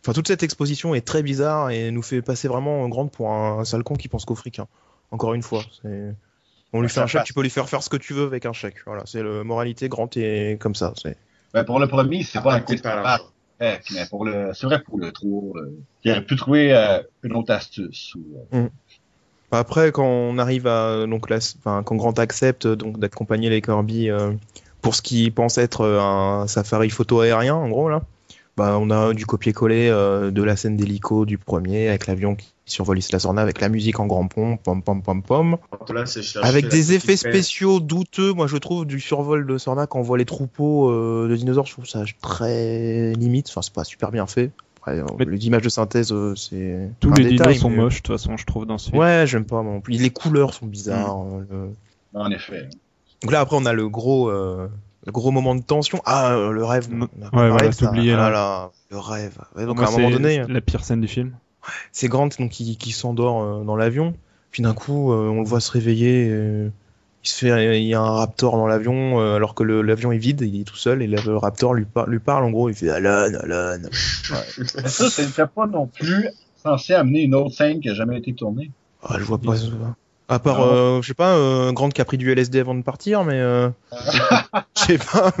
[0.00, 3.60] Enfin, toute cette exposition est très bizarre et nous fait passer vraiment Grant pour un,
[3.60, 4.58] un sale con qui pense qu'au fric.
[4.58, 4.66] hein.
[5.12, 6.14] Encore une fois, c'est.
[6.72, 7.28] On lui Ouais, fait un chèque, passe.
[7.28, 8.78] tu peux lui faire faire ce que tu veux avec un chèque.
[8.84, 9.88] Voilà, c'est le moralité.
[9.88, 10.92] Grant est comme ça.
[11.52, 13.24] Ben, pour le premier, c'est pas un coup par de.
[13.60, 17.00] Eh, mais pour le, c'est vrai pour le trou, euh, il aurait pu trouver euh,
[17.22, 18.14] une autre astuce.
[18.52, 18.68] Euh,
[19.50, 23.60] Enfin, Après, quand on arrive à donc enfin, quand Grant accepte euh, donc d'accompagner les
[23.62, 24.32] Kirby euh,
[24.80, 28.02] pour ce qui pense être un safari photo aérien, en gros là,
[28.56, 32.52] bah on a du copier-coller euh, de la scène d'hélico du premier avec l'avion qui
[32.66, 35.56] survole la Sorna avec la musique en grand pom pom pom pom pom.
[35.92, 36.04] Là,
[36.42, 40.18] Avec des effets spéciaux douteux, moi je trouve du survol de Sorna quand on voit
[40.18, 43.48] les troupeaux euh, de dinosaures, je trouve ça très limite.
[43.50, 44.50] Enfin, c'est pas super bien fait.
[44.78, 47.76] Après, euh, Mais- les images de synthèse, euh, c'est Tous les détail, dinos sont mais-
[47.76, 49.00] moches, de toute façon, je trouve, dans ce film.
[49.00, 49.94] Ouais, j'aime pas non plus.
[49.94, 51.16] Les couleurs sont bizarres.
[51.50, 51.70] euh,
[52.14, 52.68] le- en effet.
[53.22, 54.68] Donc là, après, on a le gros, euh,
[55.12, 56.00] gros moment de tension.
[56.04, 56.88] Ah, euh, le rêve.
[56.92, 58.30] Ouais, voilà, t'oubliais, Ah là.
[58.30, 59.38] là, le rêve.
[59.56, 61.32] Ouais, donc Moi, à un moment c'est donné, la pire scène du film.
[61.92, 64.14] c'est Grant donc, qui, qui s'endort euh, dans l'avion.
[64.50, 66.28] Puis d'un coup, euh, on le voit se réveiller.
[66.30, 66.68] euh,
[67.24, 70.18] il se fait, il y a un raptor dans l'avion, euh, alors que l'avion est
[70.18, 72.44] vide, il est tout seul, et le, le raptor lui, par- lui parle.
[72.44, 73.78] En gros, il fait Alan, Alan.
[74.76, 76.28] Mais ça, c'était pas non plus
[76.62, 78.70] censé amener une autre scène qui a jamais été tournée.
[79.02, 79.56] Ah, je vois pas.
[79.56, 79.66] ça.
[80.28, 80.72] À part, Non.
[80.98, 83.40] euh, je sais pas, euh, Grant qui a pris du LSD avant de partir, mais
[83.40, 83.68] euh,
[84.76, 85.32] je sais pas.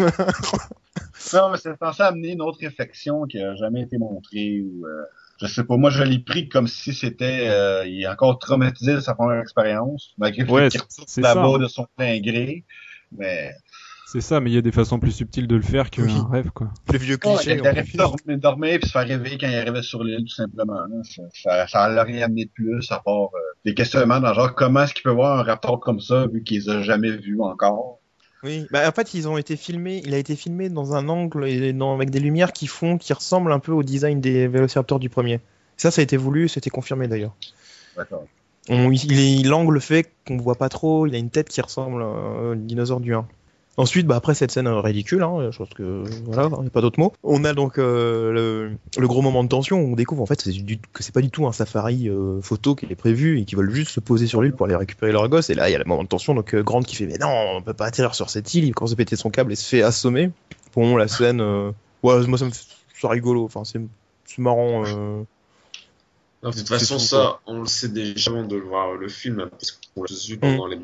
[1.32, 5.04] Non, mais c'est censé amener une autre réflexion qui a jamais été montrée ou, euh,
[5.40, 8.94] je sais pas, moi je l'ai pris comme si c'était, euh, il est encore traumatisé
[8.94, 12.64] de sa première expérience, malgré Ouais, qu'il retourne là-bas de son plein gré.
[13.16, 13.54] Mais
[14.14, 16.12] C'est ça, mais il y a des façons plus subtiles de le faire qu'un Oui.
[16.30, 16.68] rêve, quoi.
[16.92, 17.56] Les vieux Ouais, clichés.
[17.56, 20.74] il dormir, dormir puis se faire réveiller quand il arrivait sur l'île, tout simplement.
[20.74, 20.86] là.
[21.02, 24.54] Ça, ça, ça l'a rien amené de plus, à part euh, des questionnements dans genre
[24.54, 27.40] comment est-ce qu'il peut voir un raptor comme ça, vu qu'il les a jamais vus
[27.40, 27.98] encore?
[28.44, 31.48] Oui, bah en fait ils ont été filmés, il a été filmé dans un angle
[31.48, 35.00] et dans, avec des lumières qui font, qui ressemblent un peu au design des Vélociraptors
[35.00, 35.40] du premier.
[35.76, 37.34] Ça, ça a été voulu, c'était confirmé d'ailleurs.
[37.96, 38.26] D'accord.
[38.68, 42.00] On- il est- l'angle fait qu'on voit pas trop, il a une tête qui ressemble
[42.00, 43.26] euh, au dinosaure du 1.
[43.76, 46.80] Ensuite, bah après cette scène ridicule, hein, je pense que voilà, il n'y a pas
[46.80, 47.12] d'autre mot.
[47.24, 50.48] On a donc euh, le, le gros moment de tension où on découvre en fait
[50.48, 53.58] du- que c'est pas du tout un safari euh, photo qui est prévu et qu'ils
[53.58, 55.50] veulent juste se poser sur l'île pour aller récupérer leur gosse.
[55.50, 57.18] Et là, il y a le moment de tension, donc euh, Grant qui fait mais
[57.18, 58.62] non, on peut pas atterrir sur cette île.
[58.64, 60.30] Il commence à péter son câble et se fait assommer.
[60.76, 61.72] Bon, la scène, euh,
[62.04, 62.64] ouais, moi ça me fait
[63.00, 63.44] ça rigolo.
[63.44, 63.80] Enfin, c'est
[64.38, 64.84] marrant.
[64.86, 65.22] euh.
[66.44, 69.72] Non, de toute façon, ça, on le sait déjà avant de voir le film, parce
[69.72, 70.78] qu'on l'a vu pendant les.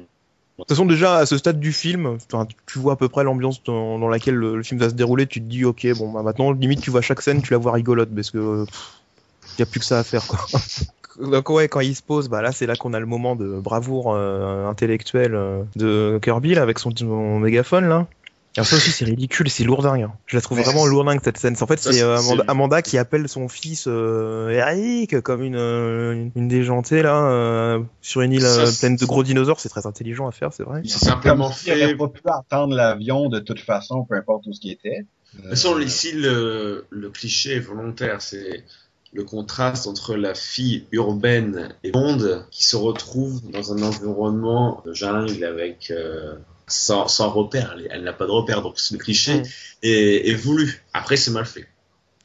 [0.60, 2.18] De toute façon, déjà, à ce stade du film,
[2.66, 5.46] tu vois à peu près l'ambiance dans, laquelle le, film va se dérouler, tu te
[5.46, 8.30] dis, ok, bon, bah, maintenant, limite, tu vois chaque scène, tu la vois rigolote, parce
[8.30, 8.66] que
[9.56, 10.38] il y a plus que ça à faire, quoi.
[11.18, 13.58] Donc, ouais, quand il se pose, bah là, c'est là qu'on a le moment de
[13.58, 18.06] bravoure euh, intellectuelle euh, de Kirby, avec son, son mégaphone, là.
[18.60, 20.02] Alors ça aussi c'est ridicule, c'est lourdingue.
[20.02, 20.12] hein.
[20.26, 21.56] Je la trouve Ouais, vraiment lourdingue cette scène.
[21.60, 26.30] En fait c'est euh, Amanda, qui appelle son fils euh, Eric comme une, euh, une,
[26.36, 29.60] une déjantée là euh, sur une île Ça, pleine de gros dinosaures.
[29.60, 30.82] C'est très intelligent à faire, c'est vrai.
[30.84, 31.96] C'est simplement fait.
[31.96, 35.06] pas pu attendre l'avion de toute façon, peu importe où ce qui était.
[35.34, 38.20] De toute façon, ici, le, le cliché est volontaire.
[38.20, 38.64] C'est
[39.12, 44.92] le contraste entre la fille urbaine et monde qui se retrouve dans un environnement de
[44.92, 46.34] jungle avec euh,
[46.70, 47.74] sans, sans repère.
[47.76, 49.44] Elle, elle n'a pas de repère, donc le cliché Mm.
[49.82, 50.82] est, est voulu.
[50.92, 51.66] Après, c'est mal fait.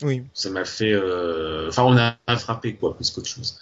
[0.02, 0.24] Oui.
[0.34, 0.92] C'est mal fait.
[0.94, 3.60] euh, Enfin, on a frappé quoi, plus qu'autre chose.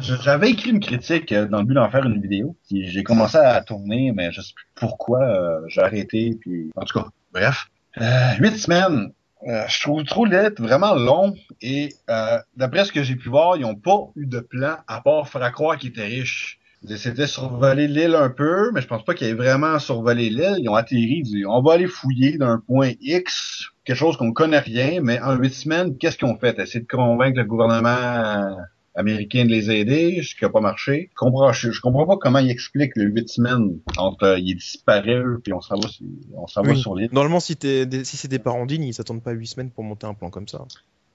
[0.00, 2.56] J'avais écrit une critique euh, dans le but d'en faire une vidéo.
[2.70, 6.38] J'ai commencé à tourner, mais je sais plus pourquoi euh, j'ai arrêté.
[6.40, 7.66] Puis en tout cas, bref.
[8.00, 9.12] Euh, Huit semaines.
[9.46, 11.34] Euh, je trouve trop lettre, vraiment long.
[11.62, 15.00] Et euh, d'après ce que j'ai pu voir, ils ont pas eu de plan à
[15.00, 16.58] part faire croire qu'ils étaient riches.
[16.82, 20.30] Ils essaient de survoler l'île un peu, mais je pense pas qu'ils aient vraiment survolé
[20.30, 20.56] l'île.
[20.60, 24.32] Ils ont atterri, ils disent, on va aller fouiller d'un point X, quelque chose qu'on
[24.32, 26.58] connaît rien, mais en huit semaines, qu'est-ce qu'ils ont fait?
[26.58, 28.56] Essayer de convaincre le gouvernement
[28.96, 31.10] américain de les aider, ce qui a pas marché.
[31.10, 34.56] Je comprends, je, je comprends pas comment ils expliquent les huit semaines entre euh, il
[34.56, 36.04] disparaît puis on s'en va, sur-
[36.34, 36.78] on s'en va Oui.
[36.80, 37.08] sur l'île.
[37.12, 39.84] Normalement, si, t'es des- si c'est des parents dignes, ils s'attendent pas 8 semaines pour
[39.84, 40.64] monter un plan comme ça.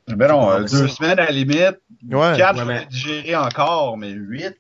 [0.07, 1.79] Ben non, euh, deux semaines à la limite,
[2.11, 2.33] Ouais.
[2.37, 4.53] quatre, Ouais, je mais- vais digérer encore, mais huit,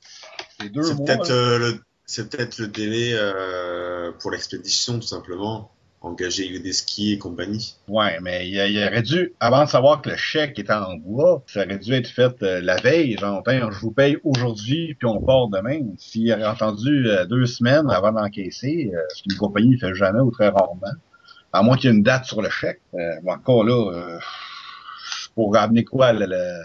[0.59, 1.05] c'est deux C'est mois.
[1.05, 1.35] peut-être là.
[1.35, 5.71] euh, le, c'est peut-être le délai euh, pour l'expédition, tout simplement.
[6.01, 7.77] Engager des skis et compagnie.
[7.87, 11.41] Ouais, mais il, il aurait dû, avant de savoir que le chèque était en bois,
[11.47, 15.07] ça aurait dû être fait euh, la veille, genre, Tiens, je vous paye aujourd'hui, puis
[15.07, 15.79] on part demain.
[15.97, 20.19] S'il aurait entendu euh, deux semaines avant d'encaisser, euh, ce qu'une compagnie ne fait jamais
[20.19, 20.93] ou très rarement,
[21.51, 24.19] à moins qu'il y ait une date sur le chèque, euh, bon, encore là, euh,
[25.33, 26.63] pour ramener quoi, le- le-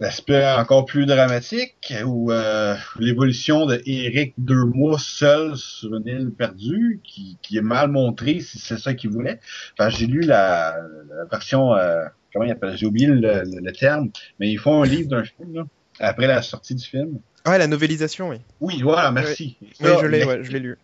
[0.00, 6.30] l'aspect encore plus dramatique, ou euh, l'évolution de Eric deux mois seul sur une île
[6.30, 9.40] perdue, qui, qui est mal montré si c'est ça qu'il voulait.
[9.78, 10.76] Enfin, j'ai lu la,
[11.08, 14.82] la version, euh, comment il appelle, j'ai oublié le, le- le terme, mais ils font
[14.82, 15.64] un livre d'un film, là,
[16.00, 17.18] après la sortie du film.
[17.44, 18.36] Ah la novélisation, oui.
[18.60, 19.56] Oui, voilà, merci.
[19.62, 20.76] Oui, Ça, je l'ai, ouais, je l'ai lu.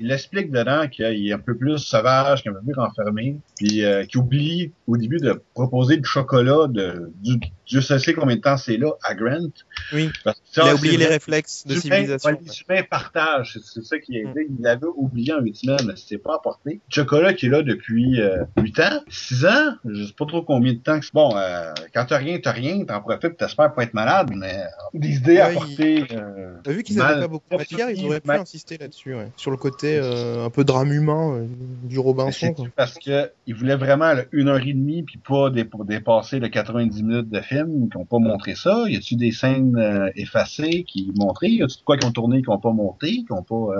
[0.00, 3.36] il explique dedans qu'il est un peu plus sauvage, qu'il est un peu plus renfermé,
[3.56, 8.36] puis euh, qu'il oublie au début de proposer du chocolat de du, Dieu sait combien
[8.36, 9.48] de temps c'est là à Grant.
[9.92, 10.10] Oui.
[10.24, 12.30] Parce que Il a oublié les réflexes de Les civilisation.
[12.30, 14.32] ouais, les humains partagent, c'est- ça qui est Mm.
[14.34, 14.54] dit.
[14.58, 16.80] Il l'avait oublié en huit semaines, mais c'est pas apporté.
[16.88, 20.72] Chocolat qui est là depuis euh, huit ans, six ans, je sais pas trop combien
[20.72, 20.98] de temps.
[20.98, 21.14] que c'est.
[21.14, 24.64] Bon, euh, quand t'as rien, t'as rien, t'en profites, t'espères pas être malade, mais euh,
[24.98, 28.26] des idées à euh, T'as vu qu'ils avaient pas beaucoup de matière, ils auraient pu
[28.28, 29.28] mal- insister là-dessus, ouais.
[29.36, 31.46] Sur le côté euh, un peu drame humain
[31.82, 32.52] du Robinson.
[32.54, 32.66] Quoi.
[32.76, 37.30] parce que ils voulaient vraiment une heure et demie puis pas dépasser le 90 minutes
[37.30, 37.53] de film?
[37.90, 38.84] Qui ont pas montré ça?
[38.88, 42.42] Y a-tu des scènes euh, effacées qui montraient Y a-tu de quoi qui ont tourné
[42.42, 43.72] qui ont pas monté, qui ont pas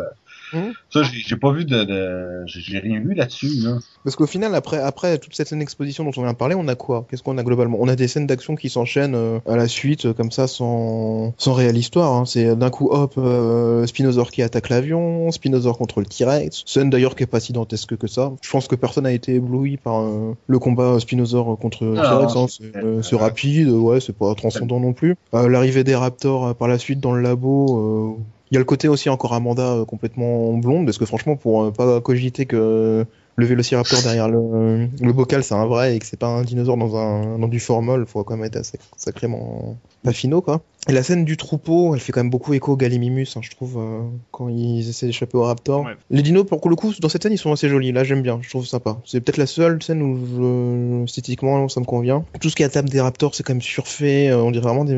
[0.54, 0.72] euh, Mhm.
[0.90, 3.78] Ça j'ai pas vu de, de j'ai rien vu là-dessus là.
[4.04, 6.68] Parce qu'au final, après, après toute cette scène d'exposition dont on vient de parler, on
[6.68, 7.06] a quoi?
[7.10, 7.78] Qu'est-ce qu'on a globalement?
[7.80, 11.32] On a des scènes d'action qui s'enchaînent euh, à la suite, euh, comme ça, sans,
[11.38, 12.12] sans réelle histoire.
[12.12, 12.26] hein.
[12.26, 16.64] C'est d'un coup, hop, euh, Spinosaur qui attaque l'avion, Spinosaur contre le T-Rex.
[16.66, 18.32] Scène d'ailleurs qui est pas si dantesque que ça.
[18.42, 22.36] Je pense que personne n'a été ébloui par euh, le combat Spinosaur contre T-Rex.
[22.36, 22.46] hein.
[22.48, 25.16] c'est- euh, rapide, ouais, c'est pas transcendant non plus.
[25.34, 28.18] Euh, L'arrivée des Raptors euh, par la suite dans le labo.
[28.54, 31.64] Il y a le côté aussi encore Amanda euh, complètement blonde, parce que franchement, pour
[31.64, 33.04] euh, pas cogiter que
[33.34, 36.76] le vélociraptor derrière le, le bocal, c'est un vrai et que c'est pas un dinosaure
[36.76, 40.60] dans, un, dans du formol, faut quand même être assez, sacrément pas finaux, quoi.
[40.88, 43.50] Et la scène du troupeau, elle fait quand même beaucoup écho au Gallimimus, hein, je
[43.50, 45.86] trouve, euh, quand ils essaient d'échapper au raptor.
[45.86, 45.96] Ouais.
[46.10, 47.90] Les dinos, pour le coup, dans cette scène, ils sont assez jolis.
[47.90, 49.00] Là, j'aime bien, je trouve sympa.
[49.04, 51.04] C'est peut-être la seule scène où je...
[51.04, 52.24] esthétiquement, ça me convient.
[52.40, 54.32] Tout ce qui est à table des raptors, c'est quand même surfait.
[54.32, 54.94] on dirait vraiment des.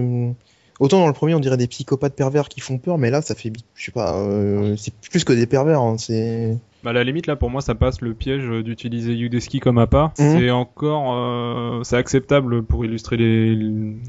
[0.79, 3.35] Autant dans le premier, on dirait des psychopathes pervers qui font peur, mais là, ça
[3.35, 5.81] fait, je sais pas, euh, c'est plus que des pervers.
[5.81, 6.57] hein, c'est.
[6.85, 10.13] Bah, à la limite, là, pour moi, ça passe le piège d'utiliser Udesky comme appât.
[10.19, 10.39] Mhm.
[10.39, 13.17] C'est encore, euh, c'est acceptable pour illustrer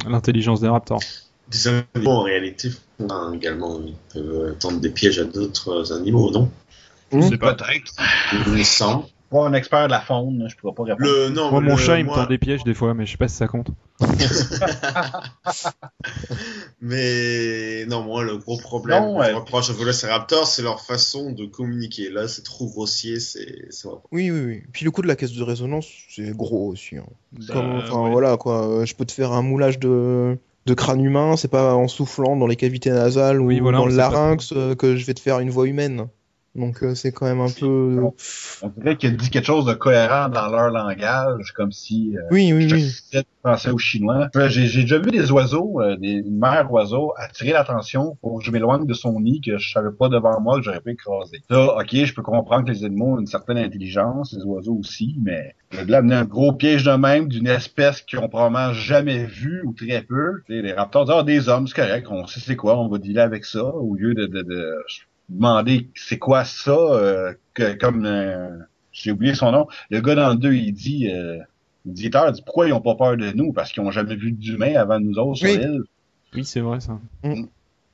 [0.08, 1.00] l'intelligence des raptors.
[1.50, 2.70] Des animaux, en réalité,
[3.00, 6.52] font également, ils peuvent tendre des pièges à d'autres animaux, non?
[7.12, 7.66] C'est peut-être.
[8.34, 9.06] Il me semble.
[9.30, 11.02] Pas un expert de la faune, je pourrais pas répondre.
[11.10, 13.12] Le, non, Moi, mon le- chat, il me tend des pièges des fois, mais je
[13.12, 13.68] sais pas si ça compte.
[16.82, 19.32] Mais non, moi, le gros problème Non, que ouais.
[19.32, 22.10] je reproche aux Velociraptors, c'est leur façon de communiquer.
[22.10, 24.04] Là, c'est trop grossier, c'est ça va pas.
[24.12, 24.64] Oui, oui, oui.
[24.72, 26.98] Puis le coup de la caisse de résonance, c'est gros aussi.
[26.98, 27.06] hein.
[27.52, 28.12] Comme, Bah, ouais.
[28.12, 28.68] voilà, quoi.
[28.68, 32.36] Euh, Je peux te faire un moulage de, de crâne humain, c'est pas en soufflant
[32.36, 35.14] dans les cavités nasales Oui, ou voilà, dans le pas larynx euh, que je vais
[35.14, 36.08] te faire une voix humaine.
[36.58, 38.00] Donc euh, c'est quand même un peu.
[38.64, 42.52] On dirait qu'il dit quelque chose de cohérent dans leur langage, comme si euh, Oui,
[42.52, 43.24] oui, je oui.
[43.44, 44.28] pensais aux Chinois.
[44.36, 48.40] Euh, J'ai j'ai déjà vu des oiseaux, euh, des, une mère oiseau attirer l'attention pour
[48.40, 50.92] que je m'éloigne de son nid que je savais pas devant moi que j'aurais pu
[50.94, 51.42] écraser.
[51.50, 55.16] Ça, ok, je peux comprendre que les animaux ont une certaine intelligence, les oiseaux aussi,
[55.22, 59.26] mais de là amener un gros piège de même d'une espèce qu'ils ont probablement jamais
[59.26, 60.42] vue ou très peu.
[60.48, 63.20] Les raptors disent, ah, des hommes, c'est correct, on sait c'est quoi, on va dealer
[63.22, 64.74] avec ça, au lieu de, de, de
[65.30, 68.50] demander c'est quoi ça, euh, que, comme euh,
[68.92, 71.38] j'ai oublié son nom, le gars dans le 2, il dit euh,
[71.86, 73.54] le directeur dit pourquoi ils ont pas peur de nous?
[73.54, 75.58] Parce qu'ils ont jamais vu d'humains avant nous autres sur Oui.
[75.58, 75.84] l'île.
[76.34, 77.00] Oui, c'est vrai, ça.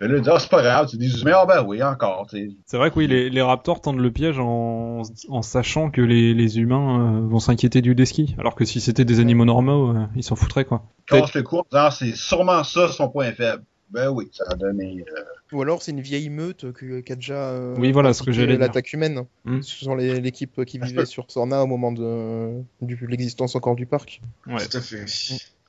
[0.02, 2.28] Et là, il dit ah c'est pas grave, c'est des humains, ah ben oui encore.
[2.30, 2.50] tu sais.
[2.66, 6.34] C'est vrai que oui, les, les raptors tendent le piège en, en sachant que les,
[6.34, 8.36] les humains euh, vont s'inquiéter du Udesky.
[8.38, 10.84] Alors que si c'était des animaux normaux, euh, ils s'en foutraient, quoi.
[11.08, 13.64] Casse le coup en disant c'est sûrement ça son point faible.
[13.92, 15.06] Ben oui, ça a donné.
[15.08, 15.22] euh,
[15.54, 17.50] Ou alors c'est une vieille meute que- qui a déjà.
[17.52, 18.68] euh, Oui, voilà, ce que pratiqué j'allais dire.
[18.68, 19.24] L'attaque humaine.
[19.46, 19.62] Hmm.
[19.62, 23.86] Ce sont les- l'équipe qui vivait sur Sorna au moment de de l'existence encore du
[23.86, 24.22] parc.
[24.48, 24.56] Ouais.
[24.68, 25.06] Tout à fait.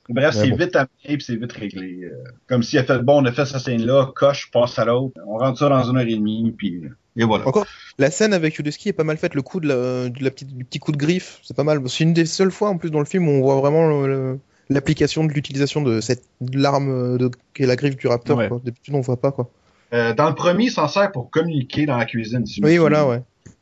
[0.07, 0.57] Bref, Ouais, c'est bon.
[0.57, 2.01] vite amené puis c'est vite réglé.
[2.03, 2.11] euh,
[2.47, 5.37] comme si elle fait bon, on a fait cette scène-là, coche, passe à l'autre, on
[5.39, 6.83] rentre ça dans une heure et demie, puis
[7.17, 7.47] et voilà.
[7.47, 7.65] Encore,
[7.97, 9.33] la scène avec Udesky est pas mal faite.
[9.33, 11.81] Le coup de la, de la petite, du petit coup de griffe, c'est pas mal.
[11.89, 13.89] C'est une des seules fois en plus dans le film où on voit vraiment
[14.69, 18.37] l'application de l'utilisation de cette l'arme de qu'est la griffe du raptor.
[18.37, 18.49] Ouais.
[18.63, 19.49] D'habitude on voit pas quoi.
[19.95, 22.45] Euh, dans le premier, il s'en sert pour communiquer dans la cuisine.
[22.45, 23.21] si Oui voilà ouais.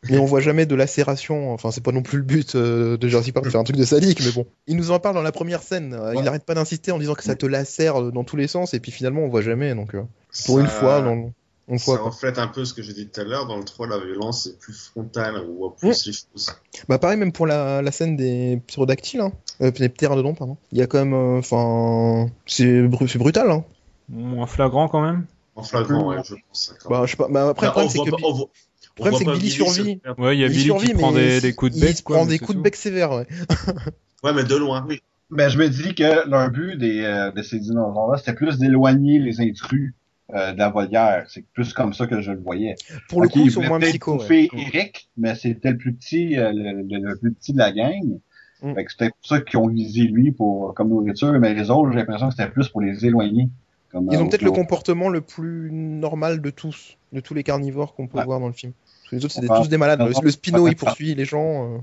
[0.09, 1.53] Mais on voit jamais de lacération.
[1.53, 3.77] Enfin c'est pas non plus le but euh, de Jurassic Park de faire un truc
[3.77, 4.45] de sadique, mais bon.
[4.67, 5.93] Il nous en parle dans la première scène.
[5.93, 8.73] Euh, Il n'arrête pas d'insister en disant que ça te lacère dans tous les sens
[8.73, 9.73] et puis finalement on voit jamais.
[9.75, 10.01] Donc euh,
[10.45, 11.31] pour une fois, on,
[11.69, 11.97] on Ça voit.
[11.99, 12.09] quoi.
[12.09, 13.47] reflète un peu ce que j'ai dit tout à l'heure.
[13.47, 16.53] Dans le 3, la violence est plus frontale, on voit plus les choses.
[16.89, 19.31] Bah pareil même pour la, la scène des pterodactyles, hein.
[19.61, 20.57] euh, des pardon.
[20.73, 23.49] Il y a quand même, euh, enfin, c'est brutal.
[23.51, 23.63] Hein.
[24.09, 25.25] Moins flagrant, quand même.
[25.55, 26.73] En flagrant, ouais, je pense.
[26.89, 27.27] Bah je sais pas.
[27.29, 28.49] Bah, après le on problème c'est que on voit-
[28.95, 29.99] le problème, c'est que Billy survit.
[30.03, 31.77] faire- Ouais, il y a Billy Billy survit, qui prend mais des, des coups de
[31.77, 31.97] il bec.
[31.97, 33.11] se quoi, prend mais des c'est coups de bec sévères.
[33.11, 33.27] Ouais.
[34.23, 34.85] Ouais, mais de loin.
[34.87, 35.01] Oui.
[35.31, 39.19] Ben, je me dis que leur but des, euh, de ces dinosaures-là, c'était plus d'éloigner
[39.19, 39.93] les intrus
[40.33, 41.25] euh, de la volière.
[41.27, 42.75] C'est plus comme ça que je le voyais.
[43.09, 44.19] Pour le coup, ils sont moins psycho.
[44.21, 44.47] ouais.
[44.53, 48.17] Eric, mais c'était le plus petit, euh, le, le- le plus petit de la gang.
[48.61, 48.75] Mm.
[48.75, 51.91] Fait que c'était pour ça qu'ils ont visé lui pour comme nourriture, mais les autres,
[51.91, 53.49] j'ai l'impression que c'était plus pour les éloigner.
[53.93, 57.93] Comme, Ils ont peut-être le comportement le plus normal de tous, de tous les carnivores
[57.95, 58.25] qu'on peut Ouais.
[58.25, 58.73] voir dans le film.
[58.73, 59.99] Parce que les autres, c'est Enfin, tous des malades.
[60.01, 61.75] Le, le Spino, il poursuit les gens.
[61.75, 61.77] euh.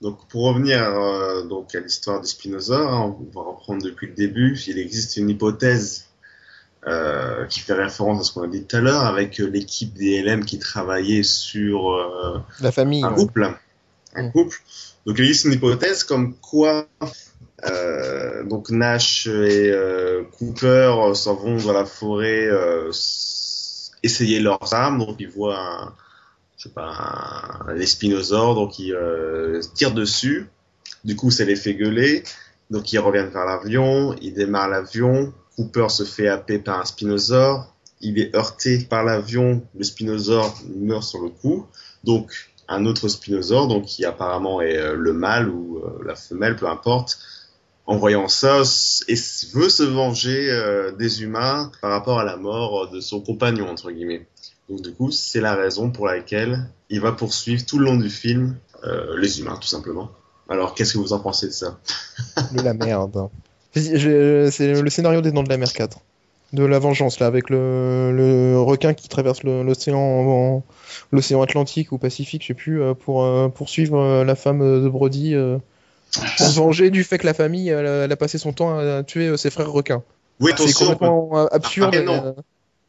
[0.00, 4.14] Donc, pour revenir euh, donc à l'histoire des spinosaures, hein, on va reprendre depuis le
[4.14, 4.58] début.
[4.66, 6.06] Il existe une hypothèse
[6.86, 9.94] euh, qui fait référence à ce qu'on a dit tout à l'heure avec euh, l'équipe
[9.94, 13.04] des LM qui travaillait sur euh, La famille.
[13.04, 13.14] un ouais.
[13.16, 13.54] couple.
[14.14, 14.32] Un Mm.
[14.32, 14.58] couple.
[15.06, 16.86] Donc, il existe une hypothèse comme quoi
[18.44, 22.90] donc Nash et euh, Cooper euh, s'en vont dans la forêt euh,
[24.02, 24.98] essayer leurs armes.
[24.98, 25.94] Donc, ils voient un,
[26.56, 30.48] je sais pas, un, des spinosaures, donc ils euh, tirent dessus.
[31.04, 32.22] Du coup, ça les fait gueuler.
[32.70, 35.32] Donc, ils reviennent vers l'avion, ils démarrent l'avion.
[35.56, 37.72] Cooper se fait happer par un spinosaure.
[38.00, 39.62] Il est heurté par l'avion.
[39.76, 41.66] Le spinosaure meurt sur le coup.
[42.02, 46.56] Donc, un autre spinosaure, donc qui apparemment est euh, le mâle ou euh, la femelle,
[46.56, 47.18] peu importe,
[47.86, 48.62] en voyant ça,
[49.08, 49.14] et
[49.52, 53.90] veut se venger euh, des humains par rapport à la mort de son compagnon, entre
[53.90, 54.26] guillemets.
[54.68, 58.08] Donc du coup, c'est la raison pour laquelle il va poursuivre tout le long du
[58.08, 60.10] film euh, les humains, tout simplement.
[60.48, 61.78] Alors, qu'est-ce que vous en pensez de ça?
[62.52, 63.28] De la merde.
[63.74, 65.98] C'est le scénario des Dents de la Mer 4.
[66.52, 70.62] de la vengeance, là, avec le, requin qui traverse l'océan
[71.42, 75.34] Atlantique ou Pacifique, je sais plus, euh, pour euh, poursuivre euh, la femme de Brody,
[75.34, 75.58] euh,
[76.20, 78.78] pour se venger du fait que la famille, elle, a- elle a passé son temps
[78.78, 80.02] à tuer euh, ses frères requins.
[80.40, 81.94] Oui, C'est complètement euh, absurde.
[81.96, 82.24] Ah, non.
[82.26, 82.32] euh,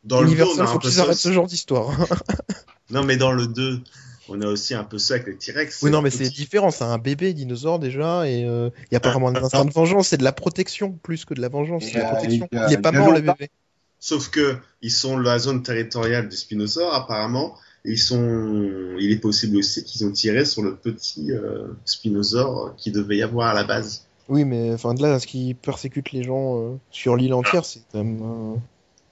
[0.04, 1.92] dans le 2, on a faut qu'ils ça arrêtent ce genre d'histoire.
[2.92, 3.82] Non, mais dans le 2,
[4.30, 5.82] on a aussi un peu ça avec les T-Rex.
[5.82, 6.70] Oui, non, mais c'est petit- différent.
[6.70, 10.10] C'est un bébé dinosaure déjà, et il n'y a pas vraiment d'instinct de vengeance.
[10.10, 11.84] C'est de la protection plus que de la vengeance.
[11.86, 12.48] C'est de la Et, euh, protection.
[12.52, 13.50] il y a- Il est pas mort le bébé.
[14.00, 17.56] Sauf que ils sont la zone territoriale du Spinosaure, apparemment.
[17.86, 18.96] Et Ils sont...
[19.00, 23.24] Il est possible aussi qu'ils ont tiré sur le petit euh, Spinosaure qui devait y
[23.24, 24.06] avoir à la base.
[24.28, 27.64] Oui, mais enfin de là à ce qui persécute les gens euh, sur l'île entière,
[27.64, 28.20] c'est quand même.
[28.22, 28.56] euh,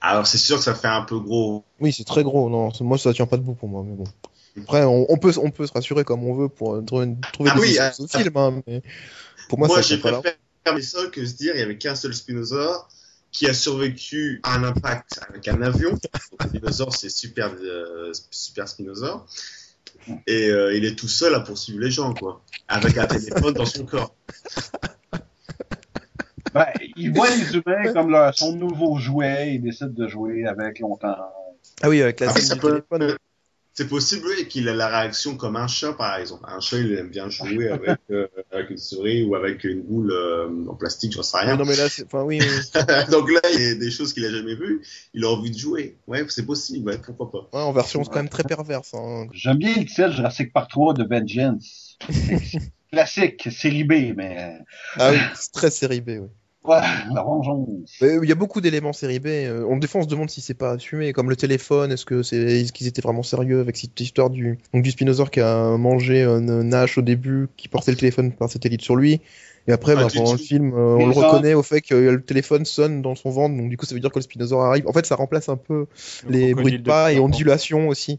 [0.00, 1.62] Alors c'est sûr que ça fait un peu gros.
[1.80, 2.50] Oui, c'est très gros.
[2.50, 4.04] Non, moi ça tient pas debout pour moi, mais bon.
[4.60, 7.50] Après, on, on peut, on peut se rassurer comme on veut pour euh, trouver, trouver
[7.52, 8.82] Ah des oui, ah, au film, hein, mais
[9.48, 10.36] pour moi, Moi, ça j'ai préféré
[10.82, 12.88] ça que se dire il y avait qu'un seul Spinosaure
[13.34, 15.98] qui a survécu à un impact avec un avion.
[16.40, 19.26] Le dinosaure, c'est super, euh, super Spinosaure.
[20.28, 22.42] Et euh, il est tout seul à poursuivre les gens, quoi.
[22.68, 24.14] Avec un téléphone dans son corps.
[26.54, 26.66] Ben,
[26.96, 31.16] il voit les humains comme leur- son nouveau jouet, il décide de jouer avec longtemps.
[31.82, 33.16] Ah oui, avec la scène du peut- téléphone.
[33.76, 36.44] C'est possible oui, qu'il ait la réaction comme un chat, par exemple.
[36.46, 40.12] Un chat, il aime bien jouer avec, euh, avec une souris ou avec une boule
[40.12, 41.56] euh, en plastique, j'en sais rien.
[41.56, 42.80] non, mais là, c'est- enfin, oui, oui.
[43.10, 44.80] Donc là, il y a des choses qu'il a jamais vues.
[45.12, 45.98] Il a envie de jouer.
[46.06, 46.88] Ouais, c'est possible.
[46.88, 47.50] Ouais, pourquoi pas.
[47.52, 48.94] Ouais, en version c'est quand même très perverse.
[48.94, 49.26] Hein.
[49.32, 51.98] J'aime bien le titre Jurassic Park 3 de Vengeance.
[52.92, 54.58] Classique, série B, mais
[54.96, 56.28] Ah oui, c'est très série B, oui.
[56.64, 56.80] Ouais,
[57.14, 57.68] la vengeance.
[58.00, 59.26] Mais Il y a beaucoup d'éléments série B.
[59.26, 61.92] euh, On, des fois, on se demande si c'est pas assumé, comme le téléphone.
[61.92, 65.30] Est-ce que c'est, est-ce qu'ils étaient vraiment sérieux avec cette histoire du, donc du Spinosaure
[65.30, 69.20] qui a mangé une Nash au début, qui portait le téléphone par satellite sur lui.
[69.66, 71.94] Et après, Pas bah, pendant le film, euh, on le ça- reconnaît au fait que
[71.94, 73.56] le téléphone sonne dans son ventre.
[73.56, 74.86] Donc du coup, ça veut dire que le Spinosaure arrive.
[74.86, 75.86] En fait, ça remplace un peu
[76.28, 78.18] les bruits de pas et ondulations aussi.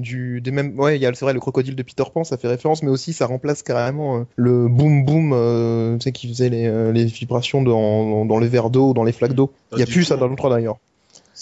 [0.00, 2.36] Du, des mêmes, ouais, il y a, c'est vrai, le crocodile de Peter Pan, ça
[2.36, 6.28] fait référence, mais aussi ça remplace carrément euh, le boom boom, euh, tu sais, qui
[6.28, 9.48] faisait les, euh, les vibrations dans, dans les verres d'eau ou dans les flaques d'eau.
[9.70, 10.78] Pas Il y a plus ça dans le 3 d'ailleurs.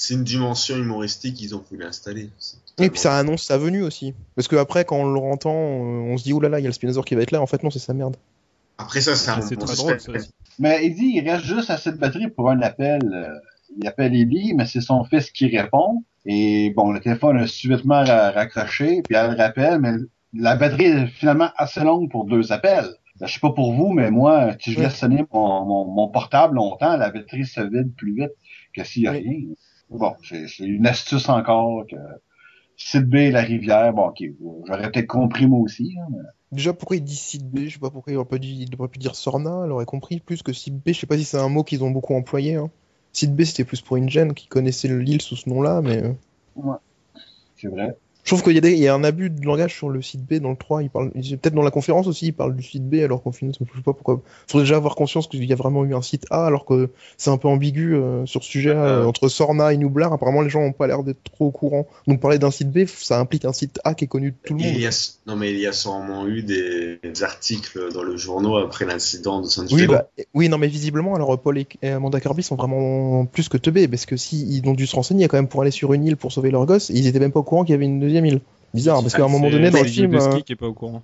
[0.00, 2.30] C'est une dimension humoristique qu'ils ont voulu installer.
[2.78, 4.14] Et puis ça annonce sa venue aussi.
[4.36, 6.68] Parce que après, quand on le entend, euh, on se dit, oulala, il y a
[6.68, 7.42] le Spinosaure qui va être là.
[7.42, 8.16] En fait, non, c'est sa merde.
[8.78, 10.12] Après ça, c'est bon très drôle, ça.
[10.60, 13.00] Mais il dit, il reste juste assez de batterie pour un appel.
[13.76, 16.04] Il appelle Ellie, mais c'est son fils qui répond.
[16.30, 19.92] Et bon, le téléphone est subitement ra- raccroché, puis elle le rappelle, mais
[20.34, 22.86] la batterie est finalement assez longue pour deux appels.
[23.20, 26.54] Je sais pas pour vous, mais moi, si je laisse sonner mon, mon, mon portable
[26.56, 28.30] longtemps, la batterie se vide plus vite
[28.74, 29.40] que s'il y a rien.
[29.90, 31.96] Bon, c'est une astuce encore que
[32.76, 34.22] Site B, la rivière, bon, ok,
[34.68, 35.96] j'aurais peut-être compris moi aussi.
[36.00, 36.18] hein, mais-
[36.52, 38.74] Déjà, pourquoi il dit site B Je sais pas pourquoi il aurait pas dit, il
[38.78, 40.88] aurait pu dire Sorna, elle aurait compris plus que site B.
[40.88, 42.54] Je sais pas si c'est un mot qu'ils ont beaucoup employé.
[42.54, 42.70] Hein.
[43.18, 46.02] Site B, c'était plus pour InGen qui connaissait l'île sous ce nom-là, mais.
[46.04, 46.12] euh,
[47.56, 47.96] C'est vrai.
[48.28, 50.02] Je trouve qu'il y, a des- il y a un abus de langage sur le
[50.02, 50.82] site B dans le 3.
[50.82, 53.54] Il parle, peut-être dans la conférence aussi, il parle du site B alors qu'au final,
[53.58, 54.20] je sais pas pourquoi?
[54.48, 56.90] Il faudrait déjà avoir conscience qu'il y a vraiment eu un site A alors que
[57.16, 59.06] c'est un peu ambigu euh, sur ce sujet Euh.
[59.06, 60.12] entre Sorna et Nublar.
[60.12, 61.86] Apparemment, les gens n'ont pas l'air d'être trop au courant.
[62.06, 64.52] Donc parler d'un site B, ça implique un site A qui est connu de tout
[64.52, 64.72] le monde.
[64.74, 64.90] Il y a,
[65.26, 69.40] non, mais il y a sûrement eu des, des articles dans le journal après l'incident
[69.40, 72.56] de San Oui, bah, oui, non, mais visiblement, alors Paul et et Amanda Kirby sont
[72.56, 75.62] vraiment plus que teubés, parce que si ils ont dû se renseigner quand même pour
[75.62, 77.72] aller sur une île pour sauver leur gosse, ils étaient même pas au courant qu'il
[77.72, 78.40] y avait une deuxième île.
[78.74, 80.14] Bizarre, parce qu'à un moment donné dans c'est le film.
[80.14, 81.02] Euh, qui est pas au courant.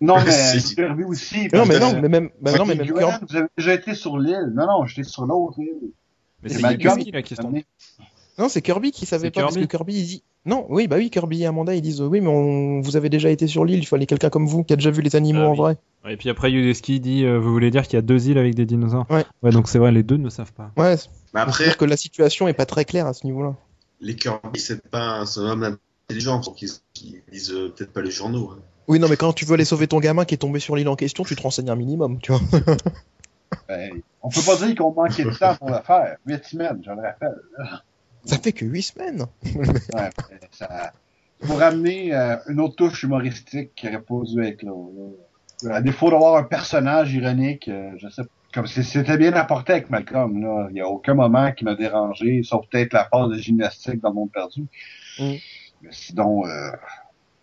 [0.00, 0.58] Non, mais.
[0.74, 1.48] Kirby aussi.
[1.52, 3.26] Non, mais non, mais même, bah, non, mais même Johan, Kirby.
[3.30, 4.52] vous avez déjà été sur l'île.
[4.54, 5.90] Non, non, j'étais sur l'autre île.
[6.42, 7.52] Mais C'est Yodeski la question.
[8.38, 9.68] Non, c'est Kirby qui savait pas, parce que Kirby.
[9.68, 10.22] Kirby, il dit.
[10.44, 12.80] Non, oui, bah oui, Kirby et Amanda, ils disent oui, mais on...
[12.80, 15.02] vous avez déjà été sur l'île, il fallait quelqu'un comme vous qui a déjà vu
[15.02, 15.56] les animaux Ah en oui.
[15.56, 15.76] vrai.
[16.08, 18.54] Et puis après, Yodeski dit euh, Vous voulez dire qu'il y a deux îles avec
[18.54, 19.50] des dinosaures Ouais.
[19.50, 20.70] donc c'est vrai, les deux ne savent pas.
[20.76, 20.94] Ouais,
[21.34, 23.56] Mais après, que la situation est pas très claire à ce niveau-là.
[24.00, 28.10] les Kirby, c'est pas un homme intelligent pour qu'ils qu'ils lisent euh, peut-être pas les
[28.10, 28.52] journaux.
[28.52, 28.60] hein.
[28.88, 30.88] Oui, non, mais quand tu veux aller sauver ton gamin qui est tombé sur l'île
[30.88, 32.40] en question, tu te renseignes un minimum, tu vois.
[33.68, 36.16] Ben, on peut pas dire qu'on manquait de temps pour le faire.
[36.26, 37.36] Huit semaines, je le rappelle.
[38.24, 39.24] Ça fait que 8 semaines.
[39.94, 40.10] Ouais,
[40.50, 40.92] ça...
[41.40, 44.72] Pour ramener euh, une autre touche humoristique qui aurait pas dû être là.
[45.62, 45.76] là.
[45.76, 48.28] À défaut d'avoir un personnage ironique, euh, je sais pas.
[48.52, 50.66] Comme c'était bien apporté avec Malcolm, là.
[50.70, 54.08] Il n'y a aucun moment qui m'a dérangé, sauf peut-être la phase de gymnastique dans
[54.08, 54.64] le monde perdu.
[55.20, 55.34] Mm.
[55.82, 56.70] Mais sinon, euh,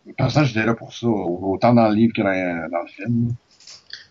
[0.07, 3.33] le personnage était là pour ça, autant dans le livre que dans, dans le film.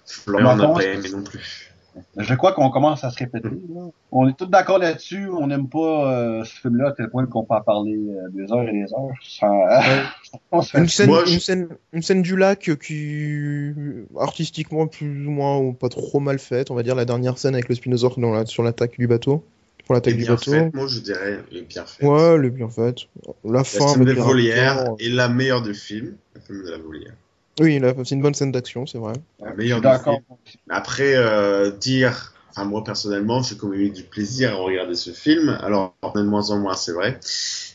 [0.07, 1.69] Florian n'a Comment- pas aimé non plus.
[2.17, 3.51] Mais je crois qu'on commence à se répéter.
[3.51, 3.83] là.
[4.13, 5.29] On est tous d'accord là-dessus.
[5.29, 8.51] On n'aime pas euh, ce film-là à tel point qu'on peut en parler euh, des
[8.51, 9.11] heures et des heures.
[9.23, 9.53] Sans...
[10.53, 13.73] on se fait Une scène, Moi, je- une, scène, une scène du lac qui,
[14.19, 16.71] artistiquement, plus ou moins ou pas trop mal faite.
[16.71, 19.45] On va dire la dernière scène avec le Spinosaure dans la- sur l'attaque du bateau.
[19.85, 20.53] Pour Et l'attaque du bien bateau.
[20.53, 22.07] fait, moi je dirais et bien fait.
[22.07, 23.09] Ouais, le bien fait.
[23.45, 26.71] La La fin scène de les volière est la meilleure du film, le film de
[26.71, 27.15] la volière.
[27.61, 29.15] Oui, c'est une bonne scène d'action, c'est vrai.
[29.41, 30.21] La meilleure du d'accord.
[30.45, 30.61] film.
[30.71, 35.11] Après, euh, dire, enfin moi personnellement, j'ai quand même eu du plaisir à regarder ce
[35.11, 35.51] film.
[35.61, 37.21] Alors de moins en moins, c'est vrai,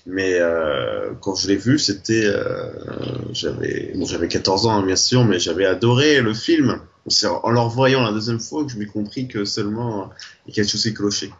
[0.05, 2.71] mais euh, quand je l'ai vu, c'était, euh,
[3.31, 6.81] j'avais, bon, j'avais 14 ans hein, bien sûr, mais j'avais adoré le film.
[7.07, 10.05] C'est en le revoyant la deuxième fois que je m'ai compris que seulement euh,
[10.45, 11.31] il y a quelque chose qui clochait.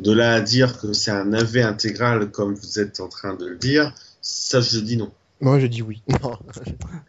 [0.00, 3.46] De là à dire que c'est un AV intégral comme vous êtes en train de
[3.46, 5.10] le dire, ça je dis non.
[5.40, 6.02] Moi, j'ai dit oui.
[6.22, 6.36] Non.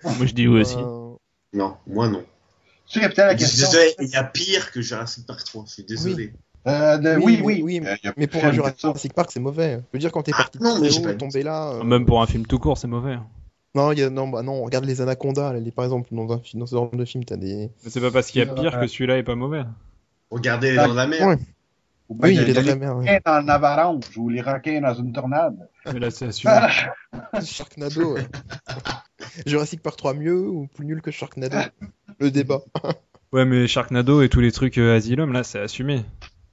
[0.03, 0.75] Moi je dis oui aussi.
[0.77, 1.15] Euh,
[1.53, 2.23] Non, moi non.
[2.95, 3.67] La Je suis question.
[3.67, 6.33] désolé, il y a pire que Jurassic Park 3, je suis désolé.
[6.67, 9.13] Euh, de- Oui, oui, oui, oui, Euh, Mais pour plein un Jurassic.
[9.13, 9.79] Park, c'est mauvais.
[9.91, 11.71] Je veux dire, quand t'es Ah, parti de non, mais tomber là.
[11.73, 13.17] euh, Même pour un film tout court, c'est mauvais.
[13.73, 14.09] Non, il y a...
[14.09, 15.53] non, bah non, regarde les anacondas.
[15.53, 16.41] là, les- Par exemple, dans, un...
[16.53, 17.69] dans ce genre de film, t'as des.
[17.83, 18.61] Mais c'est pas parce qu'il y a Ouais.
[18.61, 19.63] pire que celui-là est pas mauvais.
[20.31, 21.27] Regardez les dents de la mer.
[21.27, 21.37] Ouais.
[22.09, 23.17] Ou bien Oui, il y a il est dans les ouais.
[23.17, 25.57] requins dans une avalanche ou les requins dans une tornade.
[25.85, 26.53] Mais là, c'est assumé.
[27.43, 28.13] Sharknado.
[28.13, 28.27] ouais.
[29.45, 31.57] Jurassic Park 3 mieux ou plus nul que Sharknado
[32.19, 32.61] Le débat.
[33.31, 36.05] Ouais, mais Sharknado et tous les trucs euh, Asylum, là, c'est assumé.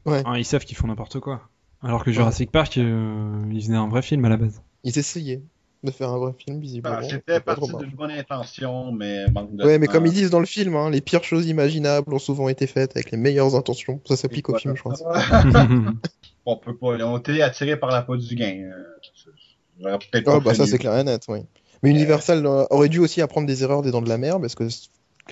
[0.05, 0.23] Ouais.
[0.27, 1.49] Hein, ils savent qu'ils font n'importe quoi.
[1.81, 4.63] Alors que Jurassic Park, euh, ils faisaient un vrai film à la base.
[4.83, 5.43] Ils essayaient
[5.83, 6.97] de faire un vrai film, visiblement.
[6.99, 9.87] Ah, Ça C'était a pas trop parti d'une bonne intention, mais manque de Ouais, mais
[9.87, 12.97] comme ils disent dans le film, hein, les pires choses imaginables ont souvent été faites
[12.97, 14.01] avec les meilleures intentions.
[14.07, 15.03] Ça s'applique au film, je pense.
[16.47, 16.87] On peut pas.
[16.87, 18.71] On était attirés par la peau du gain.
[19.83, 21.41] Euh, pas bah ça c'est clair et net, oui.
[21.83, 24.55] Mais Universal euh, aurait dû aussi apprendre des erreurs des Dents de la Mer, parce
[24.55, 24.69] que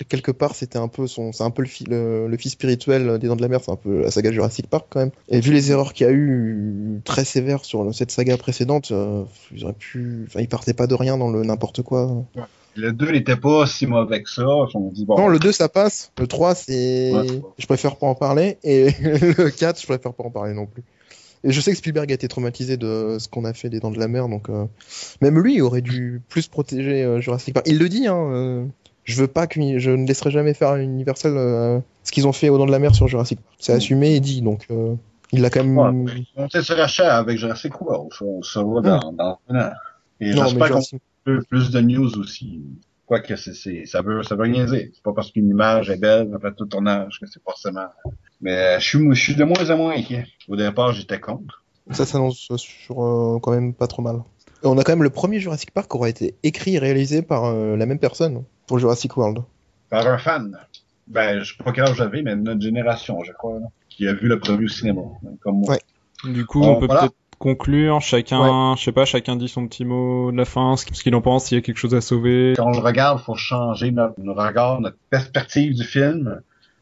[0.07, 3.19] quelque part c'était un peu son, c'est un peu le, fi- le, le fils spirituel
[3.19, 5.11] des Dents de la Mer, c'est un peu la saga Jurassic Park quand même.
[5.29, 9.23] Et vu les erreurs qu'il y a eu très sévères sur cette saga précédente, euh,
[9.53, 12.23] ils auraient pu, enfin ils partaient pas de rien dans le n'importe quoi.
[12.75, 14.45] Le 2 n'était pas si mauvais que ça.
[14.47, 17.27] On dit, bon, Non, le 2 ça passe, le 3 c'est, Ouais.
[17.57, 20.83] je préfère pas en parler, et le 4 je préfère pas en parler non plus.
[21.43, 23.89] Et je sais que Spielberg a été traumatisé de ce qu'on a fait des Dents
[23.91, 24.65] de la Mer, donc euh,
[25.21, 27.65] même lui aurait dû plus protéger euh, Jurassic Park.
[27.67, 28.63] Il le dit, hein, euh,
[29.03, 32.33] je veux pas que je ne laisserai jamais faire à Universal euh, ce qu'ils ont
[32.33, 33.55] fait aux Dents de la Mer sur Jurassic Park.
[33.59, 34.95] C'est assumé et dit, donc euh,
[35.31, 36.05] il l'a quand même.
[36.05, 38.11] Ouais, sait se rachat avec Jurassic World.
[38.21, 39.71] On se voit dans, dans un an.
[40.19, 41.01] Et j'espère qu'on Jurassic...
[41.23, 42.61] peu plus de news aussi.
[43.05, 44.87] Quoique c'est, c'est, ça veut, ça veut rien dire.
[44.93, 47.87] C'est pas parce qu'une image est belle après tout tournage que c'est forcément.
[48.39, 50.27] Mais euh, je suis, je suis de moins en moins inquiet.
[50.47, 51.63] Au départ, j'étais contre.
[51.91, 54.21] ça s'annonce sur euh, quand même pas trop mal.
[54.63, 57.45] On a quand même le premier Jurassic Park qui aura été écrit et réalisé par
[57.45, 59.39] euh, la même personne pour Jurassic World.
[59.89, 60.57] Par un fan.
[61.07, 64.13] Ben, je sais pas quel âge j'avais, mais notre génération, je crois, là, qui a
[64.13, 65.01] vu le premier au cinéma,
[65.41, 65.71] comme moi.
[65.73, 66.31] Ouais.
[66.31, 67.01] Du coup, Bon, on peut voilà.
[67.01, 67.99] peut-être conclure.
[68.01, 71.15] Chacun, je sais pas, chacun dit son petit mot de la fin, ce ce qu'il
[71.15, 72.53] en pense, s'il y a quelque chose à sauver.
[72.55, 76.41] Quand on le regarde, faut changer notre, notre regard, notre perspective du film.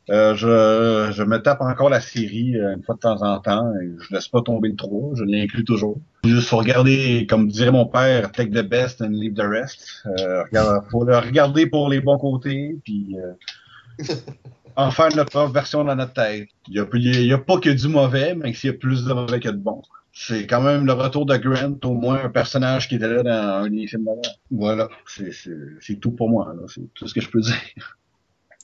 [0.10, 3.72] Euh, je, je me tape encore la série euh, une fois de temps en temps
[3.76, 5.99] et je laisse pas tomber le trop, je l'inclus toujours.
[6.23, 10.03] Juste faut regarder, comme dirait mon père, take the best and leave the rest.
[10.07, 14.03] Euh, regarde, faut le regarder pour les bons côtés, puis euh,
[14.76, 16.49] en faire notre propre version dans notre tête.
[16.68, 19.06] Il y a, il y a pas que du mauvais, mais il y a plus
[19.06, 19.84] de mauvais que de bon.
[20.11, 23.65] C'est quand même le retour de Grant, au moins un personnage qui était là dans
[23.65, 24.22] un des films d'avant.
[24.49, 26.53] Voilà, c'est tout pour moi.
[26.56, 26.64] là.
[26.68, 27.98] C'est tout ce que je peux dire.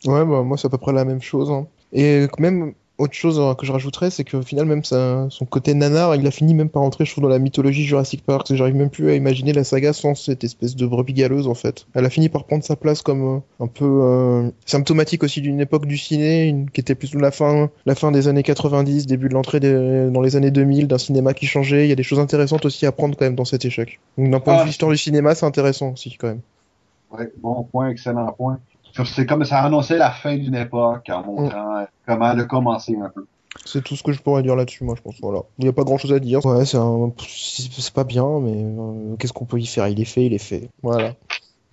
[0.06, 1.49] Ouais, bah, moi c'est à peu près la même chose.
[1.52, 1.68] hein.
[1.91, 5.73] Et même autre chose euh, que je rajouterais, c'est qu'au final, même sa- son côté
[5.73, 8.48] nanar, il a fini même par entrer, je trouve, dans la mythologie Jurassic Park.
[8.53, 11.88] J'arrive même plus à imaginer la saga sans cette espèce de brebis galeuse, en fait.
[11.94, 15.60] Elle a fini par prendre sa place comme euh, un peu euh, symptomatique aussi d'une
[15.60, 19.27] époque du ciné, une- qui était plutôt la fin, la fin des années 90, début
[19.27, 21.86] de l'entrée dans les années 2000, d'un cinéma qui changeait.
[21.86, 23.99] Il y a des choses intéressantes aussi à prendre quand même dans cet échec.
[24.18, 26.41] Donc d'un point de Ah, vue histoire du cinéma, c'est intéressant aussi quand même.
[27.10, 28.60] Ouais, bon point, excellent point.
[29.04, 33.10] C'est comme ça annonçait la fin d'une époque en montrant comment elle a commencé un
[33.10, 33.26] peu.
[33.64, 35.16] C'est tout ce que je pourrais dire là-dessus, moi, je pense.
[35.22, 35.42] Voilà.
[35.60, 36.46] Il n'y a pas grand-chose à dire.
[36.46, 37.12] Ouais, c'est un...
[37.18, 39.88] c'est c'est pas bien, mais euh, qu'est-ce qu'on peut y faire?
[39.88, 40.70] Il est fait, il est fait.
[40.84, 41.14] Voilà.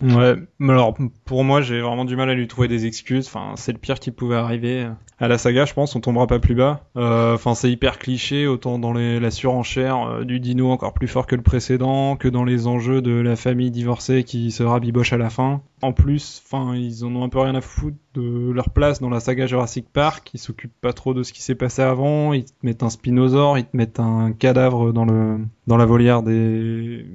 [0.03, 3.27] Ouais, mais alors pour moi j'ai vraiment du mal à lui trouver des excuses.
[3.27, 4.87] Enfin, c'est le pire qui pouvait arriver
[5.19, 5.95] à la saga, je pense.
[5.95, 6.83] On tombera pas plus bas.
[6.97, 11.25] Euh, Enfin, c'est hyper cliché, autant dans la surenchère euh, du dino encore plus fort
[11.25, 15.17] que le précédent, que dans les enjeux de la famille divorcée qui se rabiboche à
[15.17, 15.61] la fin.
[15.81, 19.09] En plus, enfin, ils en ont un peu rien à foutre de leur place dans
[19.09, 20.29] la saga Jurassic Park.
[20.33, 22.33] Ils s'occupent pas trop de ce qui s'est passé avant.
[22.33, 26.23] Ils te mettent un spinosaure, ils te mettent un cadavre dans le dans la volière
[26.23, 27.05] des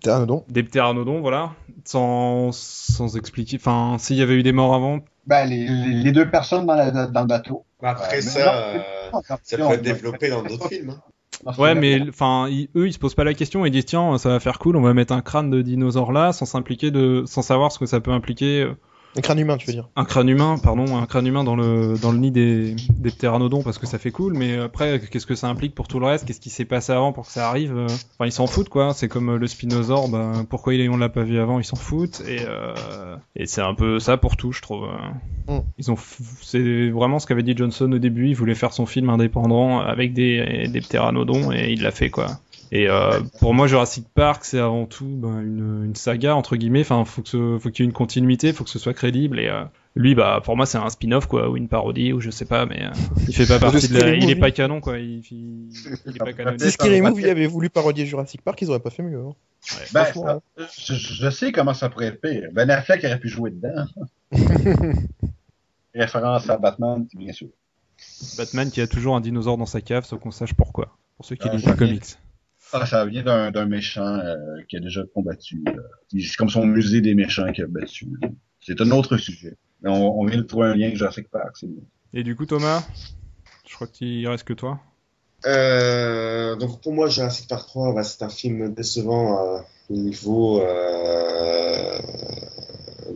[0.00, 0.44] T'es un don.
[0.48, 1.54] des ptéranodons, voilà,
[1.84, 3.56] sans, sans expliquer.
[3.56, 6.74] Enfin, s'il y avait eu des morts avant, Ben, les, les, les deux personnes dans,
[6.74, 7.64] la- dans le bateau.
[7.82, 9.10] Après Ouais, ça, non, euh,
[9.42, 10.90] c'est- ça peut être développé dans d'autres films.
[10.90, 11.00] hein.
[11.46, 11.74] Ouais, vrai.
[11.76, 13.64] mais enfin, eux, ils se posent pas la question.
[13.64, 16.32] Ils disent tiens, ça va faire cool, on va mettre un crâne de dinosaure là,
[16.32, 18.74] sans s'impliquer de, sans savoir ce que ça peut impliquer euh,
[19.16, 21.98] Un crâne humain, tu veux dire un crâne humain, pardon, un crâne humain dans le
[22.00, 25.34] dans le nid des des ptéranodons parce que ça fait cool, mais après qu'est-ce que
[25.34, 26.26] ça implique pour tout le reste?
[26.26, 27.76] Qu'est-ce qui s'est passé avant pour que ça arrive?
[27.78, 28.92] Enfin, ils s'en foutent quoi.
[28.94, 31.58] C'est comme le Spinosaure, bah, pourquoi on l'a pas vu avant?
[31.58, 34.86] Ils s'en foutent et euh, et c'est un peu ça pour tout, je trouve.
[35.48, 35.58] Mm.
[35.78, 35.96] Ils ont,
[36.42, 38.28] c'est vraiment ce qu'avait dit Johnson au début.
[38.28, 42.26] Il voulait faire son film indépendant avec des des ptéranodons et il l'a fait quoi.
[42.70, 46.82] Et euh, pour moi, Jurassic Park, c'est avant tout ben, une, une saga entre guillemets.
[46.82, 49.40] Enfin, faut que ce, faut qu'il y ait une continuité, faut que ce soit crédible.
[49.40, 49.64] Et euh,
[49.96, 52.66] lui, bah, pour moi, c'est un spin-off quoi, ou une parodie, ou je sais pas,
[52.66, 52.90] mais euh,
[53.26, 54.98] il fait pas partie de la, il est pas canon quoi.
[54.98, 55.68] Il, il,
[56.06, 56.56] il est pas canon.
[56.58, 59.18] Si Scary Movie avait voulu parodier Jurassic Park, ils auraient pas fait mieux.
[59.18, 59.34] Hein.
[59.92, 62.48] Ben, Franchement, je, je sais comment ça pourrait être pire.
[62.52, 63.86] Ben Affleck aurait pu jouer dedans.
[65.94, 67.48] Référence à Batman, bien sûr.
[68.36, 70.96] Batman qui a toujours un dinosaure dans sa cave, sans qu'on sache pourquoi.
[71.16, 72.04] Pour ceux qui lisent les comics.
[72.72, 74.36] Ah, ça vient d'un méchant euh,
[74.68, 75.64] qui a déjà combattu.
[75.68, 75.72] euh,
[76.10, 78.08] C'est comme son musée des méchants qui a battu.
[78.60, 79.56] C'est un autre sujet.
[79.82, 81.56] Mais on, on vient de trouver un lien avec Jurassic Park.
[82.12, 82.86] Et du coup, Thomas,
[83.66, 84.80] je crois qu'il reste que toi.
[85.46, 90.60] Euh, donc pour moi, Jurassic Park 3, bah, c'est un film décevant euh, au niveau
[90.60, 91.98] euh,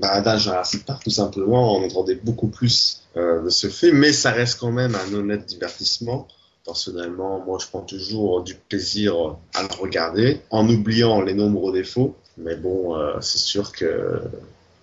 [0.01, 1.77] bah, d'un Jurassic Park tout simplement.
[1.77, 5.47] On entendait beaucoup plus euh, de ce film, mais ça reste quand même un honnête
[5.47, 6.29] divertissement.
[6.65, 12.17] Personnellement, moi, je prends toujours du plaisir à le regarder, en oubliant les nombreux défauts.
[12.39, 14.21] Mais bon, euh, c'est sûr que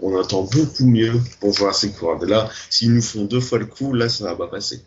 [0.01, 2.23] on entend beaucoup mieux pour Jurassic World.
[2.23, 4.81] Et là, s'ils nous font deux fois le coup, là, ça va pas passer.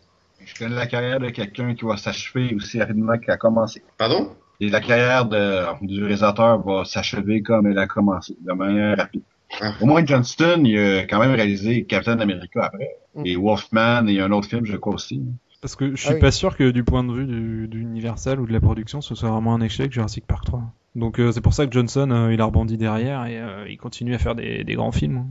[0.44, 3.82] Je connais la carrière de quelqu'un qui va s'achever aussi rapidement qu'il a commencé.
[3.98, 4.30] Pardon?
[4.60, 9.22] Et la carrière de, du réalisateur va s'achever comme elle a commencé, de manière rapide.
[9.60, 9.74] Ah.
[9.80, 12.88] Au moins, Johnston, il a quand même réalisé Captain America après.
[13.14, 13.26] Mm.
[13.26, 15.22] Et Wolfman et un autre film, je crois aussi.
[15.62, 16.20] Parce que je suis Ah oui.
[16.20, 19.30] pas sûr que du point de vue du, d'Universal ou de la production, ce soit
[19.30, 20.60] vraiment un échec Jurassic Park 3.
[20.96, 23.78] Donc euh, c'est pour ça que Johnson, euh, il a rebondi derrière et euh, il
[23.78, 25.28] continue à faire des, des grands films.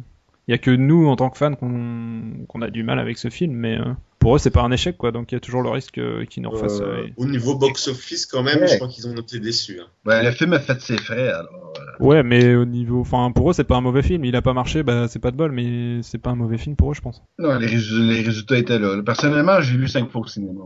[0.48, 3.30] Il y a que nous, en tant que fans, qu'on a du mal avec ce
[3.30, 3.78] film, mais
[4.22, 5.12] pour eux, c'est pas un échec, quoi.
[5.12, 6.80] Donc il y a toujours le risque euh, qu'ils nous refassent.
[6.80, 8.68] Euh, euh, au niveau box-office, quand même, Ouais.
[8.70, 9.80] je crois qu'ils ont été déçus.
[9.82, 9.88] hein.
[10.06, 11.74] Ben, le film a fait ses frais, alors.
[11.78, 14.24] euh, Ouais, mais au niveau, enfin, pour eux, c'est pas un mauvais film.
[14.24, 16.76] Il a pas marché, bah c'est pas de bol, mais c'est pas un mauvais film
[16.78, 17.22] pour eux, je pense.
[17.40, 19.02] non, les, résu- les résultats étaient là.
[19.04, 20.62] Personnellement, j'ai vu cinq fois au cinéma.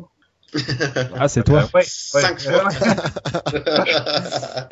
[1.18, 1.64] Ah, c'est toi.
[1.64, 2.54] Euh, ouais, Cinq ouais.
[2.54, 2.70] fois.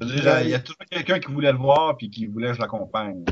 [0.00, 2.48] Je veux dire, Il y a toujours quelqu'un qui voulait le voir puis qui voulait
[2.48, 3.24] que je l'accompagne.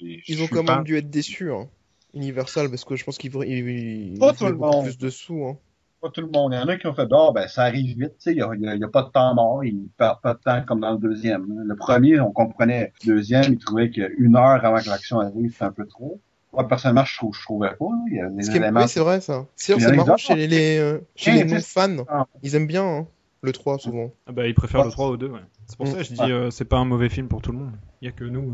[0.00, 1.68] Ils ont quand même dû être déçus, hein.
[2.14, 3.68] Universal, parce que je pense qu'ils ils-
[4.14, 4.84] ils- Pas ils tout le monde.
[4.84, 5.44] plus de sous.
[5.44, 5.56] Hein.
[6.00, 6.52] Pas tout le monde.
[6.54, 8.38] Il y en a qui ont fait, ah, ben, ça arrive vite, tu sais, il
[8.38, 10.62] y a, il a- il a pas de temps mort, il perd pas de temps
[10.66, 11.44] comme dans le deuxième.
[11.64, 12.92] Le premier, on comprenait.
[13.06, 16.18] Le deuxième, il trouvait qu'une heure avant que l'action arrive, c'est un peu trop.
[16.52, 17.86] Moi, personnellement, je, trouve, je trouvais pas.
[18.10, 18.60] Il y a des Ce qui est...
[18.60, 18.80] éléments.
[18.80, 19.46] Oui, c'est vrai, ça.
[19.54, 22.04] C'est Il marrant chez les, les, euh, chez Ouais, les.
[22.08, 22.26] Ah.
[22.42, 23.06] Ils aiment bien hein,
[23.42, 24.10] le 3, souvent.
[24.26, 24.86] Ah bah, ils préfèrent Ouais.
[24.86, 25.38] le 3 au 2, ouais.
[25.66, 25.90] C'est pour Mm.
[25.90, 27.72] ça que je dis, euh, c'est pas un mauvais film pour tout le monde.
[28.02, 28.52] Il y a que nous,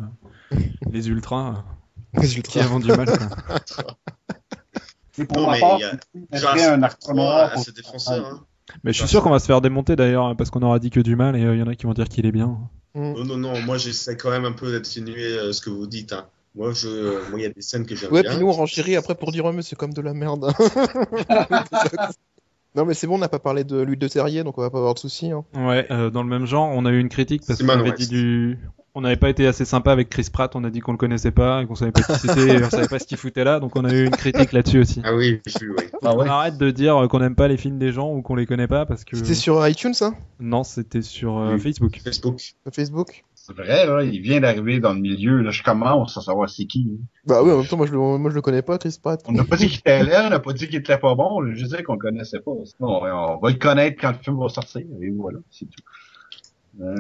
[0.53, 0.57] euh,
[0.93, 1.65] les ultras,
[2.19, 3.09] euh, Les qui du mal.
[5.19, 7.39] Et pour Non, ma mais part, il y a- c'est un Park arc 3 noir
[7.39, 8.27] a pour- ses défenseurs.
[8.27, 8.45] Hein.
[8.85, 11.01] Mais je suis sûr qu'on va se faire démonter d'ailleurs, parce qu'on aura dit que
[11.01, 12.59] du mal, et il y en a qui vont dire qu'il est bien.
[12.95, 13.13] Mm.
[13.13, 16.13] Non, non, non, moi j'essaie quand même un peu d'atténuer euh, ce que vous dites.
[16.13, 16.27] Hein.
[16.55, 18.33] Moi, je, moi, il y a des scènes que j'aime Ouais, bien.
[18.33, 20.53] puis nous on renchérit après pour dire ouais, mais c'est comme de la merde.
[22.75, 24.71] non, mais c'est bon, on n'a pas parlé de l'huile de terrier, donc on va
[24.71, 25.31] pas avoir de soucis.
[25.31, 25.45] Hein.
[25.55, 28.09] Ouais, euh, dans le même genre, on a eu une critique parce qu'on avait dit
[28.09, 28.59] du...
[28.99, 31.31] On n'avait pas été assez sympa avec Chris Pratt, on a dit qu'on le connaissait
[31.31, 33.77] pas, et qu'on savait pas qui c'était, on savait pas ce qu'il foutait là, donc
[33.77, 35.03] on a eu une critique là-dessus aussi.
[35.05, 35.85] Ah oui, je suis, oui.
[36.03, 36.25] Ah ouais.
[36.27, 38.47] On arrête de dire euh, qu'on n'aime pas les films des gens ou qu'on les
[38.47, 39.15] connaît pas parce que...
[39.19, 40.15] C'était sur iTunes, ça?
[40.41, 41.61] Non, c'était sur euh, Oui.
[41.61, 42.01] Facebook.
[42.03, 42.41] Facebook.
[42.41, 43.25] Sur Facebook?
[43.35, 46.65] C'est vrai, là, il vient d'arriver dans le milieu, là, je commence à savoir c'est
[46.65, 46.89] qui.
[46.91, 47.05] hein.
[47.27, 49.23] Bah oui, en même temps, moi je le, moi, je le connais pas, Chris Pratt.
[49.29, 51.45] On n'a pas dit qu'il était laid, on n'a pas dit qu'il était pas bon,
[51.53, 52.53] juste dit qu'on le connaissait pas.
[52.65, 55.83] Sinon, on va le connaître quand le film va sortir, et voilà, c'est tout.
[56.79, 56.95] Ouais,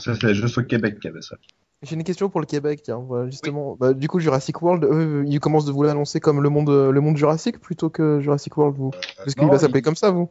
[0.00, 1.36] c'était juste au Québec qu'il y avait ça.
[1.82, 2.98] J'ai une question pour le Québec, tiens.
[2.98, 3.76] Voilà, justement.
[3.78, 7.00] Bah, du coup, Jurassic World, eux, ils commencent de vous l'annoncer comme le monde, le
[7.00, 8.92] monde Jurassic plutôt que Jurassic World, vous?
[9.16, 10.30] Parce qu'il va s'appeler comme ça, vous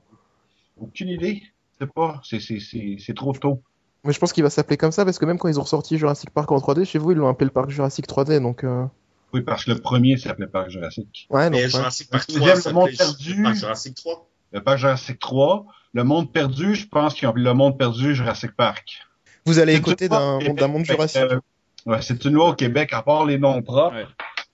[0.80, 1.44] Aucune idée.
[1.80, 3.62] C'est pas, c'est, c'est, c'est, c'est trop tôt.
[4.04, 5.98] Mais je pense qu'il va s'appeler comme ça parce que même quand ils ont ressorti
[5.98, 8.64] Jurassic Park en 3D, chez vous, ils l'ont appelé le parc Jurassic 3D, donc.
[8.64, 8.86] euh,
[9.34, 11.28] Oui, parce que le premier s'appelait Parc Jurassic.
[11.30, 11.52] Ouais.
[11.70, 13.44] Jurassic Park Le 3, deuxième, ça le monde perdu.
[13.44, 14.28] Parc Jurassic 3.
[14.54, 15.66] Le Parc Jurassic 3.
[15.94, 19.02] Le Monde Perdu, je pense qu'ils ont appelé le Monde Perdu Jurassic Park.
[19.46, 21.22] Vous allez écouter d'un monde, Jurassic.
[21.22, 21.40] euh,
[21.86, 23.96] ouais, c'est une loi au Québec, à part les noms propres.
[23.96, 24.06] Ouais.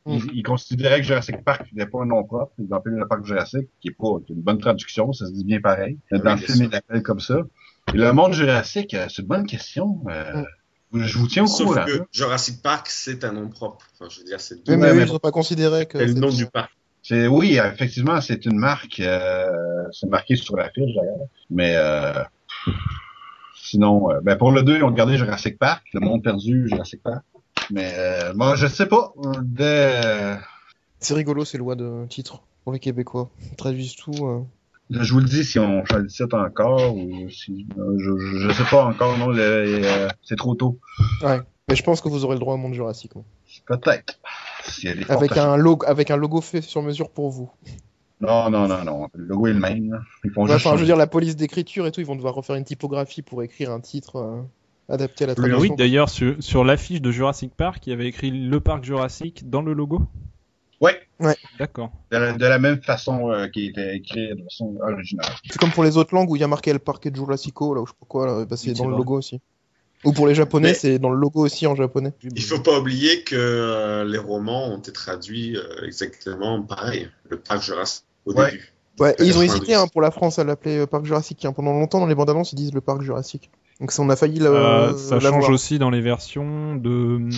[0.10, 2.54] Ils, ils considéraient que Jurassic Park n'était pas un nom propre.
[2.60, 5.32] Ils l'appelaient le parc Jurassic, qui est pas qui est une bonne traduction, ça se
[5.34, 5.98] dit bien pareil.
[6.12, 7.40] Oui, Dans le film, ils l'appellent comme ça.
[7.94, 10.02] Et le monde Jurassic, euh, c'est une bonne question.
[10.10, 10.44] Euh,
[10.94, 11.86] Je vous tiens au Sauf courant.
[11.86, 13.86] que Jurassic Park, c'est un nom propre.
[14.00, 15.98] Enfin, je veux dire, c'est Oui, mais ils pas considéré que.
[16.00, 16.72] c'est le nom du parc.
[17.04, 19.02] C'est oui, effectivement, c'est une marque.
[19.02, 19.50] Euh,
[19.92, 21.28] c'est marqué sur la fiche d'ailleurs.
[21.50, 22.24] Mais euh,
[23.68, 27.24] sinon, euh, ben pour le 2, on regardait Jurassic Park, le monde perdu, Jurassic Park.
[27.72, 29.14] Mais euh, moi, je sais pas.
[29.42, 30.38] Dès,
[31.00, 33.30] C'est rigolo ces lois de titre pour les Québécois.
[33.52, 34.12] Ils traduisent tout.
[34.26, 34.42] euh.
[34.90, 38.64] je vous le dis si on site encore ou si euh, je, je, je sais
[38.70, 39.18] pas encore.
[39.18, 40.80] Non, euh, c'est trop tôt.
[41.24, 41.40] Ouais.
[41.70, 43.14] Mais je pense que vous aurez le droit au monde jurassique.
[43.16, 43.26] moi.
[43.68, 44.20] Peut-être.
[45.10, 47.50] Avec un logo, avec un logo fait sur mesure pour vous.
[48.20, 49.08] Non, non, non, non.
[49.14, 49.92] Le logo est le même.
[49.92, 50.00] là.
[50.24, 52.16] Ils font Ouais, juste enfin, je veux dire, la police d'écriture et tout, ils vont
[52.16, 54.42] devoir refaire une typographie pour écrire un titre euh,
[54.90, 55.76] adapté à la Oui, traduction.
[55.76, 59.62] d'ailleurs, sur, sur l'affiche de Jurassic Park, il y avait écrit le parc Jurassic dans
[59.62, 60.02] le logo.
[60.82, 61.00] Ouais.
[61.58, 61.92] D'accord.
[62.12, 65.26] De la, de la même façon euh, qui était écrit de façon originale.
[65.50, 67.82] C'est comme pour les autres langues où il y a marqué le de Jurassico, là,
[67.82, 68.98] ou je sais pas quoi, bah, c'est Oui, dans le vrai.
[69.00, 69.40] logo aussi.
[70.04, 72.14] Ou pour les japonais, Mais- c'est dans le logo aussi en japonais.
[72.36, 77.10] Il faut pas oublier que euh, les romans ont été traduits euh, exactement pareil.
[77.30, 78.52] Le parc Jurassique au Ouais.
[78.52, 78.74] début.
[79.00, 79.44] Ouais, et ils ont 92.
[79.56, 81.46] hésité hein, pour la France à l'appeler euh, parc Jurassique.
[81.46, 81.54] hein.
[81.54, 83.52] Pendant longtemps, dans les bandes annonces, ils disent le parc Jurassique.
[83.80, 86.90] Donc ça, on a failli le, Euh, ça change aussi dans les versions de
[87.20, 87.32] mm,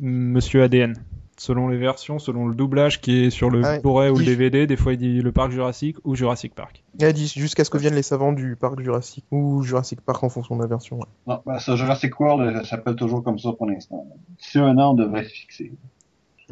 [0.00, 0.94] Monsieur ADN.
[1.38, 3.78] Selon les versions, selon le doublage qui est sur le Ah ouais.
[3.80, 6.82] Blu-ray ou le DVD, des fois il dit le parc Jurassique ou Jurassic Park.
[6.94, 10.56] Dit jusqu'à ce que viennent les savants du parc Jurassique ou Jurassic Park en fonction
[10.56, 10.98] de la version.
[10.98, 11.04] ouais.
[11.28, 14.04] Non, ben, ça, Jurassic World euh, s'appelle toujours comme ça pour l'instant.
[14.36, 15.72] D'ici un an, on devrait se fixer.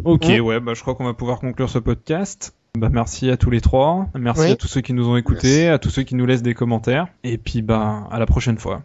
[0.05, 0.41] Ok, Mm.
[0.41, 2.55] ouais, bah, je crois qu'on va pouvoir conclure ce podcast.
[2.77, 4.07] Bah, merci à tous les trois.
[4.15, 4.51] Merci Oui.
[4.51, 5.67] à tous ceux qui nous ont écoutés, Merci.
[5.69, 7.07] à tous ceux qui nous laissent des commentaires.
[7.25, 8.83] Et puis, bah, à la prochaine fois.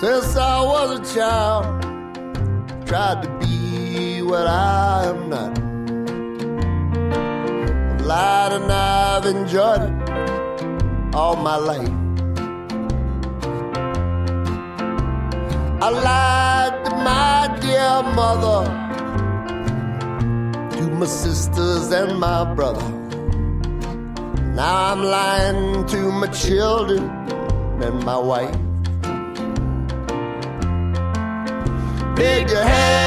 [0.00, 1.64] Since I was a child,
[2.86, 5.58] tried to be what I am not.
[7.94, 10.23] I've lied and I've enjoyed it
[11.14, 11.92] all my life.
[15.80, 18.60] I lied to my dear mother,
[20.76, 22.88] to my sisters and my brother.
[24.56, 27.04] Now I'm lying to my children
[27.80, 28.56] and my wife.
[32.16, 33.04] Big your hand.